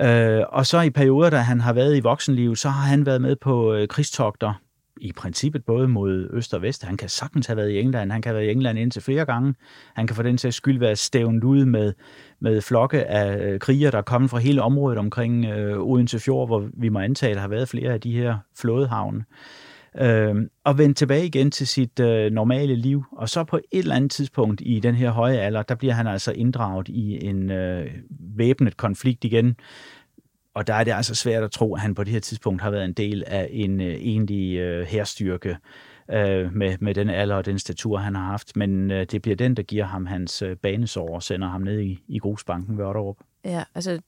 Øh, 0.00 0.42
og 0.48 0.66
så 0.66 0.80
i 0.80 0.90
perioder, 0.90 1.30
da 1.30 1.36
han 1.36 1.60
har 1.60 1.72
været 1.72 1.96
i 1.96 2.00
voksenliv, 2.00 2.56
så 2.56 2.68
har 2.68 2.86
han 2.86 3.06
været 3.06 3.20
med 3.20 3.36
på 3.36 3.74
øh, 3.74 3.88
krigstogter, 3.88 4.54
i 5.02 5.12
princippet 5.12 5.64
både 5.64 5.88
mod 5.88 6.28
øst 6.32 6.54
og 6.54 6.62
vest. 6.62 6.84
Han 6.84 6.96
kan 6.96 7.08
sagtens 7.08 7.46
have 7.46 7.56
været 7.56 7.70
i 7.70 7.80
England. 7.80 8.12
Han 8.12 8.22
kan 8.22 8.30
have 8.30 8.38
været 8.40 8.48
i 8.48 8.52
England 8.52 8.78
indtil 8.78 9.02
flere 9.02 9.24
gange. 9.24 9.54
Han 9.94 10.06
kan 10.06 10.16
for 10.16 10.22
den 10.22 10.38
sags 10.38 10.56
skyld 10.56 10.78
være 10.78 10.96
stævnet 10.96 11.44
ud 11.44 11.64
med, 11.64 11.92
med 12.40 12.60
flokke 12.60 13.04
af 13.04 13.46
øh, 13.46 13.60
kriger, 13.60 13.90
der 13.90 13.98
er 13.98 14.02
kommet 14.02 14.30
fra 14.30 14.38
hele 14.38 14.62
området 14.62 14.98
omkring 14.98 15.44
øh, 15.44 15.78
Odense 15.78 16.20
Fjord, 16.20 16.48
hvor 16.48 16.68
vi 16.74 16.88
må 16.88 16.98
antage, 16.98 17.30
at 17.30 17.34
der 17.34 17.40
har 17.40 17.48
været 17.48 17.68
flere 17.68 17.92
af 17.92 18.00
de 18.00 18.12
her 18.12 18.36
flådehavne. 18.56 19.24
Øh, 20.00 20.34
og 20.64 20.78
vende 20.78 20.94
tilbage 20.94 21.26
igen 21.26 21.50
til 21.50 21.66
sit 21.66 22.00
øh, 22.00 22.32
normale 22.32 22.76
liv. 22.76 23.04
Og 23.12 23.28
så 23.28 23.44
på 23.44 23.56
et 23.56 23.78
eller 23.78 23.94
andet 23.94 24.10
tidspunkt 24.10 24.62
i 24.64 24.80
den 24.80 24.94
her 24.94 25.10
høje 25.10 25.38
alder, 25.38 25.62
der 25.62 25.74
bliver 25.74 25.94
han 25.94 26.06
altså 26.06 26.32
inddraget 26.32 26.88
i 26.88 27.26
en 27.26 27.50
øh, 27.50 27.90
væbnet 28.36 28.76
konflikt 28.76 29.24
igen 29.24 29.56
og 30.54 30.66
der 30.66 30.74
er 30.74 30.84
det 30.84 30.92
altså 30.92 31.14
svært 31.14 31.42
at 31.42 31.50
tro, 31.50 31.74
at 31.74 31.80
han 31.80 31.94
på 31.94 32.04
det 32.04 32.12
her 32.12 32.20
tidspunkt 32.20 32.62
har 32.62 32.70
været 32.70 32.84
en 32.84 32.92
del 32.92 33.24
af 33.26 33.48
en 33.50 33.80
øh, 33.80 33.94
egentlig 33.94 34.58
øh, 34.58 34.86
herstyrke 34.86 35.56
øh, 36.10 36.52
med, 36.52 36.76
med 36.80 36.94
den 36.94 37.10
alder 37.10 37.34
og 37.34 37.46
den 37.46 37.58
statur, 37.58 37.98
han 37.98 38.14
har 38.14 38.24
haft. 38.24 38.56
Men 38.56 38.90
øh, 38.90 39.06
det 39.06 39.22
bliver 39.22 39.36
den, 39.36 39.54
der 39.54 39.62
giver 39.62 39.84
ham 39.84 40.06
hans 40.06 40.42
øh, 40.42 40.56
banesår 40.56 41.14
og 41.14 41.22
sender 41.22 41.48
ham 41.48 41.60
ned 41.60 41.80
i, 41.80 41.98
i 42.08 42.18
Grusbanken 42.18 42.78
ved 42.78 42.84
Otterup. 42.84 43.16
Ja, 43.44 43.64
altså 43.74 44.00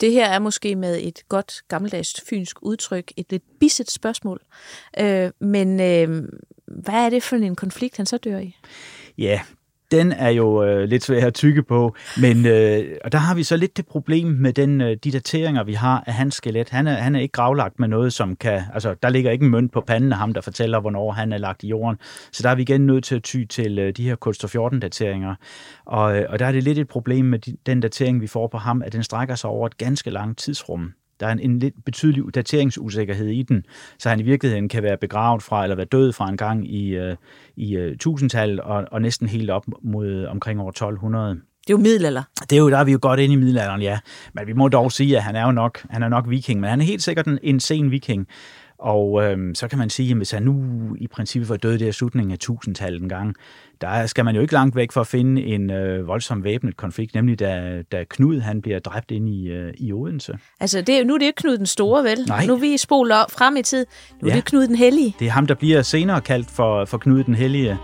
det 0.00 0.12
her 0.12 0.26
er 0.26 0.38
måske 0.38 0.76
med 0.76 0.98
et 1.02 1.22
godt 1.28 1.62
gammeldags 1.68 2.20
fynsk 2.30 2.62
udtryk 2.62 3.12
et 3.16 3.26
lidt 3.30 3.42
bisset 3.60 3.90
spørgsmål. 3.90 4.40
Øh, 5.00 5.30
men 5.40 5.80
øh, 5.80 6.28
hvad 6.66 6.94
er 6.94 7.10
det 7.10 7.22
for 7.22 7.36
en 7.36 7.56
konflikt, 7.56 7.96
han 7.96 8.06
så 8.06 8.16
dør 8.16 8.38
i? 8.38 8.56
Ja, 9.18 9.40
den 9.90 10.12
er 10.12 10.28
jo 10.28 10.64
øh, 10.64 10.88
lidt 10.88 11.04
svær 11.04 11.26
at 11.26 11.34
tykke 11.34 11.62
på, 11.62 11.96
men 12.20 12.46
øh, 12.46 12.96
og 13.04 13.12
der 13.12 13.18
har 13.18 13.34
vi 13.34 13.42
så 13.42 13.56
lidt 13.56 13.76
det 13.76 13.86
problem 13.86 14.26
med 14.26 14.52
den, 14.52 14.80
øh, 14.80 14.96
de 15.04 15.10
dateringer, 15.10 15.64
vi 15.64 15.72
har 15.72 16.04
af 16.06 16.14
hans 16.14 16.34
skelet. 16.34 16.68
Han 16.68 16.86
er, 16.86 16.94
han 16.94 17.16
er 17.16 17.20
ikke 17.20 17.32
gravlagt 17.32 17.80
med 17.80 17.88
noget, 17.88 18.12
som 18.12 18.36
kan, 18.36 18.62
altså 18.74 18.94
der 19.02 19.08
ligger 19.08 19.30
ikke 19.30 19.44
en 19.44 19.50
mønt 19.50 19.72
på 19.72 19.80
panden 19.80 20.12
af 20.12 20.18
ham, 20.18 20.34
der 20.34 20.40
fortæller, 20.40 20.80
hvornår 20.80 21.12
han 21.12 21.32
er 21.32 21.38
lagt 21.38 21.62
i 21.62 21.68
jorden. 21.68 21.98
Så 22.32 22.42
der 22.42 22.50
er 22.50 22.54
vi 22.54 22.62
igen 22.62 22.86
nødt 22.86 23.04
til 23.04 23.14
at 23.14 23.22
ty 23.22 23.44
til 23.44 23.78
øh, 23.78 23.92
de 23.96 24.04
her 24.04 24.14
kulstof 24.14 24.54
14-dateringer. 24.56 25.34
Og, 25.84 26.18
øh, 26.18 26.26
og 26.28 26.38
der 26.38 26.46
er 26.46 26.52
det 26.52 26.62
lidt 26.62 26.78
et 26.78 26.88
problem 26.88 27.24
med 27.24 27.38
de, 27.38 27.56
den 27.66 27.80
datering, 27.80 28.20
vi 28.20 28.26
får 28.26 28.46
på 28.46 28.58
ham, 28.58 28.82
at 28.82 28.92
den 28.92 29.02
strækker 29.02 29.34
sig 29.34 29.50
over 29.50 29.66
et 29.66 29.78
ganske 29.78 30.10
langt 30.10 30.38
tidsrum. 30.38 30.92
Der 31.20 31.26
er 31.26 31.32
en, 31.32 31.38
en 31.40 31.58
lidt 31.58 31.74
betydelig 31.84 32.34
dateringsusikkerhed 32.34 33.28
i 33.28 33.42
den, 33.42 33.64
så 33.98 34.08
han 34.08 34.20
i 34.20 34.22
virkeligheden 34.22 34.68
kan 34.68 34.82
være 34.82 34.96
begravet 34.96 35.42
fra, 35.42 35.62
eller 35.62 35.76
være 35.76 35.86
død 35.86 36.12
fra 36.12 36.28
en 36.28 36.36
gang 36.36 36.74
i, 36.74 36.98
uh, 36.98 37.16
i 37.56 37.78
uh, 37.78 37.96
tusindtallet, 37.96 38.60
og, 38.60 38.84
og 38.92 39.02
næsten 39.02 39.28
helt 39.28 39.50
op 39.50 39.64
mod 39.82 40.26
omkring 40.26 40.60
år 40.60 40.68
1200. 40.68 41.40
Det 41.70 41.70
er 41.70 41.78
jo 41.78 41.82
middelalder. 41.82 42.22
Det 42.50 42.52
er 42.52 42.60
jo, 42.60 42.70
der 42.70 42.78
er 42.78 42.84
vi 42.84 42.92
jo 42.92 42.98
godt 43.02 43.20
inde 43.20 43.32
i 43.32 43.36
middelalderen, 43.36 43.82
ja. 43.82 43.98
Men 44.34 44.46
vi 44.46 44.52
må 44.52 44.68
dog 44.68 44.92
sige, 44.92 45.16
at 45.16 45.22
han 45.22 45.36
er 45.36 45.44
jo 45.44 45.52
nok, 45.52 45.86
han 45.90 46.02
er 46.02 46.08
nok 46.08 46.30
viking, 46.30 46.60
men 46.60 46.70
han 46.70 46.80
er 46.80 46.84
helt 46.84 47.02
sikkert 47.02 47.26
en, 47.26 47.38
en 47.42 47.60
sen 47.60 47.90
viking. 47.90 48.26
Og 48.80 49.22
øhm, 49.24 49.54
så 49.54 49.68
kan 49.68 49.78
man 49.78 49.90
sige, 49.90 50.10
at 50.10 50.16
hvis 50.16 50.30
han 50.30 50.42
nu 50.42 50.56
i 50.98 51.06
princippet 51.06 51.48
var 51.48 51.56
død 51.56 51.78
der 51.78 51.88
i 51.88 51.92
slutningen 51.92 52.32
af 52.32 52.38
tusindtallet 52.38 53.02
en 53.02 53.08
gang, 53.08 53.34
der 53.80 54.06
skal 54.06 54.24
man 54.24 54.34
jo 54.34 54.40
ikke 54.40 54.52
langt 54.52 54.76
væk 54.76 54.92
for 54.92 55.00
at 55.00 55.06
finde 55.06 55.42
en 55.42 55.70
øh, 55.70 56.06
voldsom 56.06 56.44
væbnet 56.44 56.76
konflikt, 56.76 57.14
nemlig 57.14 57.38
da, 57.38 57.82
da 57.92 58.04
Knud 58.08 58.40
han 58.40 58.62
bliver 58.62 58.78
dræbt 58.78 59.10
ind 59.10 59.28
i, 59.28 59.48
øh, 59.48 59.74
i 59.76 59.92
Odense. 59.92 60.38
Altså 60.60 60.80
det, 60.80 61.06
nu 61.06 61.14
er 61.14 61.18
det 61.18 61.26
ikke 61.26 61.36
Knud 61.36 61.58
den 61.58 61.66
Store, 61.66 62.04
vel? 62.04 62.18
Nej. 62.28 62.46
Nu 62.46 62.54
er 62.54 62.58
vi 62.58 62.76
spoler 62.76 63.24
frem 63.28 63.56
i 63.56 63.62
tid. 63.62 63.86
Nu 64.22 64.28
ja. 64.28 64.32
er 64.32 64.36
det 64.36 64.44
Knud 64.44 64.66
den 64.66 64.76
Hellige. 64.76 65.14
Det 65.18 65.26
er 65.26 65.30
ham, 65.30 65.46
der 65.46 65.54
bliver 65.54 65.82
senere 65.82 66.20
kaldt 66.20 66.50
for, 66.50 66.84
for 66.84 66.98
Knud 66.98 67.24
den 67.24 67.34
Hellige. 67.34 67.78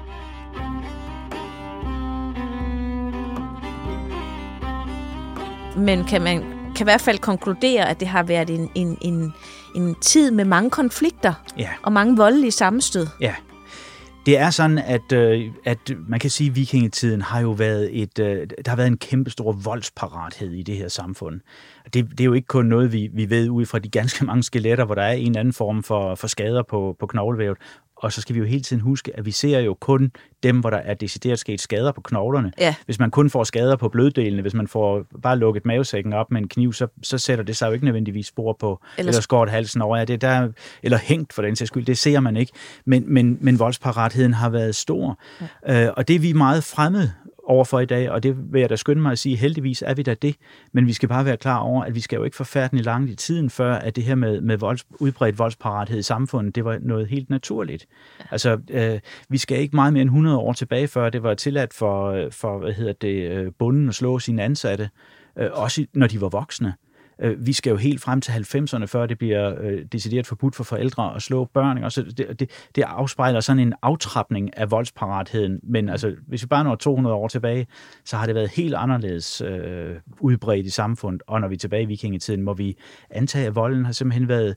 Men 5.76 6.04
kan 6.04 6.22
man 6.22 6.55
kan 6.76 6.84
i 6.84 6.88
hvert 6.90 7.00
fald 7.00 7.18
konkludere, 7.18 7.88
at 7.88 8.00
det 8.00 8.08
har 8.08 8.22
været 8.22 8.50
en, 8.50 8.70
en, 8.74 8.98
en, 9.00 9.34
en 9.74 9.94
tid 10.00 10.30
med 10.30 10.44
mange 10.44 10.70
konflikter 10.70 11.34
ja. 11.58 11.68
og 11.82 11.92
mange 11.92 12.16
voldelige 12.16 12.50
sammenstød. 12.50 13.06
Ja, 13.20 13.34
det 14.26 14.38
er 14.38 14.50
sådan, 14.50 14.78
at, 14.78 15.12
øh, 15.12 15.50
at 15.64 15.92
man 16.08 16.20
kan 16.20 16.30
sige, 16.30 16.50
at 16.50 16.56
vikingetiden 16.56 17.22
har 17.22 17.40
jo 17.40 17.50
været 17.50 18.02
et, 18.02 18.18
øh, 18.18 18.46
der 18.64 18.70
har 18.70 18.76
været 18.76 18.86
en 18.86 18.98
kæmpe 18.98 19.30
stor 19.30 19.52
voldsparathed 19.52 20.52
i 20.52 20.62
det 20.62 20.76
her 20.76 20.88
samfund. 20.88 21.40
Det, 21.84 22.10
det 22.10 22.20
er 22.20 22.24
jo 22.24 22.32
ikke 22.32 22.46
kun 22.46 22.66
noget, 22.66 22.92
vi, 22.92 23.08
vi 23.12 23.30
ved 23.30 23.48
ud 23.48 23.66
fra 23.66 23.78
de 23.78 23.88
ganske 23.88 24.24
mange 24.24 24.42
skeletter, 24.42 24.84
hvor 24.84 24.94
der 24.94 25.02
er 25.02 25.12
en 25.12 25.26
eller 25.26 25.40
anden 25.40 25.54
form 25.54 25.82
for, 25.82 26.14
for 26.14 26.26
skader 26.26 26.62
på, 26.62 26.96
på 27.00 27.06
knoglevævet. 27.06 27.58
Og 27.96 28.12
så 28.12 28.20
skal 28.20 28.34
vi 28.34 28.40
jo 28.40 28.46
hele 28.46 28.62
tiden 28.62 28.82
huske, 28.82 29.16
at 29.16 29.26
vi 29.26 29.30
ser 29.30 29.58
jo 29.58 29.74
kun 29.74 30.12
dem, 30.42 30.60
hvor 30.60 30.70
der 30.70 30.76
er 30.76 30.94
decideret 30.94 31.38
sket 31.38 31.60
skader 31.60 31.92
på 31.92 32.00
knoglerne. 32.00 32.52
Ja. 32.58 32.74
Hvis 32.84 32.98
man 32.98 33.10
kun 33.10 33.30
får 33.30 33.44
skader 33.44 33.76
på 33.76 33.88
bløddelene, 33.88 34.42
hvis 34.42 34.54
man 34.54 34.68
får 34.68 35.04
bare 35.22 35.38
lukket 35.38 35.66
mavesækken 35.66 36.12
op 36.12 36.30
med 36.30 36.40
en 36.40 36.48
kniv, 36.48 36.72
så, 36.72 36.86
så 37.02 37.18
sætter 37.18 37.44
det 37.44 37.56
sig 37.56 37.66
jo 37.66 37.72
ikke 37.72 37.84
nødvendigvis 37.84 38.26
spor 38.26 38.52
på, 38.52 38.80
eller, 38.98 39.10
eller 39.10 39.20
skåret 39.20 39.50
halsen 39.50 39.82
over. 39.82 39.96
Ja, 39.96 40.04
det 40.04 40.20
der, 40.20 40.48
eller 40.82 40.98
hængt 40.98 41.32
for 41.32 41.42
den 41.42 41.56
sags 41.56 41.68
skyld, 41.68 41.84
det 41.84 41.98
ser 41.98 42.20
man 42.20 42.36
ikke. 42.36 42.52
Men, 42.84 43.04
men, 43.14 43.38
men 43.40 43.58
voldsparatheden 43.58 44.34
har 44.34 44.48
været 44.48 44.76
stor. 44.76 45.18
Ja. 45.66 45.86
Øh, 45.86 45.92
og 45.96 46.08
det 46.08 46.16
er 46.16 46.20
vi 46.20 46.32
meget 46.32 46.64
fremmede 46.64 47.12
overfor 47.46 47.80
i 47.80 47.86
dag, 47.86 48.10
og 48.10 48.22
det 48.22 48.52
vil 48.52 48.60
jeg 48.60 48.70
da 48.70 48.76
skynde 48.76 49.02
mig 49.02 49.12
at 49.12 49.18
sige, 49.18 49.36
heldigvis 49.36 49.82
er 49.86 49.94
vi 49.94 50.02
da 50.02 50.14
det, 50.14 50.36
men 50.72 50.86
vi 50.86 50.92
skal 50.92 51.08
bare 51.08 51.24
være 51.24 51.36
klar 51.36 51.58
over, 51.58 51.84
at 51.84 51.94
vi 51.94 52.00
skal 52.00 52.16
jo 52.16 52.24
ikke 52.24 52.36
forfærdelig 52.36 52.84
langt 52.84 53.10
i 53.10 53.14
tiden, 53.14 53.50
før 53.50 53.74
at 53.74 53.96
det 53.96 54.04
her 54.04 54.14
med, 54.14 54.40
med 54.40 54.56
volds, 54.56 54.86
udbredt 55.00 55.38
voldsparathed 55.38 55.98
i 55.98 56.02
samfundet, 56.02 56.54
det 56.54 56.64
var 56.64 56.78
noget 56.82 57.06
helt 57.06 57.30
naturligt. 57.30 57.86
Altså, 58.30 58.58
øh, 58.70 59.00
vi 59.28 59.38
skal 59.38 59.58
ikke 59.58 59.76
meget 59.76 59.92
mere 59.92 60.02
end 60.02 60.10
100 60.10 60.38
år 60.38 60.52
tilbage, 60.52 60.88
før 60.88 61.10
det 61.10 61.22
var 61.22 61.34
tilladt 61.34 61.74
for, 61.74 62.28
for 62.30 62.58
hvad 62.58 62.72
hedder 62.72 62.92
det, 62.92 63.30
øh, 63.30 63.52
bunden 63.58 63.88
at 63.88 63.94
slå 63.94 64.18
sine 64.18 64.42
ansatte, 64.42 64.90
øh, 65.38 65.48
også 65.52 65.86
når 65.94 66.06
de 66.06 66.20
var 66.20 66.28
voksne. 66.28 66.74
Øh, 67.20 67.46
vi 67.46 67.52
skal 67.52 67.70
jo 67.70 67.76
helt 67.76 68.00
frem 68.00 68.20
til 68.20 68.32
90'erne, 68.32 68.84
før 68.84 69.06
det 69.06 69.18
bliver 69.18 69.54
øh, 69.60 69.84
decideret 69.92 70.26
forbudt 70.26 70.54
for 70.54 70.64
forældre 70.64 71.14
at 71.16 71.22
slå 71.22 71.44
børn. 71.44 71.84
Og 71.84 71.92
så 71.92 72.02
det, 72.02 72.40
det, 72.40 72.50
det 72.74 72.82
afspejler 72.82 73.40
sådan 73.40 73.60
en 73.60 73.74
aftrapning 73.82 74.58
af 74.58 74.70
voldsparatheden. 74.70 75.60
Men 75.62 75.88
altså, 75.88 76.14
hvis 76.26 76.42
vi 76.42 76.46
bare 76.46 76.64
når 76.64 76.74
200 76.74 77.14
år 77.16 77.28
tilbage, 77.28 77.66
så 78.04 78.16
har 78.16 78.26
det 78.26 78.34
været 78.34 78.50
helt 78.50 78.74
anderledes 78.74 79.40
øh, 79.40 79.96
udbredt 80.20 80.66
i 80.66 80.70
samfundet. 80.70 81.22
Og 81.26 81.40
når 81.40 81.48
vi 81.48 81.54
er 81.54 81.58
tilbage 81.58 81.82
i 81.82 81.86
vikingetiden, 81.86 82.42
må 82.42 82.54
vi 82.54 82.76
antage, 83.10 83.46
at 83.46 83.54
volden 83.54 83.84
har 83.84 83.92
simpelthen 83.92 84.28
været 84.28 84.56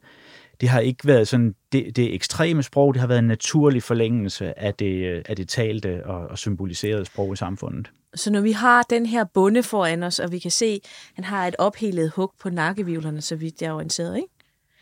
det 0.61 0.69
har 0.69 0.79
ikke 0.79 1.07
været 1.07 1.27
sådan 1.27 1.55
det, 1.71 1.95
det 1.95 2.13
ekstreme 2.13 2.63
sprog, 2.63 2.93
det 2.93 2.99
har 2.99 3.07
været 3.07 3.19
en 3.19 3.27
naturlig 3.27 3.83
forlængelse 3.83 4.59
af 4.59 4.73
det, 4.73 5.23
af 5.29 5.35
det 5.35 5.49
talte 5.49 6.05
og, 6.05 6.27
og 6.27 6.37
symboliserede 6.37 7.05
sprog 7.05 7.33
i 7.33 7.35
samfundet. 7.35 7.91
Så 8.15 8.31
når 8.31 8.41
vi 8.41 8.51
har 8.51 8.83
den 8.83 9.05
her 9.05 9.23
bunde 9.23 9.63
foran 9.63 10.03
os, 10.03 10.19
og 10.19 10.31
vi 10.31 10.39
kan 10.39 10.51
se, 10.51 10.81
han 11.13 11.23
har 11.23 11.47
et 11.47 11.55
ophelet 11.59 12.11
hug 12.11 12.33
på 12.41 12.49
nakkevivlerne, 12.49 13.21
så 13.21 13.35
vidt 13.35 13.61
jeg 13.61 13.67
er 13.67 13.73
orienteret, 13.73 14.15
ikke? 14.15 14.29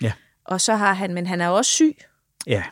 Ja. 0.02 0.12
Og 0.46 0.62
så 0.62 0.76
har 0.76 0.94
han, 0.94 1.14
men 1.14 1.28
han 1.28 1.42
er 1.42 1.48
også 1.48 1.72
syg. 1.72 1.98
Ja. 2.48 2.64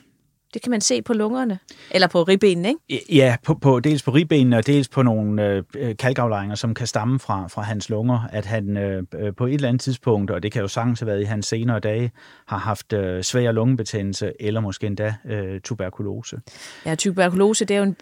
Det 0.55 0.63
kan 0.63 0.71
man 0.71 0.81
se 0.81 1.01
på 1.01 1.13
lungerne, 1.13 1.59
eller 1.91 2.07
på 2.07 2.23
ribbenene, 2.23 2.69
ikke? 2.69 3.15
Ja, 3.15 3.35
på, 3.43 3.53
på, 3.53 3.79
dels 3.79 4.03
på 4.03 4.11
ribbenene 4.11 4.57
og 4.57 4.67
dels 4.67 4.87
på 4.87 5.01
nogle 5.01 5.63
øh, 5.75 5.95
kalkaflejringer, 5.99 6.55
som 6.55 6.73
kan 6.73 6.87
stamme 6.87 7.19
fra, 7.19 7.47
fra 7.47 7.61
hans 7.61 7.89
lunger, 7.89 8.19
at 8.31 8.45
han 8.45 8.77
øh, 8.77 9.03
på 9.37 9.45
et 9.45 9.53
eller 9.53 9.67
andet 9.67 9.81
tidspunkt, 9.81 10.31
og 10.31 10.43
det 10.43 10.51
kan 10.51 10.61
jo 10.61 10.67
sagtens 10.67 10.99
have 10.99 11.07
været 11.07 11.21
i 11.21 11.23
hans 11.23 11.45
senere 11.45 11.79
dage, 11.79 12.11
har 12.47 12.57
haft 12.57 12.93
øh, 12.93 13.23
svær 13.23 13.51
lungebetændelse 13.51 14.31
eller 14.39 14.61
måske 14.61 14.87
endda 14.87 15.15
øh, 15.25 15.61
tuberkulose. 15.61 16.37
Ja, 16.85 16.95
tuberkulose, 16.95 17.65
det 17.65 17.75
er 17.75 17.77
jo 17.77 17.83
en, 17.83 17.95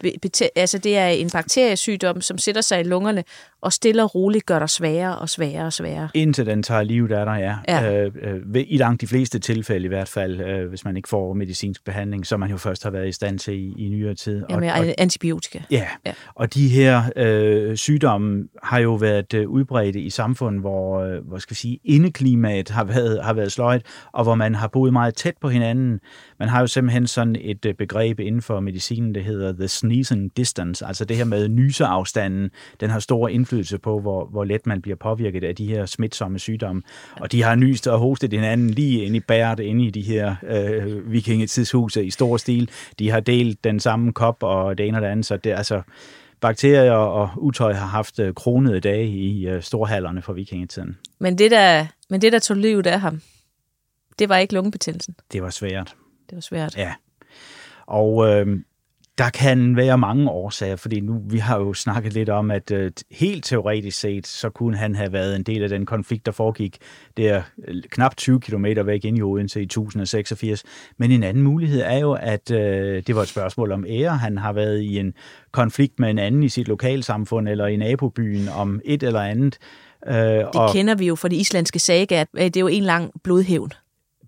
altså, 0.56 0.78
det 0.78 0.96
er 0.96 1.06
en 1.08 1.30
bakteriesygdom, 1.30 2.20
som 2.20 2.38
sætter 2.38 2.60
sig 2.60 2.80
i 2.80 2.82
lungerne 2.82 3.24
og 3.60 3.72
stille 3.72 4.02
og 4.02 4.14
roligt 4.14 4.46
gør 4.46 4.58
dig 4.58 4.70
sværere 4.70 5.18
og 5.18 5.28
sværere 5.28 5.66
og 5.66 5.72
sværere. 5.72 6.08
Indtil 6.14 6.46
den 6.46 6.62
tager 6.62 6.82
livet 6.82 7.12
af 7.12 7.24
dig, 7.24 7.38
ja. 7.68 7.78
ja. 7.86 8.04
Øh, 8.04 8.12
øh, 8.54 8.64
I 8.66 8.76
langt 8.76 9.00
de 9.00 9.06
fleste 9.06 9.38
tilfælde 9.38 9.84
i 9.84 9.88
hvert 9.88 10.08
fald, 10.08 10.40
øh, 10.40 10.68
hvis 10.68 10.84
man 10.84 10.96
ikke 10.96 11.08
får 11.08 11.32
medicinsk 11.32 11.84
behandling, 11.84 12.26
som 12.26 12.42
man 12.44 12.50
jo 12.50 12.56
først 12.56 12.82
har 12.82 12.90
været 12.90 13.08
i 13.08 13.12
stand 13.12 13.38
til 13.38 13.54
i, 13.54 13.86
i 13.86 13.88
nyere 13.88 14.14
tid. 14.14 14.42
Og, 14.42 14.56
og, 14.56 14.94
antibiotika. 14.98 15.60
Ja, 15.70 15.86
ja, 16.06 16.12
og 16.34 16.54
de 16.54 16.68
her 16.68 17.02
øh, 17.16 17.76
sygdomme 17.76 18.48
har 18.62 18.78
jo 18.78 18.94
været 18.94 19.34
øh, 19.34 19.48
udbredte 19.48 20.00
i 20.00 20.10
samfundet, 20.10 20.60
hvor, 20.60 21.00
øh, 21.00 21.28
hvor 21.28 21.38
skal 21.38 21.50
vi 21.50 21.56
sige, 21.56 21.78
indeklimaet 21.84 22.68
har 22.68 22.84
været, 22.84 23.24
har 23.24 23.32
været 23.32 23.52
sløjt, 23.52 23.82
og 24.12 24.22
hvor 24.24 24.34
man 24.34 24.54
har 24.54 24.68
boet 24.68 24.92
meget 24.92 25.14
tæt 25.14 25.34
på 25.40 25.48
hinanden. 25.48 26.00
Man 26.38 26.48
har 26.48 26.60
jo 26.60 26.66
simpelthen 26.66 27.06
sådan 27.06 27.36
et 27.40 27.64
øh, 27.64 27.74
begreb 27.74 28.20
inden 28.20 28.42
for 28.42 28.60
medicinen, 28.60 29.14
det 29.14 29.24
hedder 29.24 29.52
the 29.52 29.68
sneezing 29.68 30.36
distance, 30.36 30.86
altså 30.86 31.04
det 31.04 31.16
her 31.16 31.24
med 31.24 31.48
nyseafstanden, 31.48 32.50
den 32.80 32.90
har 32.90 32.98
stor 32.98 33.28
indflydelse 33.28 33.78
på, 33.78 34.00
hvor, 34.00 34.26
hvor 34.26 34.44
let 34.44 34.66
man 34.66 34.82
bliver 34.82 34.96
påvirket 34.96 35.44
af 35.44 35.56
de 35.56 35.66
her 35.66 35.86
smitsomme 35.86 36.38
sygdomme. 36.38 36.82
Og 37.20 37.32
de 37.32 37.42
har 37.42 37.54
nyst 37.54 37.86
og 37.86 37.98
hostet 37.98 38.32
hinanden 38.32 38.70
lige 38.70 39.04
ind 39.04 39.16
i 39.16 39.20
bæret, 39.20 39.60
inde 39.60 39.84
i 39.84 39.90
de 39.90 40.02
her 40.02 40.36
øh, 40.46 41.12
vikingetidshuse 41.12 42.04
i 42.04 42.10
stor 42.10 42.36
stil. 42.36 42.70
De 42.98 43.10
har 43.10 43.20
delt 43.20 43.64
den 43.64 43.80
samme 43.80 44.12
kop 44.12 44.42
og 44.42 44.78
det 44.78 44.88
ene 44.88 44.98
og 44.98 45.02
det 45.02 45.08
andet, 45.08 45.26
så 45.26 45.36
det 45.36 45.52
er 45.52 45.56
altså 45.56 45.82
bakterier 46.40 46.92
og 46.92 47.30
utøj 47.36 47.72
har 47.72 47.86
haft 47.86 48.18
øh, 48.18 48.34
kronede 48.34 48.80
dage 48.80 49.08
i 49.08 49.48
øh, 49.48 49.62
storhallerne 49.62 50.22
fra 50.22 50.32
vikingetiden. 50.32 50.98
Men 51.18 51.38
det, 51.38 51.50
der, 51.50 51.86
men 52.10 52.22
det, 52.22 52.32
der 52.32 52.38
tog 52.38 52.56
livet 52.56 52.86
af 52.86 53.00
ham, 53.00 53.20
det 54.18 54.28
var 54.28 54.36
ikke 54.36 54.54
lungebetændelsen. 54.54 55.14
Det 55.32 55.42
var 55.42 55.50
svært. 55.50 55.94
Det 56.30 56.36
var 56.36 56.40
svært. 56.40 56.76
Ja. 56.76 56.94
Og 57.86 58.28
øh, 58.28 58.46
der 59.18 59.30
kan 59.30 59.76
være 59.76 59.98
mange 59.98 60.30
årsager, 60.30 60.76
fordi 60.76 61.00
nu 61.00 61.22
vi 61.28 61.38
har 61.38 61.58
jo 61.58 61.74
snakket 61.74 62.12
lidt 62.12 62.28
om, 62.28 62.50
at 62.50 62.70
øh, 62.70 62.90
helt 63.10 63.44
teoretisk 63.44 64.00
set, 64.00 64.26
så 64.26 64.50
kunne 64.50 64.76
han 64.76 64.94
have 64.94 65.12
været 65.12 65.36
en 65.36 65.42
del 65.42 65.62
af 65.62 65.68
den 65.68 65.86
konflikt, 65.86 66.26
der 66.26 66.32
foregik 66.32 66.78
der 67.16 67.42
øh, 67.68 67.82
knap 67.90 68.16
20 68.16 68.40
km 68.40 68.66
væk 68.84 69.04
ind 69.04 69.18
i 69.18 69.22
Odense 69.22 69.60
i 69.60 69.64
1086. 69.64 70.64
Men 70.98 71.10
en 71.10 71.22
anden 71.22 71.42
mulighed 71.42 71.82
er 71.84 71.98
jo, 71.98 72.12
at 72.12 72.50
øh, 72.50 73.02
det 73.06 73.16
var 73.16 73.22
et 73.22 73.28
spørgsmål 73.28 73.72
om 73.72 73.84
ære. 73.88 74.16
Han 74.16 74.38
har 74.38 74.52
været 74.52 74.80
i 74.80 74.98
en 74.98 75.14
konflikt 75.52 76.00
med 76.00 76.10
en 76.10 76.18
anden 76.18 76.42
i 76.42 76.48
sit 76.48 76.68
lokalsamfund 76.68 77.48
eller 77.48 77.66
i 77.66 77.76
nabobyen 77.76 78.48
om 78.48 78.80
et 78.84 79.02
eller 79.02 79.20
andet. 79.20 79.58
Øh, 80.06 80.14
det 80.14 80.44
og 80.44 80.72
kender 80.72 80.94
vi 80.94 81.06
jo 81.06 81.14
fra 81.14 81.28
de 81.28 81.36
islandske 81.36 81.78
sager, 81.78 82.20
at 82.20 82.54
det 82.54 82.56
er 82.56 82.60
jo 82.60 82.68
en 82.68 82.82
lang 82.82 83.10
blodhævn. 83.22 83.70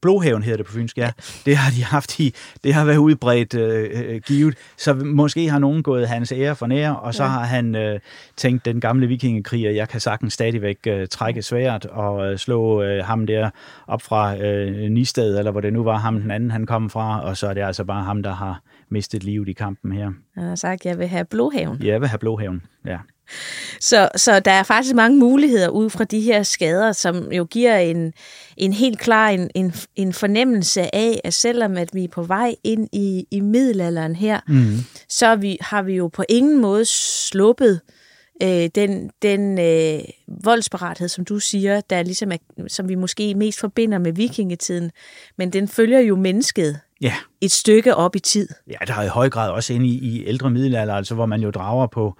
Blåhaven 0.06 0.42
hedder 0.42 0.56
det 0.56 0.66
på 0.66 0.72
fynsk, 0.72 0.98
ja. 0.98 1.10
Det 1.46 1.56
har 1.56 1.70
de 1.70 1.84
haft 1.84 2.20
i, 2.20 2.34
det 2.64 2.74
har 2.74 2.84
været 2.84 2.96
udbredt 2.96 3.54
øh, 3.54 3.90
øh, 3.94 4.20
givet. 4.20 4.54
Så 4.76 4.94
måske 4.94 5.50
har 5.50 5.58
nogen 5.58 5.82
gået 5.82 6.08
hans 6.08 6.32
ære 6.32 6.56
for 6.56 6.66
nære, 6.66 6.98
og 6.98 7.14
så 7.14 7.22
ja. 7.22 7.28
har 7.28 7.44
han 7.44 7.74
øh, 7.74 8.00
tænkt, 8.36 8.64
den 8.64 8.80
gamle 8.80 9.06
vikingekriger, 9.06 9.70
jeg 9.70 9.88
kan 9.88 10.00
sagtens 10.00 10.32
stadigvæk 10.32 10.78
øh, 10.86 11.08
trække 11.08 11.42
svært 11.42 11.86
og 11.86 12.32
øh, 12.32 12.38
slå 12.38 12.82
øh, 12.82 13.04
ham 13.04 13.26
der 13.26 13.50
op 13.86 14.02
fra 14.02 14.36
øh, 14.36 14.90
Nisted, 14.90 15.38
eller 15.38 15.50
hvor 15.50 15.60
det 15.60 15.72
nu 15.72 15.84
var 15.84 15.96
ham 15.96 16.20
den 16.20 16.30
anden, 16.30 16.50
han 16.50 16.66
kom 16.66 16.90
fra, 16.90 17.22
og 17.22 17.36
så 17.36 17.46
er 17.46 17.54
det 17.54 17.62
altså 17.62 17.84
bare 17.84 18.04
ham, 18.04 18.22
der 18.22 18.34
har 18.34 18.60
mistet 18.88 19.24
livet 19.24 19.48
i 19.48 19.52
kampen 19.52 19.92
her. 19.92 20.10
Han 20.34 20.44
har 20.44 20.54
sagt, 20.54 20.84
jeg 20.84 20.98
vil 20.98 21.06
have 21.06 21.24
Blåhaven. 21.24 21.82
Ja, 21.82 21.86
jeg 21.86 22.00
vil 22.00 22.08
have 22.08 22.18
Blåhaven, 22.18 22.62
ja. 22.86 22.98
Så, 23.80 24.08
så 24.16 24.40
der 24.40 24.50
er 24.50 24.62
faktisk 24.62 24.94
mange 24.94 25.18
muligheder 25.18 25.68
ud 25.68 25.90
fra 25.90 26.04
de 26.04 26.20
her 26.20 26.42
skader, 26.42 26.92
som 26.92 27.32
jo 27.32 27.44
giver 27.44 27.76
en, 27.76 28.12
en 28.56 28.72
helt 28.72 28.98
klar 28.98 29.28
en, 29.28 29.50
en, 29.54 29.74
en 29.96 30.12
fornemmelse 30.12 30.94
af, 30.94 31.20
at 31.24 31.34
selvom 31.34 31.76
at 31.76 31.94
vi 31.94 32.04
er 32.04 32.08
på 32.08 32.22
vej 32.22 32.54
ind 32.64 32.88
i, 32.92 33.26
i 33.30 33.40
middelalderen 33.40 34.16
her, 34.16 34.40
mm. 34.48 34.76
så 35.08 35.36
vi, 35.36 35.58
har 35.60 35.82
vi 35.82 35.94
jo 35.94 36.08
på 36.08 36.24
ingen 36.28 36.60
måde 36.60 36.84
sluppet 36.84 37.80
øh, 38.42 38.68
den, 38.74 39.10
den 39.22 39.58
øh, 39.58 40.00
voldsparathed, 40.44 41.08
som 41.08 41.24
du 41.24 41.38
siger, 41.38 41.80
der 41.80 42.02
ligesom 42.02 42.32
er, 42.32 42.36
som 42.68 42.88
vi 42.88 42.94
måske 42.94 43.34
mest 43.34 43.60
forbinder 43.60 43.98
med 43.98 44.12
vikingetiden, 44.12 44.90
men 45.38 45.52
den 45.52 45.68
følger 45.68 46.00
jo 46.00 46.16
mennesket 46.16 46.80
ja. 47.00 47.14
et 47.40 47.52
stykke 47.52 47.94
op 47.94 48.16
i 48.16 48.18
tid. 48.18 48.48
Ja, 48.66 48.76
der 48.86 48.94
er 48.94 49.02
i 49.02 49.08
høj 49.08 49.30
grad 49.30 49.50
også 49.50 49.72
inde 49.72 49.86
i, 49.86 49.98
i 49.98 50.26
ældre 50.26 50.50
middelalder, 50.50 50.94
altså 50.94 51.14
hvor 51.14 51.26
man 51.26 51.40
jo 51.40 51.50
drager 51.50 51.86
på 51.86 52.16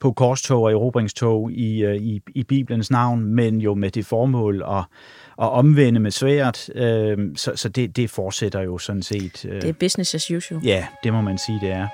på 0.00 0.12
korstog 0.12 0.62
og 0.62 0.72
erobringstog 0.72 1.52
i, 1.52 1.84
øh, 1.84 1.96
i, 1.96 2.20
i 2.34 2.44
Bibelens 2.44 2.90
navn, 2.90 3.24
men 3.24 3.60
jo 3.60 3.74
med 3.74 3.90
det 3.90 4.06
formål 4.06 4.62
at, 4.62 4.78
at 5.42 5.50
omvende 5.50 6.00
med 6.00 6.10
svært. 6.10 6.70
Øh, 6.74 7.18
så 7.36 7.52
så 7.56 7.68
det, 7.68 7.96
det 7.96 8.10
fortsætter 8.10 8.60
jo 8.60 8.78
sådan 8.78 9.02
set. 9.02 9.44
Øh, 9.44 9.62
det 9.62 9.68
er 9.68 9.72
business 9.72 10.14
as 10.14 10.30
usual. 10.30 10.60
Ja, 10.64 10.86
det 11.04 11.12
må 11.12 11.20
man 11.20 11.38
sige, 11.38 11.60
det 11.60 11.70
er. 11.70 11.88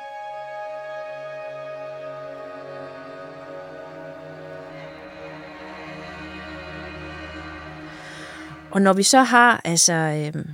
Og 8.71 8.83
når 8.83 8.93
vi 8.93 9.03
så 9.03 9.23
har 9.23 9.61
altså 9.65 9.93
øh, 9.93 10.45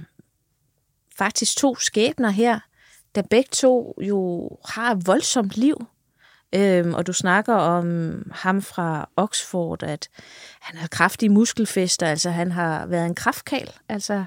faktisk 1.24 1.56
to 1.56 1.76
skæbner 1.76 2.30
her, 2.30 2.60
der 3.14 3.22
begge 3.22 3.48
to 3.52 3.94
jo 4.00 4.48
har 4.68 4.94
et 4.94 5.06
voldsomt 5.06 5.56
liv, 5.56 5.86
Øhm, 6.54 6.94
og 6.94 7.06
du 7.06 7.12
snakker 7.12 7.54
om 7.54 8.22
ham 8.34 8.62
fra 8.62 9.08
Oxford, 9.16 9.82
at 9.82 10.08
han 10.60 10.78
har 10.78 10.88
kraftige 10.88 11.28
muskelfester, 11.28 12.06
altså 12.06 12.30
han 12.30 12.52
har 12.52 12.86
været 12.86 13.06
en 13.06 13.14
kraftkal. 13.14 13.70
Altså, 13.88 14.24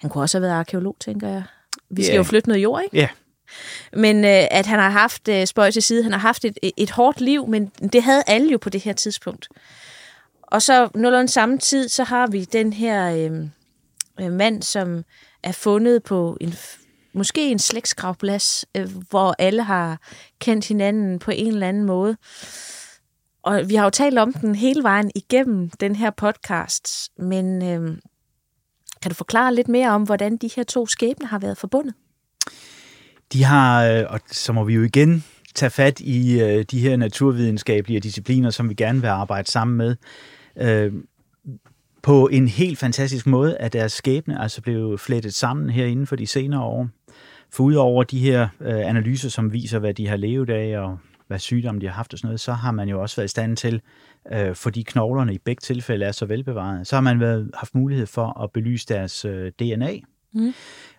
han 0.00 0.10
kunne 0.10 0.24
også 0.24 0.38
have 0.38 0.42
været 0.42 0.58
arkeolog, 0.58 0.96
tænker 1.00 1.28
jeg. 1.28 1.42
Vi 1.90 2.02
skal 2.02 2.12
yeah. 2.12 2.16
jo 2.16 2.22
flytte 2.22 2.48
noget 2.48 2.62
jord, 2.62 2.82
ikke? 2.82 2.96
Ja. 2.96 3.02
Yeah. 3.02 3.10
Men 3.92 4.24
øh, 4.24 4.46
at 4.50 4.66
han 4.66 4.78
har 4.78 4.90
haft, 4.90 5.28
øh, 5.28 5.46
spøj 5.46 5.70
til 5.70 5.82
side, 5.82 6.02
han 6.02 6.12
har 6.12 6.18
haft 6.18 6.44
et, 6.44 6.58
et 6.76 6.90
hårdt 6.90 7.20
liv, 7.20 7.48
men 7.48 7.66
det 7.92 8.02
havde 8.02 8.22
alle 8.26 8.52
jo 8.52 8.58
på 8.58 8.70
det 8.70 8.80
her 8.80 8.92
tidspunkt. 8.92 9.48
Og 10.42 10.62
så 10.62 10.88
nogenlunde 10.94 11.28
samme 11.28 11.58
tid, 11.58 11.88
så 11.88 12.04
har 12.04 12.26
vi 12.26 12.44
den 12.44 12.72
her 12.72 13.10
øh, 13.16 13.46
øh 14.20 14.32
mand, 14.32 14.62
som 14.62 15.04
er 15.44 15.52
fundet 15.52 16.02
på 16.02 16.36
en 16.40 16.54
måske 17.14 17.50
en 17.50 17.58
slægtsgravplads, 17.58 18.64
øh, 18.76 18.88
hvor 19.10 19.34
alle 19.38 19.62
har 19.62 20.00
kendt 20.40 20.68
hinanden 20.68 21.18
på 21.18 21.30
en 21.30 21.52
eller 21.52 21.68
anden 21.68 21.84
måde. 21.84 22.16
Og 23.42 23.68
vi 23.68 23.74
har 23.74 23.84
jo 23.84 23.90
talt 23.90 24.18
om 24.18 24.32
den 24.32 24.54
hele 24.54 24.82
vejen 24.82 25.10
igennem 25.14 25.70
den 25.70 25.96
her 25.96 26.10
podcast, 26.10 27.10
men 27.18 27.62
øh, 27.62 27.96
kan 29.02 29.10
du 29.10 29.14
forklare 29.14 29.54
lidt 29.54 29.68
mere 29.68 29.90
om, 29.90 30.02
hvordan 30.02 30.36
de 30.36 30.50
her 30.56 30.62
to 30.62 30.86
skæbner 30.86 31.26
har 31.26 31.38
været 31.38 31.58
forbundet? 31.58 31.94
De 33.32 33.44
har, 33.44 33.84
øh, 33.84 34.04
og 34.08 34.20
så 34.30 34.52
må 34.52 34.64
vi 34.64 34.74
jo 34.74 34.82
igen 34.82 35.24
tage 35.54 35.70
fat 35.70 36.00
i 36.00 36.40
øh, 36.40 36.64
de 36.70 36.80
her 36.80 36.96
naturvidenskabelige 36.96 38.00
discipliner, 38.00 38.50
som 38.50 38.68
vi 38.68 38.74
gerne 38.74 39.00
vil 39.00 39.08
arbejde 39.08 39.50
sammen 39.50 39.76
med. 39.76 39.96
Øh, 40.56 40.92
på 42.02 42.26
en 42.26 42.48
helt 42.48 42.78
fantastisk 42.78 43.26
måde 43.26 43.56
at 43.56 43.72
deres 43.72 43.92
skæbne 43.92 44.42
altså 44.42 44.62
blev 44.62 44.98
flettet 44.98 45.34
sammen 45.34 45.70
her 45.70 45.86
inden 45.86 46.06
for 46.06 46.16
de 46.16 46.26
senere 46.26 46.62
år. 46.62 46.88
For 47.50 47.64
udover 47.64 48.02
de 48.02 48.18
her 48.18 48.48
øh, 48.60 48.88
analyser, 48.88 49.28
som 49.28 49.52
viser, 49.52 49.78
hvad 49.78 49.94
de 49.94 50.08
har 50.08 50.16
levet 50.16 50.50
af, 50.50 50.78
og 50.78 50.98
hvad 51.28 51.38
sygdomme 51.38 51.80
de 51.80 51.86
har 51.86 51.94
haft 51.94 52.12
og 52.12 52.18
sådan 52.18 52.28
noget, 52.28 52.40
så 52.40 52.52
har 52.52 52.72
man 52.72 52.88
jo 52.88 53.02
også 53.02 53.16
været 53.16 53.28
i 53.28 53.28
stand 53.28 53.56
til, 53.56 53.80
øh, 54.32 54.54
fordi 54.54 54.82
knoglerne 54.82 55.34
i 55.34 55.38
begge 55.38 55.60
tilfælde 55.60 56.04
er 56.04 56.12
så 56.12 56.26
velbevaret, 56.26 56.86
så 56.86 56.96
har 56.96 57.00
man 57.00 57.20
været, 57.20 57.50
haft 57.54 57.74
mulighed 57.74 58.06
for 58.06 58.42
at 58.42 58.50
belyse 58.50 58.86
deres 58.88 59.24
øh, 59.24 59.52
DNA. 59.58 59.92
Mm. 60.34 60.52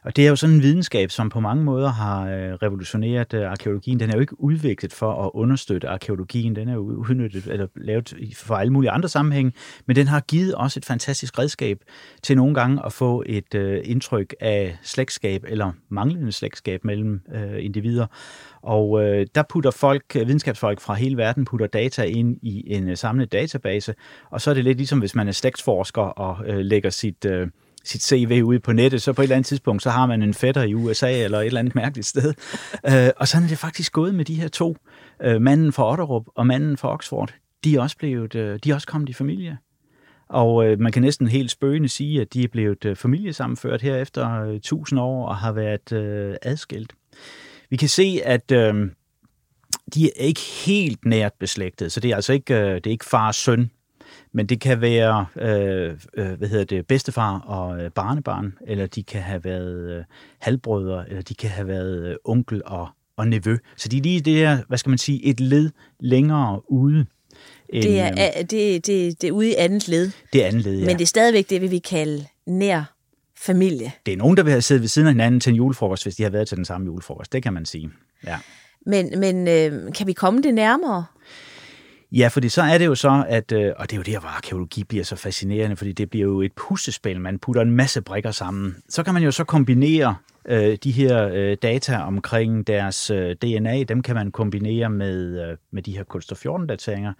Og 0.03 0.15
det 0.15 0.25
er 0.25 0.29
jo 0.29 0.35
sådan 0.35 0.55
en 0.55 0.61
videnskab, 0.61 1.11
som 1.11 1.29
på 1.29 1.39
mange 1.39 1.63
måder 1.63 1.89
har 1.89 2.27
øh, 2.27 2.53
revolutioneret 2.53 3.33
øh, 3.33 3.51
arkeologien. 3.51 3.99
Den 3.99 4.09
er 4.09 4.13
jo 4.13 4.19
ikke 4.19 4.41
udviklet 4.41 4.93
for 4.93 5.25
at 5.25 5.31
understøtte 5.33 5.89
arkeologien. 5.89 6.55
Den 6.55 6.69
er 6.69 6.73
jo 6.73 6.79
udnyttet 6.79 7.47
eller 7.47 7.67
lavet 7.75 8.13
for 8.35 8.55
alle 8.55 8.73
mulige 8.73 8.91
andre 8.91 9.09
sammenhænge. 9.09 9.51
Men 9.85 9.95
den 9.95 10.07
har 10.07 10.19
givet 10.19 10.55
også 10.55 10.79
et 10.79 10.85
fantastisk 10.85 11.39
redskab 11.39 11.77
til 12.23 12.37
nogle 12.37 12.55
gange 12.55 12.85
at 12.85 12.93
få 12.93 13.23
et 13.25 13.55
øh, 13.55 13.81
indtryk 13.83 14.35
af 14.39 14.77
slægtskab 14.81 15.45
eller 15.47 15.71
manglende 15.89 16.31
slægtskab 16.31 16.85
mellem 16.85 17.21
øh, 17.33 17.65
individer. 17.65 18.07
Og 18.61 19.03
øh, 19.03 19.27
der 19.35 19.43
putter 19.49 19.71
folk, 19.71 20.03
videnskabsfolk 20.15 20.79
fra 20.79 20.93
hele 20.93 21.17
verden, 21.17 21.45
putter 21.45 21.67
data 21.67 22.03
ind 22.03 22.37
i 22.41 22.63
en 22.73 22.89
øh, 22.89 22.97
samlet 22.97 23.31
database. 23.31 23.95
Og 24.29 24.41
så 24.41 24.49
er 24.49 24.53
det 24.53 24.63
lidt 24.63 24.77
ligesom, 24.77 24.99
hvis 24.99 25.15
man 25.15 25.27
er 25.27 25.31
slægtsforsker 25.31 26.01
og 26.01 26.47
øh, 26.47 26.57
lægger 26.57 26.89
sit... 26.89 27.25
Øh, 27.25 27.47
sit 27.83 28.03
CV 28.03 28.41
ude 28.45 28.59
på 28.59 28.73
nettet, 28.73 29.01
så 29.01 29.13
på 29.13 29.21
et 29.21 29.23
eller 29.23 29.35
andet 29.35 29.47
tidspunkt, 29.47 29.83
så 29.83 29.89
har 29.89 30.05
man 30.05 30.23
en 30.23 30.33
fætter 30.33 30.63
i 30.63 30.73
USA 30.73 31.23
eller 31.23 31.39
et 31.39 31.45
eller 31.45 31.59
andet 31.59 31.75
mærkeligt 31.75 32.07
sted. 32.07 32.33
øh, 32.89 33.09
og 33.17 33.27
sådan 33.27 33.43
er 33.43 33.49
det 33.49 33.57
faktisk 33.57 33.93
gået 33.93 34.15
med 34.15 34.25
de 34.25 34.35
her 34.35 34.47
to. 34.47 34.77
Øh, 35.23 35.41
manden 35.41 35.73
fra 35.73 35.91
Otterup 35.91 36.25
og 36.35 36.47
manden 36.47 36.77
fra 36.77 36.93
Oxford, 36.93 37.33
de 37.63 37.75
er 37.75 37.81
også, 37.81 37.97
blevet, 37.97 38.35
øh, 38.35 38.59
de 38.63 38.69
er 38.69 38.75
også 38.75 38.87
kommet 38.87 39.09
i 39.09 39.13
familie. 39.13 39.57
Og 40.29 40.65
øh, 40.65 40.79
man 40.79 40.91
kan 40.91 41.01
næsten 41.01 41.27
helt 41.27 41.51
spøgende 41.51 41.89
sige, 41.89 42.21
at 42.21 42.33
de 42.33 42.43
er 42.43 42.47
blevet 42.47 42.85
øh, 42.85 42.95
familiesammenført 42.95 43.81
her 43.81 43.95
efter 43.95 44.41
øh, 44.41 44.55
1000 44.55 44.99
år 44.99 45.27
og 45.27 45.37
har 45.37 45.51
været 45.51 45.91
øh, 45.91 46.35
adskilt. 46.41 46.93
Vi 47.69 47.77
kan 47.77 47.89
se, 47.89 48.21
at 48.25 48.51
øh, 48.51 48.89
de 49.93 50.05
er 50.05 50.23
ikke 50.23 50.41
helt 50.65 51.05
nært 51.05 51.33
beslægtet, 51.39 51.91
så 51.91 51.99
det 51.99 52.11
er 52.11 52.15
altså 52.15 52.33
ikke, 52.33 52.55
øh, 52.55 52.75
det 52.75 52.87
er 52.87 52.91
ikke 52.91 53.05
far 53.05 53.27
og 53.27 53.35
søn, 53.35 53.71
men 54.31 54.45
det 54.45 54.61
kan 54.61 54.81
være, 54.81 55.25
øh, 55.35 55.97
øh, 56.17 56.31
hvad 56.31 56.47
hedder 56.47 56.65
det, 56.65 56.87
bedstefar 56.87 57.39
og 57.39 57.83
øh, 57.83 57.91
barnebarn, 57.91 58.53
eller 58.67 58.87
de 58.87 59.03
kan 59.03 59.21
have 59.21 59.43
været 59.43 59.97
øh, 59.97 60.03
halvbrødre, 60.39 61.09
eller 61.09 61.21
de 61.21 61.35
kan 61.35 61.49
have 61.49 61.67
været 61.67 62.07
øh, 62.07 62.15
onkel 62.25 62.61
og, 62.65 62.87
og 63.17 63.27
nevø. 63.27 63.57
Så 63.77 63.89
de 63.89 63.97
er 63.97 64.01
lige 64.01 64.19
det 64.19 64.35
her, 64.35 64.57
hvad 64.67 64.77
skal 64.77 64.89
man 64.89 64.97
sige, 64.97 65.25
et 65.25 65.39
led 65.39 65.69
længere 65.99 66.71
ude. 66.71 67.05
End, 67.69 67.83
det, 67.83 67.99
er, 67.99 68.43
det, 68.43 68.87
det, 68.87 69.21
det 69.21 69.27
er 69.27 69.31
ude 69.31 69.49
i 69.49 69.55
andet 69.55 69.87
led. 69.87 70.11
Det 70.33 70.43
er 70.43 70.47
andet 70.47 70.63
led, 70.63 70.79
ja. 70.79 70.85
Men 70.85 70.95
det 70.95 71.01
er 71.01 71.07
stadigvæk 71.07 71.49
det, 71.49 71.61
vi 71.61 71.67
vil 71.67 71.81
kalde 71.81 72.25
nær 72.45 72.93
familie. 73.37 73.91
Det 74.05 74.13
er 74.13 74.17
nogen, 74.17 74.37
der 74.37 74.43
vil 74.43 74.51
have 74.51 74.61
siddet 74.61 74.81
ved 74.81 74.87
siden 74.87 75.07
af 75.07 75.13
hinanden 75.13 75.39
til 75.39 75.49
en 75.49 75.55
julefrokost, 75.55 76.03
hvis 76.03 76.15
de 76.15 76.23
har 76.23 76.29
været 76.29 76.47
til 76.47 76.57
den 76.57 76.65
samme 76.65 76.85
julefrokost. 76.85 77.33
Det 77.33 77.43
kan 77.43 77.53
man 77.53 77.65
sige. 77.65 77.89
Ja. 78.27 78.37
Men, 78.85 79.19
men 79.19 79.47
øh, 79.47 79.93
kan 79.93 80.07
vi 80.07 80.13
komme 80.13 80.41
det 80.41 80.53
nærmere? 80.53 81.05
Ja, 82.13 82.27
fordi 82.27 82.49
så 82.49 82.61
er 82.61 82.77
det 82.77 82.85
jo 82.85 82.95
så, 82.95 83.25
at, 83.27 83.51
øh, 83.51 83.71
og 83.77 83.91
det 83.91 83.93
er 83.93 83.97
jo 83.97 84.13
der, 84.13 84.19
hvor 84.19 84.29
arkeologi 84.29 84.83
bliver 84.83 85.03
så 85.03 85.15
fascinerende, 85.15 85.75
fordi 85.75 85.91
det 85.91 86.09
bliver 86.09 86.25
jo 86.25 86.41
et 86.41 86.51
puslespil, 86.53 87.21
man 87.21 87.39
putter 87.39 87.61
en 87.61 87.71
masse 87.71 88.01
brikker 88.01 88.31
sammen. 88.31 88.75
Så 88.89 89.03
kan 89.03 89.13
man 89.13 89.23
jo 89.23 89.31
så 89.31 89.43
kombinere 89.43 90.15
øh, 90.45 90.77
de 90.83 90.91
her 90.91 91.29
øh, 91.33 91.57
data 91.61 91.97
omkring 91.97 92.67
deres 92.67 93.09
øh, 93.09 93.35
DNA, 93.35 93.83
dem 93.83 94.01
kan 94.01 94.15
man 94.15 94.31
kombinere 94.31 94.89
med, 94.89 95.49
øh, 95.49 95.57
med 95.71 95.83
de 95.83 95.97
her 95.97 96.03
kulstof 96.03 96.45
14-dateringer. 96.45 97.11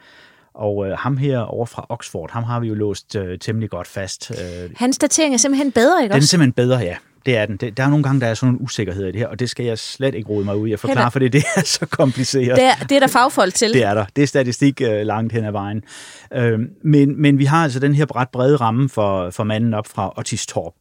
Og 0.54 0.88
øh, 0.88 0.98
ham 0.98 1.18
her 1.18 1.39
over 1.39 1.66
fra 1.66 1.86
Oxford, 1.89 2.32
ham 2.32 2.44
har 2.44 2.60
vi 2.60 2.68
jo 2.68 2.74
låst 2.74 3.16
øh, 3.16 3.39
temmelig 3.39 3.70
godt 3.70 3.88
fast. 3.88 4.32
Øh, 4.32 4.72
Hans 4.76 4.98
datering 4.98 5.34
er 5.34 5.38
simpelthen 5.38 5.72
bedre, 5.72 6.02
ikke 6.02 6.12
den 6.14 6.16
er 6.16 6.18
også? 6.18 6.28
simpelthen 6.28 6.54
bedre, 6.54 6.80
ja. 6.80 6.96
Det 7.26 7.38
er 7.38 7.46
den. 7.46 7.58
Det, 7.58 7.78
der 7.78 7.84
er 7.84 7.90
nogle 7.90 8.04
gange, 8.04 8.22
der 8.22 8.28
er 8.28 8.34
sådan 8.34 8.54
en 8.54 8.58
usikkerhed 8.62 9.06
i 9.08 9.12
det 9.12 9.20
her, 9.20 9.28
og 9.28 9.40
det 9.40 9.50
skal 9.50 9.66
jeg 9.66 9.78
slet 9.80 10.16
ikke 10.16 10.30
rode 10.30 10.46
mig 10.46 10.58
ud 10.58 10.68
i 10.68 10.74
at 10.74 10.80
forklare, 10.80 10.98
Heller- 10.98 11.10
for 11.10 11.20
det, 11.20 11.34
det 11.34 11.44
er 11.56 11.62
så 11.66 11.86
kompliceret. 11.86 12.56
Det 12.56 12.64
er, 12.64 12.86
det 12.90 12.96
er 12.96 13.00
der 13.00 13.08
fagfolk 13.08 13.54
til. 13.54 13.74
Det 13.74 13.84
er 13.84 13.94
der. 13.94 14.06
Det 14.16 14.22
er 14.22 14.28
statistik 14.28 14.82
øh, 14.82 15.06
langt 15.06 15.34
hen 15.34 15.46
ad 15.46 15.52
vejen. 15.52 15.84
Øh, 16.34 16.60
men, 16.84 17.22
men 17.22 17.38
vi 17.40 17.46
har 17.46 17.64
altså 17.64 17.80
den 17.80 17.96
her 17.96 18.16
ret 18.16 18.30
brede 18.30 18.56
ramme 18.56 18.90
for, 18.90 19.30
for 19.30 19.44
manden 19.44 19.74
op 19.74 19.88
fra 19.88 20.14
Otis 20.18 20.46
Torp, 20.46 20.74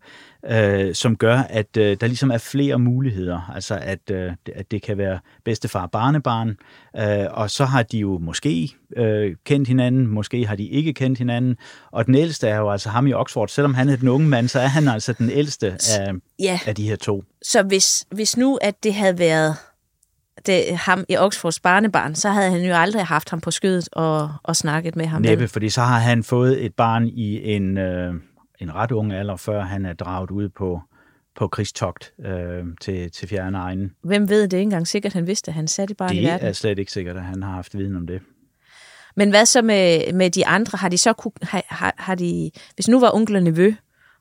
øh, 0.50 0.94
som 0.94 1.16
gør, 1.16 1.36
at 1.38 1.76
øh, 1.76 1.96
der 2.00 2.06
ligesom 2.06 2.30
er 2.30 2.38
flere 2.38 2.78
muligheder. 2.78 3.50
Altså, 3.54 3.78
at, 3.82 4.10
øh, 4.10 4.32
at 4.54 4.70
det 4.70 4.82
kan 4.82 4.98
være 4.98 5.18
bedstefar 5.44 5.82
og 5.82 5.90
barnebarn, 5.90 6.56
øh, 6.96 7.26
og 7.30 7.50
så 7.50 7.64
har 7.64 7.82
de 7.82 7.98
jo 7.98 8.18
måske 8.18 8.70
øh, 8.96 9.36
kendt 9.44 9.68
hinanden, 9.68 10.06
måske 10.06 10.46
har 10.46 10.56
de 10.56 10.64
ikke 10.66 10.92
kendt 10.94 11.18
hinanden, 11.18 11.56
og 11.90 12.06
den 12.06 12.14
ældste 12.14 12.48
er 12.48 12.56
jo 12.58 12.70
altså 12.70 12.88
ham 12.88 13.06
i 13.06 13.12
Oxford. 13.12 13.48
Selvom 13.48 13.74
han 13.74 13.88
er 13.88 13.96
den 13.96 14.08
unge 14.08 14.28
mand, 14.28 14.48
så 14.48 14.60
er 14.60 14.66
han 14.66 14.88
altså 14.88 15.12
den 15.12 15.30
ældste 15.30 15.66
af, 15.98 16.12
Ja, 16.38 16.60
af 16.66 16.74
de 16.74 16.88
her 16.88 16.96
to. 16.96 17.24
så 17.42 17.62
hvis, 17.62 18.04
hvis 18.10 18.36
nu, 18.36 18.58
at 18.62 18.74
det 18.82 18.94
havde 18.94 19.18
været 19.18 19.56
det, 20.46 20.64
ham 20.76 21.04
i 21.08 21.16
Oxfords 21.16 21.60
barnebarn, 21.60 22.14
så 22.14 22.28
havde 22.28 22.50
han 22.50 22.62
jo 22.62 22.74
aldrig 22.74 23.04
haft 23.06 23.30
ham 23.30 23.40
på 23.40 23.50
skødet 23.50 23.88
og, 23.92 24.30
og 24.42 24.56
snakket 24.56 24.96
med 24.96 25.06
ham. 25.06 25.22
Næppe, 25.22 25.48
fordi 25.48 25.68
så 25.68 25.80
har 25.80 25.98
han 25.98 26.24
fået 26.24 26.64
et 26.64 26.74
barn 26.74 27.06
i 27.06 27.54
en, 27.54 27.78
øh, 27.78 28.14
en 28.62 28.74
ret 28.74 28.92
ung 28.92 29.12
alder, 29.12 29.36
før 29.36 29.60
han 29.60 29.86
er 29.86 29.92
draget 29.92 30.30
ud 30.30 30.48
på, 30.48 30.80
på 31.36 31.48
krigstogt 31.48 32.12
øh, 32.26 32.64
til, 32.80 33.10
til 33.10 33.28
fjerne 33.28 33.58
egne. 33.58 33.90
Hvem 34.04 34.28
ved 34.28 34.42
det 34.42 34.52
ikke 34.52 34.62
engang 34.62 34.88
sikkert, 34.88 35.12
han 35.12 35.26
vidste, 35.26 35.48
at 35.48 35.54
han 35.54 35.68
satte 35.68 35.94
barn 35.94 36.12
i 36.12 36.16
Det 36.16 36.24
verden. 36.24 36.46
er 36.48 36.52
slet 36.52 36.78
ikke 36.78 36.92
sikkert, 36.92 37.16
at 37.16 37.22
han 37.22 37.42
har 37.42 37.52
haft 37.52 37.78
viden 37.78 37.96
om 37.96 38.06
det. 38.06 38.20
Men 39.16 39.30
hvad 39.30 39.46
så 39.46 39.62
med, 39.62 40.12
med 40.12 40.30
de 40.30 40.46
andre? 40.46 40.78
Har 40.78 40.88
de 40.88 40.98
så 40.98 41.12
kunne, 41.12 41.32
har, 41.42 41.62
har, 41.68 41.94
har 41.98 42.14
de, 42.14 42.50
hvis 42.74 42.88
nu 42.88 43.00
var 43.00 43.14
onkel 43.14 43.36
og 43.36 43.42
nevø, 43.42 43.74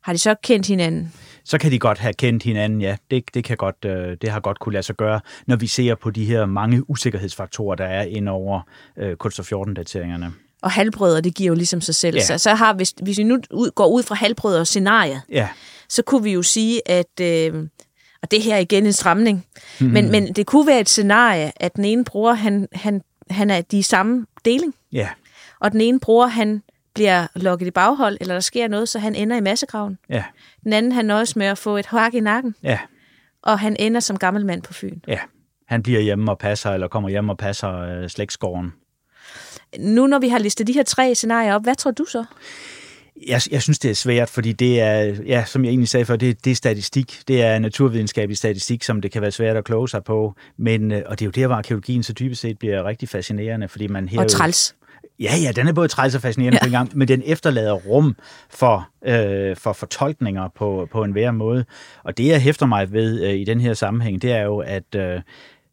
har 0.03 0.13
de 0.13 0.19
så 0.19 0.35
kendt 0.43 0.67
hinanden? 0.67 1.13
Så 1.43 1.57
kan 1.57 1.71
de 1.71 1.79
godt 1.79 1.97
have 1.97 2.13
kendt 2.13 2.43
hinanden, 2.43 2.81
ja. 2.81 2.97
Det, 3.11 3.23
det, 3.33 3.43
kan 3.43 3.57
godt, 3.57 3.85
øh, 3.85 4.17
det 4.21 4.29
har 4.29 4.39
godt 4.39 4.59
kunne 4.59 4.73
lade 4.73 4.83
sig 4.83 4.95
gøre, 4.95 5.19
når 5.47 5.55
vi 5.55 5.67
ser 5.67 5.95
på 5.95 6.09
de 6.09 6.25
her 6.25 6.45
mange 6.45 6.89
usikkerhedsfaktorer, 6.89 7.75
der 7.75 7.85
er 7.85 8.03
ind 8.03 8.29
over 8.29 8.61
øh, 8.97 9.15
kulstof 9.15 9.51
14-dateringerne. 9.51 10.25
Og 10.61 10.71
halvbrødre, 10.71 11.21
det 11.21 11.35
giver 11.35 11.47
jo 11.47 11.53
ligesom 11.53 11.81
sig 11.81 11.95
selv. 11.95 12.15
Ja. 12.15 12.21
Så, 12.25 12.37
så 12.37 12.53
har, 12.53 12.73
hvis, 12.73 12.93
hvis 13.03 13.17
vi 13.17 13.23
nu 13.23 13.39
ud, 13.51 13.71
går 13.71 13.87
ud 13.87 14.03
fra 14.03 14.15
halvbrødre 14.15 14.65
scenariet, 14.65 15.21
Ja, 15.29 15.47
så 15.89 16.01
kunne 16.03 16.23
vi 16.23 16.31
jo 16.31 16.41
sige, 16.43 16.81
at, 16.89 17.19
øh, 17.21 17.67
og 18.21 18.31
det 18.31 18.41
her 18.41 18.55
er 18.55 18.59
igen 18.59 18.85
en 18.85 18.93
stramning, 18.93 19.45
mm-hmm. 19.79 19.93
men, 19.93 20.11
men 20.11 20.33
det 20.33 20.45
kunne 20.45 20.67
være 20.67 20.79
et 20.79 20.89
scenarie, 20.89 21.51
at 21.55 21.75
den 21.75 21.85
ene 21.85 22.03
bror, 22.05 22.33
han, 22.33 22.67
han, 22.73 23.01
han 23.29 23.49
er 23.49 23.61
de 23.61 23.83
samme 23.83 24.25
deling, 24.45 24.73
ja, 24.91 25.09
og 25.59 25.71
den 25.71 25.81
ene 25.81 25.99
bror, 25.99 26.25
han 26.25 26.63
bliver 26.93 27.27
lukket 27.35 27.67
i 27.67 27.71
baghold, 27.71 28.17
eller 28.21 28.33
der 28.35 28.41
sker 28.41 28.67
noget, 28.67 28.89
så 28.89 28.99
han 28.99 29.15
ender 29.15 29.37
i 29.37 29.41
massegraven. 29.41 29.97
ja, 30.09 30.23
Den 30.63 30.73
anden, 30.73 30.91
han 30.91 31.05
nøjes 31.05 31.35
med 31.35 31.45
at 31.45 31.57
få 31.57 31.77
et 31.77 31.85
hak 31.85 32.13
i 32.13 32.19
nakken, 32.19 32.55
ja, 32.63 32.79
og 33.43 33.59
han 33.59 33.75
ender 33.79 33.99
som 33.99 34.17
gammel 34.17 34.45
mand 34.45 34.61
på 34.61 34.73
Fyn. 34.73 34.99
ja. 35.07 35.19
Han 35.67 35.83
bliver 35.83 35.99
hjemme 35.99 36.31
og 36.31 36.37
passer, 36.39 36.71
eller 36.71 36.87
kommer 36.87 37.09
hjem 37.09 37.29
og 37.29 37.37
passer 37.37 37.79
øh, 37.79 38.09
slægtsgården. 38.09 38.73
Nu 39.79 40.07
når 40.07 40.19
vi 40.19 40.27
har 40.27 40.39
listet 40.39 40.67
de 40.67 40.73
her 40.73 40.83
tre 40.83 41.15
scenarier 41.15 41.55
op, 41.55 41.63
hvad 41.63 41.75
tror 41.75 41.91
du 41.91 42.05
så? 42.05 42.25
Jeg, 43.27 43.41
jeg 43.51 43.61
synes, 43.61 43.79
det 43.79 43.91
er 43.91 43.95
svært, 43.95 44.29
fordi 44.29 44.51
det 44.51 44.81
er, 44.81 45.15
ja, 45.25 45.43
som 45.45 45.63
jeg 45.63 45.69
egentlig 45.69 45.89
sagde 45.89 46.05
før, 46.05 46.15
det, 46.15 46.45
det 46.45 46.51
er 46.51 46.55
statistik. 46.55 47.21
Det 47.27 47.41
er 47.41 47.59
naturvidenskabelig 47.59 48.37
statistik, 48.37 48.83
som 48.83 49.01
det 49.01 49.11
kan 49.11 49.21
være 49.21 49.31
svært 49.31 49.57
at 49.57 49.63
kloge 49.63 49.89
sig 49.89 50.03
på. 50.03 50.35
Men, 50.57 50.91
øh, 50.91 51.01
og 51.05 51.19
det 51.19 51.25
er 51.25 51.27
jo 51.27 51.31
der, 51.31 51.47
hvor 51.47 51.55
arkeologien 51.55 52.03
så 52.03 52.13
typisk 52.13 52.41
set 52.41 52.59
bliver 52.59 52.83
rigtig 52.83 53.09
fascinerende, 53.09 53.67
fordi 53.67 53.87
man 53.87 54.09
her 54.09 54.19
Og 54.19 54.27
træls. 54.27 54.75
Ja, 55.19 55.35
ja, 55.43 55.51
den 55.51 55.67
er 55.67 55.73
både 55.73 55.87
træls 55.87 56.15
og 56.15 56.21
fascinerende 56.21 56.55
ja. 56.61 56.65
på 56.65 56.65
en 56.65 56.71
gang, 56.71 56.97
men 56.97 57.07
den 57.07 57.23
efterlader 57.25 57.73
rum 57.73 58.15
for, 58.49 58.89
øh, 59.05 59.55
for 59.55 59.73
fortolkninger 59.73 60.47
på, 60.55 60.87
på 60.91 61.03
en 61.03 61.11
hver 61.11 61.31
måde. 61.31 61.65
Og 62.03 62.17
det, 62.17 62.27
jeg 62.27 62.41
hæfter 62.41 62.65
mig 62.65 62.91
ved 62.91 63.23
øh, 63.23 63.33
i 63.33 63.43
den 63.43 63.61
her 63.61 63.73
sammenhæng, 63.73 64.21
det 64.21 64.31
er 64.31 64.41
jo, 64.41 64.57
at 64.57 64.95
øh, 64.95 65.21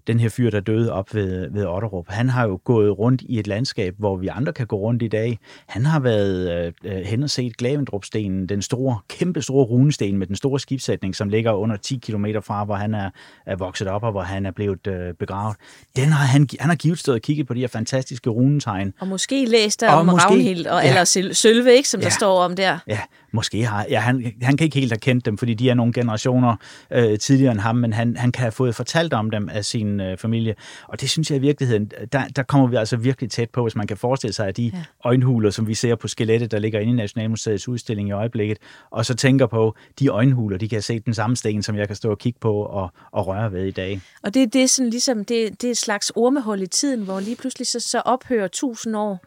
den 0.09 0.21
her 0.21 0.29
fyr, 0.29 0.51
der 0.51 0.61
døde 0.61 0.93
op 0.93 1.15
ved, 1.15 1.51
ved 1.51 1.67
Otterup, 1.67 2.05
han 2.09 2.29
har 2.29 2.47
jo 2.49 2.61
gået 2.65 2.99
rundt 2.99 3.23
i 3.29 3.39
et 3.39 3.47
landskab, 3.47 3.95
hvor 3.99 4.17
vi 4.17 4.27
andre 4.29 4.53
kan 4.53 4.67
gå 4.67 4.77
rundt 4.77 5.03
i 5.03 5.09
dag. 5.09 5.39
Han 5.67 5.87
har 5.87 6.01
været 6.01 6.65
øh, 6.67 6.73
øh, 6.85 7.05
hen 7.07 7.23
og 7.23 7.31
set 7.31 7.57
Glavendrupstenen, 7.57 8.47
den 8.49 8.63
store, 8.63 8.99
kæmpe 9.09 9.43
store 9.43 9.65
runesten 9.65 10.19
med 10.19 10.27
den 10.27 10.37
store 10.37 10.61
skibssætning, 10.61 11.17
som 11.17 11.29
ligger 11.29 11.53
under 11.53 11.77
10 11.77 11.97
km 12.07 12.27
fra, 12.43 12.65
hvor 12.65 12.75
han 12.75 12.95
er, 12.95 13.11
er 13.47 13.57
vokset 13.57 13.89
op 13.89 14.03
og 14.03 14.11
hvor 14.11 14.23
han 14.23 14.47
er 14.47 14.51
blevet 14.51 14.87
øh, 14.87 15.15
begravet. 15.15 15.57
Den 15.97 16.09
har 16.09 16.27
han, 16.27 16.49
han 16.61 16.69
har 16.69 16.77
givet 16.77 16.99
stået 16.99 17.15
og 17.15 17.23
kigget 17.23 17.47
på 17.47 17.55
de 17.55 17.61
her 17.61 17.69
fantastiske 17.69 18.31
runetegn, 18.31 18.93
Og 19.01 19.09
måske 19.09 19.45
læste 19.45 19.87
der 19.87 19.93
Og 19.93 19.99
om 20.01 20.07
måske- 20.07 20.29
Ragnhild, 20.29 20.67
og, 20.67 20.83
ja. 20.83 20.89
eller 20.89 21.33
Sølve, 21.33 21.75
ikke, 21.75 21.89
som 21.89 22.01
der 22.01 22.07
Ja. 22.07 22.11
står 22.11 22.43
om 22.43 22.57
der. 22.57 22.79
Ja, 22.87 22.99
måske 23.33 23.65
har 23.67 23.87
ja, 23.91 24.01
han, 24.01 24.33
han 24.43 24.57
kan 24.57 24.65
ikke 24.65 24.79
helt 24.81 24.93
have 24.93 24.99
kendt 24.99 25.27
dem, 25.27 25.39
fordi 25.39 25.55
de 25.55 25.71
er 25.71 25.75
nogle 25.75 25.93
generationer 25.93 26.57
øh, 26.93 27.19
tidligere 27.19 27.53
end 27.53 27.61
ham, 27.61 27.77
men 27.77 27.93
han, 27.93 28.17
han 28.17 28.33
kan 28.33 28.41
have 28.41 28.53
fået 28.53 28.75
fortalt 28.75 29.13
om 29.13 29.31
dem 29.31 29.49
af 29.49 29.65
sin 29.65 29.98
øh, 30.01 30.19
familie. 30.19 30.55
Og 30.87 31.01
det 31.01 31.11
synes 31.11 31.31
jeg 31.31 31.37
i 31.37 31.41
virkeligheden, 31.41 31.91
der, 32.13 32.29
der 32.37 32.43
kommer 32.43 32.67
vi 32.67 32.77
altså 32.77 32.97
virkelig 32.97 33.31
tæt 33.31 33.51
på, 33.51 33.63
hvis 33.63 33.77
man 33.77 33.87
kan 33.87 33.97
forestille 33.97 34.33
sig, 34.35 34.49
at 34.49 34.57
de 34.57 34.71
Ja. 34.75 34.83
øjenhuler, 35.05 35.51
som 35.51 35.67
vi 35.69 35.75
ser 35.75 35.95
på 35.95 36.09
skelettet, 36.09 36.51
der 36.51 36.59
ligger 36.59 36.81
inde 36.81 36.93
i 36.93 36.97
Nationalmuseets 36.97 37.69
udstilling 37.69 38.09
i 38.09 38.13
øjeblikket, 38.13 38.59
og 38.91 39.07
så 39.07 39.15
tænker 39.15 39.47
på, 39.47 39.75
de 39.99 40.09
øjenhuler, 40.09 40.59
de 40.59 40.69
kan 40.69 40.83
set 40.83 41.07
den 41.07 41.15
samme 41.15 41.37
sten, 41.37 41.63
som 41.63 41.77
jeg 41.77 41.87
kan 41.87 41.97
stå 41.97 42.11
og 42.11 42.19
kigge 42.19 42.39
på 42.41 42.55
og, 42.55 42.91
og 43.13 43.27
røre 43.27 43.53
ved 43.53 43.65
i 43.65 43.71
dag. 43.71 44.01
Og 44.23 44.35
det, 44.35 44.53
det 44.53 44.63
er 44.63 44.67
sådan 44.69 44.91
ligesom, 44.91 45.25
det, 45.25 45.63
det 45.63 45.67
er 45.67 45.71
et 45.71 45.77
slags 45.77 46.13
ormehul 46.17 46.63
i 46.63 46.67
tiden, 46.67 47.03
hvor 47.03 47.21
lige 47.21 47.37
pludselig 47.37 47.67
så, 47.67 47.81
så 47.81 48.01
ophører 48.01 48.49
tusind 48.49 48.97
år 48.97 49.21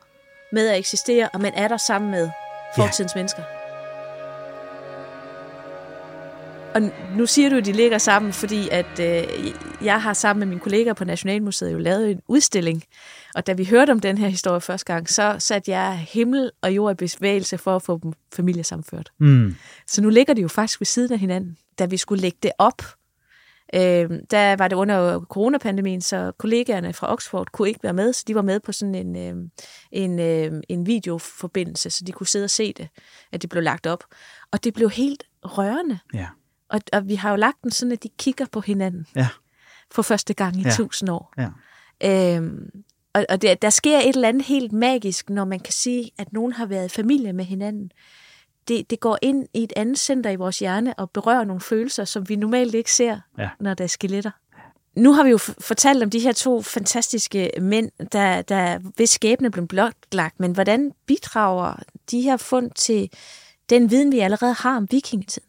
med 0.53 0.67
at 0.67 0.77
eksistere, 0.77 1.29
og 1.33 1.41
man 1.41 1.51
er 1.55 1.67
der 1.67 1.77
sammen 1.77 2.11
med 2.11 2.29
fortidens 2.75 3.11
ja. 3.15 3.19
mennesker. 3.19 3.60
Og 6.75 6.81
nu 7.17 7.25
siger 7.25 7.49
du, 7.49 7.55
at 7.55 7.65
de 7.65 7.71
ligger 7.71 7.97
sammen, 7.97 8.33
fordi 8.33 8.69
at 8.71 8.99
øh, 8.99 9.53
jeg 9.83 10.01
har 10.01 10.13
sammen 10.13 10.39
med 10.39 10.47
mine 10.47 10.59
kolleger 10.59 10.93
på 10.93 11.05
Nationalmuseet 11.05 11.73
jo 11.73 11.77
lavet 11.77 12.11
en 12.11 12.21
udstilling. 12.27 12.83
Og 13.35 13.47
da 13.47 13.53
vi 13.53 13.65
hørte 13.65 13.91
om 13.91 13.99
den 13.99 14.17
her 14.17 14.27
historie 14.27 14.61
første 14.61 14.93
gang, 14.93 15.09
så 15.09 15.35
satte 15.39 15.71
jeg 15.71 16.05
himmel 16.09 16.51
og 16.61 16.75
jord 16.75 17.01
i 17.01 17.07
bevægelse 17.07 17.57
for 17.57 17.75
at 17.75 17.81
få 17.81 17.99
dem 18.03 18.13
familiesamført. 18.35 19.11
Mm. 19.19 19.55
Så 19.87 20.01
nu 20.01 20.09
ligger 20.09 20.33
de 20.33 20.41
jo 20.41 20.47
faktisk 20.47 20.79
ved 20.79 20.85
siden 20.85 21.13
af 21.13 21.19
hinanden. 21.19 21.57
Da 21.79 21.85
vi 21.85 21.97
skulle 21.97 22.21
lægge 22.21 22.37
det 22.43 22.51
op, 22.57 22.81
øh, 23.75 24.09
der 24.31 24.55
var 24.55 24.67
det 24.67 24.75
under 24.75 25.19
coronapandemien, 25.19 26.01
så 26.01 26.31
kollegaerne 26.37 26.93
fra 26.93 27.13
Oxford 27.13 27.47
kunne 27.51 27.67
ikke 27.67 27.83
være 27.83 27.93
med, 27.93 28.13
så 28.13 28.23
de 28.27 28.35
var 28.35 28.41
med 28.41 28.59
på 28.59 28.71
sådan 28.71 28.95
en, 28.95 29.15
øh, 29.15 29.49
en, 29.91 30.19
øh, 30.19 30.61
en 30.69 30.85
videoforbindelse, 30.85 31.89
så 31.89 32.03
de 32.07 32.11
kunne 32.11 32.27
sidde 32.27 32.43
og 32.43 32.49
se 32.49 32.73
det, 32.73 32.87
at 33.31 33.41
det 33.41 33.49
blev 33.49 33.63
lagt 33.63 33.87
op. 33.87 34.03
Og 34.51 34.63
det 34.63 34.73
blev 34.73 34.89
helt 34.89 35.23
rørende. 35.43 35.99
Ja. 36.13 36.27
Og, 36.71 36.81
og 36.93 37.07
vi 37.07 37.15
har 37.15 37.29
jo 37.29 37.35
lagt 37.35 37.63
den 37.63 37.71
sådan, 37.71 37.91
at 37.91 38.03
de 38.03 38.09
kigger 38.19 38.45
på 38.51 38.61
hinanden 38.61 39.05
Ja. 39.15 39.27
for 39.91 40.01
første 40.01 40.33
gang 40.33 40.55
i 40.59 40.63
Ja. 40.63 40.69
tusind 40.71 41.09
år. 41.09 41.33
Ja. 41.37 41.49
Øhm, 42.35 42.69
og 43.13 43.25
og 43.29 43.41
der, 43.41 43.55
der 43.55 43.69
sker 43.69 43.97
et 43.99 44.09
eller 44.15 44.27
andet 44.29 44.45
helt 44.45 44.71
magisk, 44.73 45.29
når 45.29 45.45
man 45.45 45.59
kan 45.59 45.73
sige, 45.73 46.11
at 46.17 46.33
nogen 46.33 46.53
har 46.53 46.65
været 46.65 46.85
i 46.85 46.89
familie 46.89 47.33
med 47.33 47.45
hinanden. 47.45 47.91
Det, 48.67 48.89
det 48.89 48.99
går 48.99 49.17
ind 49.21 49.47
i 49.53 49.63
et 49.63 49.73
andet 49.75 49.99
center 49.99 50.29
i 50.29 50.35
vores 50.35 50.59
hjerne 50.59 50.93
og 50.99 51.11
berører 51.11 51.43
nogle 51.43 51.61
følelser, 51.61 52.05
som 52.05 52.29
vi 52.29 52.35
normalt 52.35 52.75
ikke 52.75 52.91
ser, 52.91 53.19
Ja. 53.37 53.49
når 53.59 53.73
der 53.73 53.83
er 53.83 53.87
skeletter. 53.87 54.31
Nu 54.95 55.13
har 55.13 55.23
vi 55.23 55.29
jo 55.29 55.37
fortalt 55.37 56.03
om 56.03 56.09
de 56.09 56.19
her 56.19 56.33
to 56.33 56.61
fantastiske 56.61 57.51
mænd, 57.61 57.91
der, 58.11 58.41
der 58.41 58.77
hvis 58.95 59.09
skæbne 59.09 59.51
blev 59.51 59.67
blotlagt, 59.67 60.39
men 60.39 60.51
hvordan 60.51 60.91
bidrager 61.07 61.75
de 62.11 62.21
her 62.21 62.37
fund 62.37 62.71
til 62.71 63.09
den 63.69 63.91
viden, 63.91 64.11
vi 64.11 64.19
allerede 64.19 64.53
har 64.53 64.77
om 64.77 64.87
vikingetiden? 64.91 65.47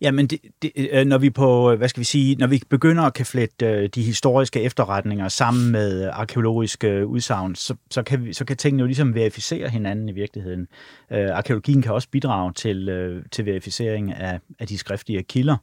Jamen, 0.00 0.26
det, 0.26 0.40
det, 0.62 0.72
øh, 0.92 1.06
når 1.06 1.18
vi 1.18 1.30
på, 1.30 1.72
øh, 1.72 1.78
hvad 1.78 1.88
skal 1.88 2.00
vi 2.00 2.04
sige, 2.04 2.36
når 2.36 2.46
vi 2.46 2.62
begynder 2.68 3.02
at 3.02 3.14
kan 3.14 3.26
flette 3.26 3.66
øh, 3.66 3.88
de 3.88 4.02
historiske 4.02 4.62
efterretninger 4.62 5.28
sammen 5.28 5.72
med 5.72 6.10
arkeologiske 6.12 7.06
udsagn, 7.06 7.54
så, 7.54 7.74
så, 7.90 8.02
kan 8.02 8.24
vi, 8.24 8.32
så 8.32 8.44
kan 8.44 8.56
tingene 8.56 8.80
jo 8.80 8.86
ligesom 8.86 9.14
verificere 9.14 9.68
hinanden 9.68 10.08
i 10.08 10.12
virkeligheden. 10.12 10.68
Øh, 11.12 11.30
arkeologien 11.30 11.82
kan 11.82 11.92
også 11.92 12.08
bidrage 12.10 12.52
til, 12.52 12.88
øh, 12.88 13.24
til 13.32 13.46
verificering 13.46 14.12
af, 14.12 14.40
af 14.58 14.66
de 14.66 14.78
skriftlige 14.78 15.22
kilder. 15.22 15.56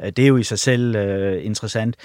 Det 0.00 0.18
er 0.18 0.26
jo 0.26 0.36
i 0.36 0.42
sig 0.42 0.58
selv 0.58 0.96
øh, 0.96 1.44
interessant. 1.44 1.96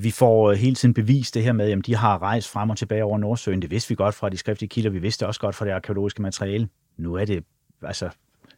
Vi 0.00 0.10
får 0.10 0.52
hele 0.52 0.74
tiden 0.74 0.94
bevist 0.94 1.34
det 1.34 1.42
her 1.42 1.52
med, 1.52 1.70
at 1.70 1.86
de 1.86 1.96
har 1.96 2.22
rejst 2.22 2.48
frem 2.48 2.70
og 2.70 2.76
tilbage 2.76 3.04
over 3.04 3.18
Nordsøen. 3.18 3.62
Det 3.62 3.70
vidste 3.70 3.88
vi 3.88 3.94
godt 3.94 4.14
fra 4.14 4.28
de 4.28 4.36
skriftlige 4.36 4.68
kilder. 4.68 4.90
Vi 4.90 4.98
vidste 4.98 5.20
det 5.20 5.28
også 5.28 5.40
godt 5.40 5.54
fra 5.54 5.64
det 5.64 5.72
arkeologiske 5.72 6.22
materiale. 6.22 6.68
Nu 6.96 7.14
er 7.14 7.24
det 7.24 7.44
altså 7.82 8.08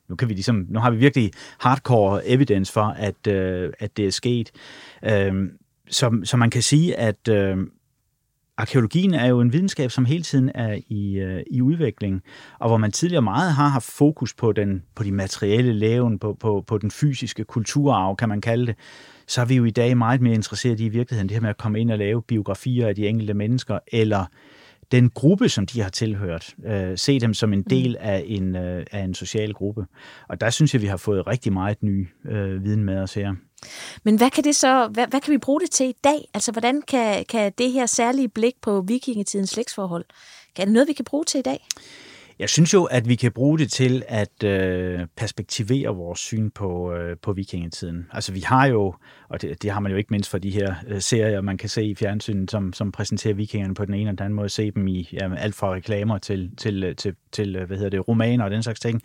nu, 0.08 0.16
kan 0.16 0.28
vi 0.28 0.34
ligesom, 0.34 0.66
nu 0.68 0.78
har 0.78 0.90
vi 0.90 0.96
virkelig 0.96 1.30
hardcore 1.60 2.26
evidence 2.26 2.72
for, 2.72 2.94
at, 2.98 3.26
øh, 3.26 3.72
at 3.78 3.96
det 3.96 4.06
er 4.06 4.10
sket. 4.10 4.50
Øh, 5.04 5.50
så, 5.88 6.20
så 6.24 6.36
man 6.36 6.50
kan 6.50 6.62
sige, 6.62 6.96
at 6.96 7.28
øh, 7.28 7.56
arkeologien 8.56 9.14
er 9.14 9.26
jo 9.26 9.40
en 9.40 9.52
videnskab, 9.52 9.90
som 9.90 10.04
hele 10.04 10.22
tiden 10.22 10.50
er 10.54 10.78
i, 10.88 11.18
øh, 11.18 11.42
i 11.50 11.62
udvikling, 11.62 12.22
og 12.58 12.68
hvor 12.68 12.76
man 12.76 12.92
tidligere 12.92 13.22
meget 13.22 13.52
har 13.52 13.68
haft 13.68 13.84
fokus 13.84 14.34
på, 14.34 14.52
den, 14.52 14.82
på 14.94 15.02
de 15.02 15.12
materielle 15.12 15.72
læven, 15.72 16.18
på, 16.18 16.36
på, 16.40 16.64
på 16.66 16.78
den 16.78 16.90
fysiske 16.90 17.44
kulturarv, 17.44 18.16
kan 18.16 18.28
man 18.28 18.40
kalde 18.40 18.66
det, 18.66 18.74
så 19.26 19.40
er 19.40 19.44
vi 19.44 19.54
jo 19.54 19.64
i 19.64 19.70
dag 19.70 19.96
meget 19.96 20.20
mere 20.20 20.34
interesseret 20.34 20.80
i 20.80 20.86
i 20.86 20.88
virkeligheden 20.88 21.28
det 21.28 21.34
her 21.34 21.40
med 21.40 21.50
at 21.50 21.56
komme 21.56 21.80
ind 21.80 21.90
og 21.90 21.98
lave 21.98 22.22
biografier 22.22 22.88
af 22.88 22.94
de 22.94 23.08
enkelte 23.08 23.34
mennesker, 23.34 23.78
eller 23.92 24.24
den 24.92 25.10
gruppe, 25.10 25.48
som 25.48 25.66
de 25.66 25.80
har 25.80 25.88
tilhørt, 25.88 26.54
øh, 26.66 26.98
se 26.98 27.20
dem 27.20 27.34
som 27.34 27.52
en 27.52 27.58
mm. 27.58 27.64
del 27.64 27.96
af 28.00 28.24
en, 28.26 28.56
øh, 28.56 28.86
af 28.92 29.00
en 29.00 29.14
social 29.14 29.52
gruppe. 29.52 29.86
Og 30.28 30.40
der 30.40 30.50
synes 30.50 30.74
jeg, 30.74 30.82
vi 30.82 30.86
har 30.86 30.96
fået 30.96 31.26
rigtig 31.26 31.52
meget 31.52 31.82
ny 31.82 32.08
øh, 32.28 32.64
viden 32.64 32.84
med 32.84 32.98
os 32.98 33.14
her. 33.14 33.34
Men 34.04 34.16
hvad 34.16 34.30
kan 34.30 34.44
det 34.44 34.56
så, 34.56 34.88
hvad, 34.88 35.06
hvad 35.06 35.20
kan 35.20 35.32
vi 35.32 35.38
bruge 35.38 35.60
det 35.60 35.70
til 35.70 35.86
i 35.86 35.94
dag? 36.04 36.28
Altså, 36.34 36.52
hvordan 36.52 36.82
kan, 36.82 37.24
kan 37.24 37.52
det 37.58 37.72
her 37.72 37.86
særlige 37.86 38.28
blik 38.28 38.54
på 38.62 38.80
vikingetidens 38.80 39.50
slægtsforhold, 39.50 40.04
kan 40.56 40.66
det 40.66 40.72
noget, 40.72 40.88
vi 40.88 40.92
kan 40.92 41.04
bruge 41.04 41.24
til 41.24 41.38
i 41.38 41.42
dag? 41.42 41.66
Jeg 42.38 42.48
synes 42.48 42.74
jo, 42.74 42.84
at 42.84 43.08
vi 43.08 43.14
kan 43.14 43.32
bruge 43.32 43.58
det 43.58 43.72
til 43.72 44.02
at 44.08 44.44
øh, 44.44 45.00
perspektivere 45.16 45.88
vores 45.88 46.20
syn 46.20 46.50
på, 46.50 46.92
øh, 46.92 47.16
på 47.22 47.32
vikingetiden. 47.32 48.06
Altså 48.12 48.32
vi 48.32 48.40
har 48.40 48.66
jo, 48.66 48.94
og 49.28 49.42
det, 49.42 49.62
det 49.62 49.70
har 49.70 49.80
man 49.80 49.92
jo 49.92 49.98
ikke 49.98 50.10
mindst 50.10 50.30
for 50.30 50.38
de 50.38 50.50
her 50.50 50.74
øh, 50.86 51.00
serier, 51.00 51.40
man 51.40 51.58
kan 51.58 51.68
se 51.68 51.84
i 51.84 51.94
fjernsynet, 51.94 52.50
som, 52.50 52.72
som 52.72 52.92
præsenterer 52.92 53.34
vikingerne 53.34 53.74
på 53.74 53.84
den 53.84 53.94
ene 53.94 54.02
eller 54.02 54.12
den 54.12 54.24
anden 54.24 54.36
måde, 54.36 54.48
se 54.48 54.70
dem 54.70 54.88
i 54.88 55.08
ja, 55.12 55.34
alt 55.34 55.54
fra 55.54 55.74
reklamer 55.74 56.18
til, 56.18 56.50
til, 56.56 56.84
øh, 56.84 56.96
til, 56.96 57.14
til 57.32 57.56
øh, 57.56 57.66
hvad 57.66 57.76
hedder 57.76 57.90
det, 57.90 58.08
romaner 58.08 58.44
og 58.44 58.50
den 58.50 58.62
slags 58.62 58.80
ting, 58.80 59.02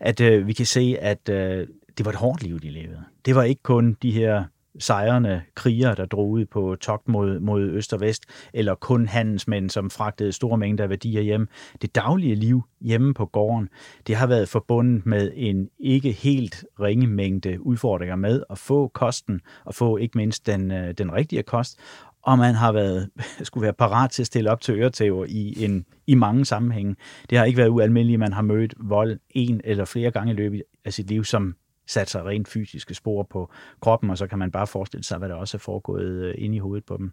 at 0.00 0.20
øh, 0.20 0.46
vi 0.46 0.52
kan 0.52 0.66
se, 0.66 0.96
at 1.00 1.28
øh, 1.28 1.66
det 1.98 2.06
var 2.06 2.12
et 2.12 2.18
hårdt 2.18 2.42
liv, 2.42 2.60
de 2.60 2.70
levede. 2.70 3.04
Det 3.26 3.34
var 3.34 3.42
ikke 3.42 3.62
kun 3.62 3.96
de 4.02 4.10
her 4.10 4.44
sejrende 4.78 5.42
krigere, 5.54 5.94
der 5.94 6.06
drog 6.06 6.30
ud 6.30 6.44
på 6.44 6.76
togt 6.80 7.08
mod, 7.08 7.40
mod 7.40 7.62
øst 7.62 7.92
og 7.92 8.00
vest, 8.00 8.24
eller 8.54 8.74
kun 8.74 9.06
handelsmænd, 9.06 9.70
som 9.70 9.90
fragtede 9.90 10.32
store 10.32 10.58
mængder 10.58 10.84
af 10.84 10.90
værdier 10.90 11.22
hjem. 11.22 11.48
Det 11.82 11.94
daglige 11.94 12.34
liv 12.34 12.62
hjemme 12.80 13.14
på 13.14 13.26
gården, 13.26 13.68
det 14.06 14.16
har 14.16 14.26
været 14.26 14.48
forbundet 14.48 15.06
med 15.06 15.32
en 15.34 15.68
ikke 15.78 16.12
helt 16.12 16.64
ringe 16.80 17.06
mængde 17.06 17.66
udfordringer 17.66 18.16
med 18.16 18.42
at 18.50 18.58
få 18.58 18.88
kosten, 18.88 19.40
og 19.64 19.74
få 19.74 19.96
ikke 19.96 20.18
mindst 20.18 20.46
den, 20.46 20.70
øh, 20.70 20.94
den 20.98 21.12
rigtige 21.12 21.42
kost, 21.42 21.78
og 22.26 22.38
man 22.38 22.54
har 22.54 22.72
været, 22.72 23.10
skulle 23.42 23.62
være 23.62 23.72
parat 23.72 24.10
til 24.10 24.22
at 24.22 24.26
stille 24.26 24.50
op 24.50 24.60
til 24.60 24.74
øretæver 24.74 25.24
i, 25.28 25.64
en, 25.64 25.86
i 26.06 26.14
mange 26.14 26.44
sammenhænge. 26.44 26.96
Det 27.30 27.38
har 27.38 27.44
ikke 27.44 27.56
været 27.56 27.68
ualmindeligt, 27.68 28.16
at 28.16 28.20
man 28.20 28.32
har 28.32 28.42
mødt 28.42 28.74
vold 28.78 29.18
en 29.30 29.60
eller 29.64 29.84
flere 29.84 30.10
gange 30.10 30.32
i 30.32 30.36
løbet 30.36 30.62
af 30.84 30.92
sit 30.92 31.08
liv, 31.08 31.24
som 31.24 31.54
sat 31.86 32.10
sig 32.10 32.24
rent 32.24 32.48
fysiske 32.48 32.94
spor 32.94 33.22
på 33.22 33.50
kroppen, 33.80 34.10
og 34.10 34.18
så 34.18 34.26
kan 34.26 34.38
man 34.38 34.50
bare 34.50 34.66
forestille 34.66 35.04
sig, 35.04 35.18
hvad 35.18 35.28
der 35.28 35.34
også 35.34 35.56
er 35.56 35.58
foregået 35.58 36.24
øh, 36.24 36.34
inde 36.38 36.56
i 36.56 36.58
hovedet 36.58 36.84
på 36.84 36.96
dem. 36.96 37.12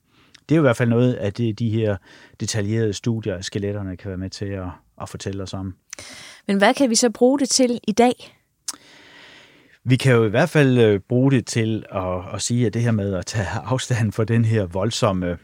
Det 0.49 0.55
er 0.55 0.57
jo 0.57 0.61
i 0.61 0.67
hvert 0.67 0.77
fald 0.77 0.89
noget 0.89 1.13
af 1.13 1.33
det, 1.33 1.59
de 1.59 1.69
her 1.69 1.97
detaljerede 2.39 2.93
studier 2.93 3.35
af 3.35 3.43
skeletterne 3.43 3.97
kan 3.97 4.09
være 4.09 4.17
med 4.17 4.29
til 4.29 4.45
at, 4.45 4.67
at 5.01 5.09
fortælle 5.09 5.43
os 5.43 5.53
om. 5.53 5.75
Men 6.47 6.57
hvad 6.57 6.73
kan 6.73 6.89
vi 6.89 6.95
så 6.95 7.09
bruge 7.09 7.39
det 7.39 7.49
til 7.49 7.79
i 7.87 7.91
dag? 7.91 8.37
Vi 9.83 9.95
kan 9.95 10.15
jo 10.15 10.25
i 10.25 10.29
hvert 10.29 10.49
fald 10.49 10.77
øh, 10.77 10.99
bruge 10.99 11.31
det 11.31 11.45
til 11.45 11.85
at, 11.91 12.33
at 12.33 12.41
sige, 12.41 12.65
at 12.65 12.73
det 12.73 12.81
her 12.81 12.91
med 12.91 13.13
at 13.13 13.25
tage 13.25 13.47
afstand 13.47 14.11
for 14.11 14.23
den 14.23 14.45
her 14.45 14.65
voldsomme 14.65 15.37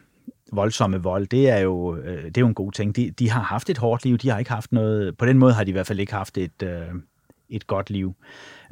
voldsomme 0.51 1.03
vold, 1.03 1.27
det 1.27 1.49
er 1.49 1.59
jo, 1.59 1.95
øh, 1.95 2.25
det 2.25 2.37
er 2.37 2.41
jo 2.41 2.47
en 2.47 2.53
god 2.53 2.71
ting. 2.71 2.95
De, 2.95 3.11
de 3.11 3.29
har 3.29 3.41
haft 3.41 3.69
et 3.69 3.77
hårdt 3.77 4.05
liv, 4.05 4.17
de 4.17 4.29
har 4.29 4.39
ikke 4.39 4.51
haft 4.51 4.71
noget, 4.71 5.17
på 5.17 5.25
den 5.25 5.37
måde 5.37 5.53
har 5.53 5.63
de 5.63 5.69
i 5.69 5.71
hvert 5.71 5.87
fald 5.87 5.99
ikke 5.99 6.13
haft 6.13 6.37
et, 6.37 6.63
et 7.49 7.67
godt 7.67 7.89
liv. 7.89 8.15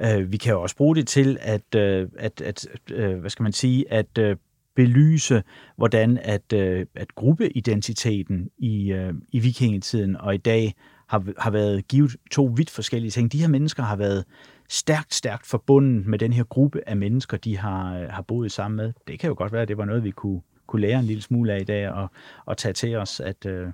Øh, 0.02 0.32
vi 0.32 0.38
kan 0.38 0.54
jo 0.54 0.62
også 0.62 0.76
bruge 0.76 0.96
det 0.96 1.08
til 1.08 1.38
at, 1.42 1.76
øh, 1.76 2.08
at, 2.18 2.42
at 2.42 2.68
øh, 2.92 3.20
hvad 3.20 3.30
skal 3.30 3.44
man 3.44 3.54
sige, 3.54 3.94
at 3.94 4.18
øh, 4.18 4.36
belyse, 4.76 5.44
hvordan 5.76 6.18
at, 6.18 6.54
øh, 6.54 6.86
at 6.96 7.16
gruppeidentiteten 7.16 8.50
i, 8.58 8.92
øh, 8.92 9.14
i 9.32 9.40
vikingetiden 9.40 10.18
og 10.18 10.36
i 10.36 10.38
dag 10.38 10.76
har, 11.08 11.24
har 11.38 11.52
været 11.52 11.88
givet 11.88 12.16
to 12.32 12.54
vidt 12.56 12.70
forskellige 12.70 13.12
ting. 13.12 13.32
De 13.32 13.40
her 13.40 13.48
mennesker 13.48 13.84
har 13.84 13.96
været 13.96 14.26
stærkt, 14.70 15.14
stærkt 15.14 15.46
forbundet 15.46 16.06
med 16.06 16.20
den 16.20 16.34
her 16.34 16.44
gruppe 16.44 16.82
af 16.88 16.98
mennesker, 16.98 17.38
de 17.38 17.58
har, 17.58 18.00
øh, 18.00 18.10
har 18.10 18.22
boet 18.22 18.52
sammen 18.52 18.76
med. 18.76 18.94
Det 19.08 19.20
kan 19.20 19.28
jo 19.28 19.36
godt 19.38 19.54
være, 19.54 19.62
at 19.62 19.68
det 19.68 19.78
var 19.78 19.86
noget, 19.86 20.04
vi 20.04 20.12
kunne, 20.12 20.42
kunne 20.68 20.82
lære 20.82 21.00
en 21.00 21.06
lille 21.06 21.22
smule 21.22 21.54
af 21.54 21.62
i 21.62 21.64
dag 21.64 21.90
og, 21.90 22.08
og 22.46 22.58
tage 22.58 22.74
til 22.74 22.96
os, 22.96 23.20
at, 23.20 23.46
øh, 23.46 23.68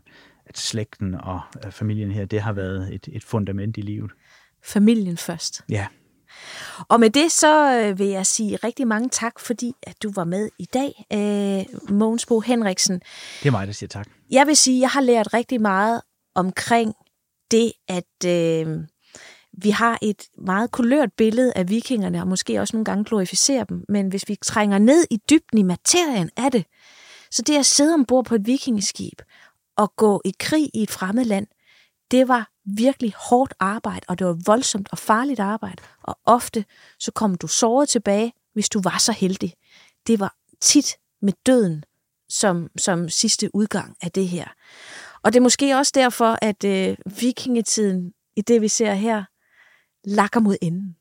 at 0.45 0.57
slægten 0.57 1.15
og 1.15 1.41
øh, 1.65 1.71
familien 1.71 2.11
her, 2.11 2.25
det 2.25 2.41
har 2.41 2.53
været 2.53 2.93
et, 2.93 3.09
et 3.11 3.23
fundament 3.23 3.77
i 3.77 3.81
livet. 3.81 4.11
Familien 4.65 5.17
først. 5.17 5.61
Ja. 5.69 5.87
Og 6.89 6.99
med 6.99 7.09
det 7.09 7.31
så 7.31 7.81
øh, 7.81 7.99
vil 7.99 8.07
jeg 8.07 8.25
sige 8.25 8.55
rigtig 8.55 8.87
mange 8.87 9.09
tak, 9.09 9.39
fordi 9.39 9.73
at 9.83 10.03
du 10.03 10.11
var 10.15 10.23
med 10.23 10.49
i 10.59 10.65
dag, 10.65 11.05
øh, 11.13 11.93
Mogens 11.95 12.25
Bo 12.25 12.39
Henriksen. 12.39 13.01
Det 13.39 13.47
er 13.47 13.51
mig, 13.51 13.67
der 13.67 13.73
siger 13.73 13.87
tak. 13.87 14.07
Jeg 14.31 14.47
vil 14.47 14.57
sige, 14.57 14.77
at 14.77 14.81
jeg 14.81 14.89
har 14.89 15.01
lært 15.01 15.33
rigtig 15.33 15.61
meget 15.61 16.01
omkring 16.35 16.93
det, 17.51 17.71
at 17.87 18.25
øh, 18.25 18.79
vi 19.63 19.69
har 19.69 19.99
et 20.01 20.23
meget 20.37 20.71
kulørt 20.71 21.09
billede 21.17 21.53
af 21.55 21.69
vikingerne, 21.69 22.21
og 22.21 22.27
måske 22.27 22.59
også 22.59 22.75
nogle 22.75 22.85
gange 22.85 23.05
glorificerer 23.05 23.63
dem, 23.63 23.85
men 23.89 24.07
hvis 24.07 24.29
vi 24.29 24.37
trænger 24.45 24.77
ned 24.77 25.05
i 25.09 25.19
dybden 25.29 25.57
i 25.59 25.63
materien 25.63 26.29
af 26.37 26.51
det, 26.51 26.65
så 27.31 27.41
det 27.41 27.57
at 27.57 27.65
sidde 27.65 27.93
ombord 27.93 28.25
på 28.25 28.35
et 28.35 28.45
vikingeskib 28.45 29.21
og 29.77 29.95
gå 29.95 30.21
i 30.25 30.33
krig 30.39 30.69
i 30.73 30.83
et 30.83 30.91
fremmed 30.91 31.25
land, 31.25 31.47
det 32.11 32.27
var 32.27 32.52
virkelig 32.65 33.13
hårdt 33.29 33.53
arbejde, 33.59 34.05
og 34.07 34.19
det 34.19 34.27
var 34.27 34.37
voldsomt 34.45 34.89
og 34.91 34.97
farligt 34.97 35.39
arbejde, 35.39 35.83
og 36.03 36.19
ofte 36.25 36.65
så 36.99 37.11
kom 37.11 37.35
du 37.35 37.47
såret 37.47 37.89
tilbage, 37.89 38.33
hvis 38.53 38.69
du 38.69 38.81
var 38.81 38.97
så 38.97 39.11
heldig. 39.11 39.53
Det 40.07 40.19
var 40.19 40.35
tit 40.61 40.95
med 41.21 41.33
døden 41.45 41.83
som, 42.29 42.69
som 42.77 43.09
sidste 43.09 43.55
udgang 43.55 43.97
af 44.01 44.11
det 44.11 44.27
her. 44.27 44.47
Og 45.23 45.33
det 45.33 45.39
er 45.39 45.43
måske 45.43 45.75
også 45.75 45.91
derfor, 45.95 46.37
at 46.41 46.63
øh, 46.63 46.97
vikingetiden, 47.19 48.13
i 48.35 48.41
det 48.41 48.61
vi 48.61 48.67
ser 48.67 48.93
her, 48.93 49.23
lakker 50.03 50.39
mod 50.39 50.55
enden. 50.61 50.95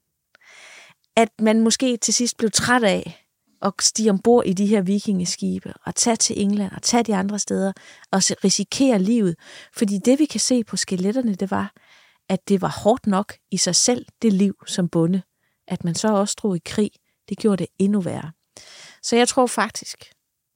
At 1.17 1.29
man 1.39 1.61
måske 1.61 1.97
til 1.97 2.15
sidst 2.15 2.37
blev 2.37 2.51
træt 2.51 2.85
af, 2.85 3.22
at 3.63 3.73
stige 3.81 4.11
ombord 4.11 4.47
i 4.47 4.53
de 4.53 4.67
her 4.67 4.83
vikingeskibe 4.83 5.73
og 5.87 5.95
tage 5.95 6.17
til 6.17 6.43
England 6.43 6.73
og 6.73 6.83
tage 6.83 7.03
de 7.03 7.15
andre 7.15 7.39
steder 7.39 7.73
og 8.11 8.23
risikere 8.45 8.99
livet. 8.99 9.37
Fordi 9.77 9.99
det 9.99 10.19
vi 10.19 10.25
kan 10.25 10.41
se 10.41 10.65
på 10.65 10.77
skeletterne, 10.77 11.35
det 11.35 11.51
var, 11.51 11.73
at 12.29 12.49
det 12.49 12.63
var 12.63 12.81
hårdt 12.83 13.07
nok 13.07 13.35
i 13.51 13.57
sig 13.57 13.77
selv, 13.77 14.07
det 14.23 14.33
liv 14.33 14.55
som 14.67 14.89
bonde. 14.89 15.23
At 15.69 15.85
man 15.85 15.95
så 15.95 16.09
også 16.09 16.37
drog 16.43 16.57
i 16.57 16.61
krig, 16.65 16.91
det 17.29 17.39
gjorde 17.39 17.57
det 17.57 17.67
endnu 17.79 18.01
værre. 18.01 18.33
Så 19.03 19.17
jeg 19.17 19.29
tror 19.29 19.47
faktisk, 19.47 20.05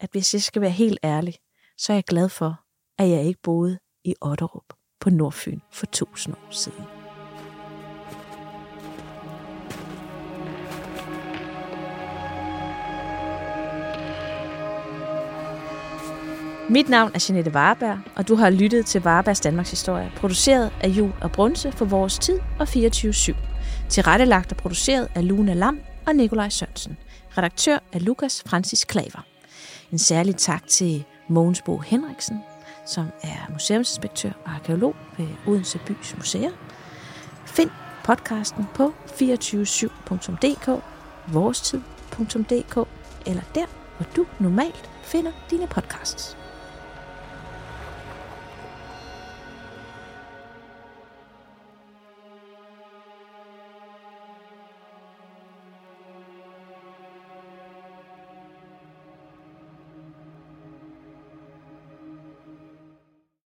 at 0.00 0.10
hvis 0.12 0.34
jeg 0.34 0.42
skal 0.42 0.62
være 0.62 0.70
helt 0.70 0.98
ærlig, 1.04 1.34
så 1.78 1.92
er 1.92 1.96
jeg 1.96 2.04
glad 2.04 2.28
for, 2.28 2.60
at 2.98 3.08
jeg 3.08 3.24
ikke 3.24 3.40
boede 3.42 3.78
i 4.04 4.14
Otterup 4.20 4.72
på 5.00 5.10
Nordfyn 5.10 5.60
for 5.72 5.86
tusind 5.86 6.34
år 6.34 6.52
siden. 6.52 7.05
Mit 16.68 16.88
navn 16.88 17.10
er 17.14 17.26
Jeanette 17.28 17.54
Varberg, 17.54 17.98
og 18.16 18.28
du 18.28 18.34
har 18.34 18.50
lyttet 18.50 18.86
til 18.86 19.00
Warbergs 19.00 19.40
Danmarks 19.40 19.70
Historie, 19.70 20.12
produceret 20.16 20.72
af 20.80 20.88
Jul 20.88 21.12
og 21.20 21.32
Brunse 21.32 21.72
for 21.72 21.84
Vores 21.84 22.18
Tid 22.18 22.38
og 22.58 22.68
24-7. 22.68 23.34
Tilrettelagt 23.88 24.52
og 24.52 24.56
produceret 24.56 25.08
af 25.14 25.28
Luna 25.28 25.54
Lam 25.54 25.80
og 26.06 26.14
Nikolaj 26.14 26.48
Sørensen. 26.48 26.96
Redaktør 27.38 27.78
er 27.92 27.98
Lukas 27.98 28.42
Francis 28.46 28.84
Klaver. 28.84 29.26
En 29.92 29.98
særlig 29.98 30.36
tak 30.36 30.66
til 30.66 31.04
Mogens 31.28 31.62
Bo 31.62 31.78
Henriksen, 31.78 32.40
som 32.86 33.06
er 33.22 33.52
museumsinspektør 33.52 34.30
og 34.44 34.50
arkeolog 34.50 34.96
ved 35.18 35.28
Odense 35.46 35.80
Bys 35.86 36.16
Museer. 36.16 36.50
Find 37.44 37.70
podcasten 38.04 38.64
på 38.74 38.94
247.dk, 39.06 40.82
vorestid.dk 41.26 42.88
eller 43.26 43.42
der, 43.54 43.66
hvor 43.96 44.06
du 44.16 44.26
normalt 44.40 44.90
finder 45.02 45.32
dine 45.50 45.66
podcasts. 45.66 46.36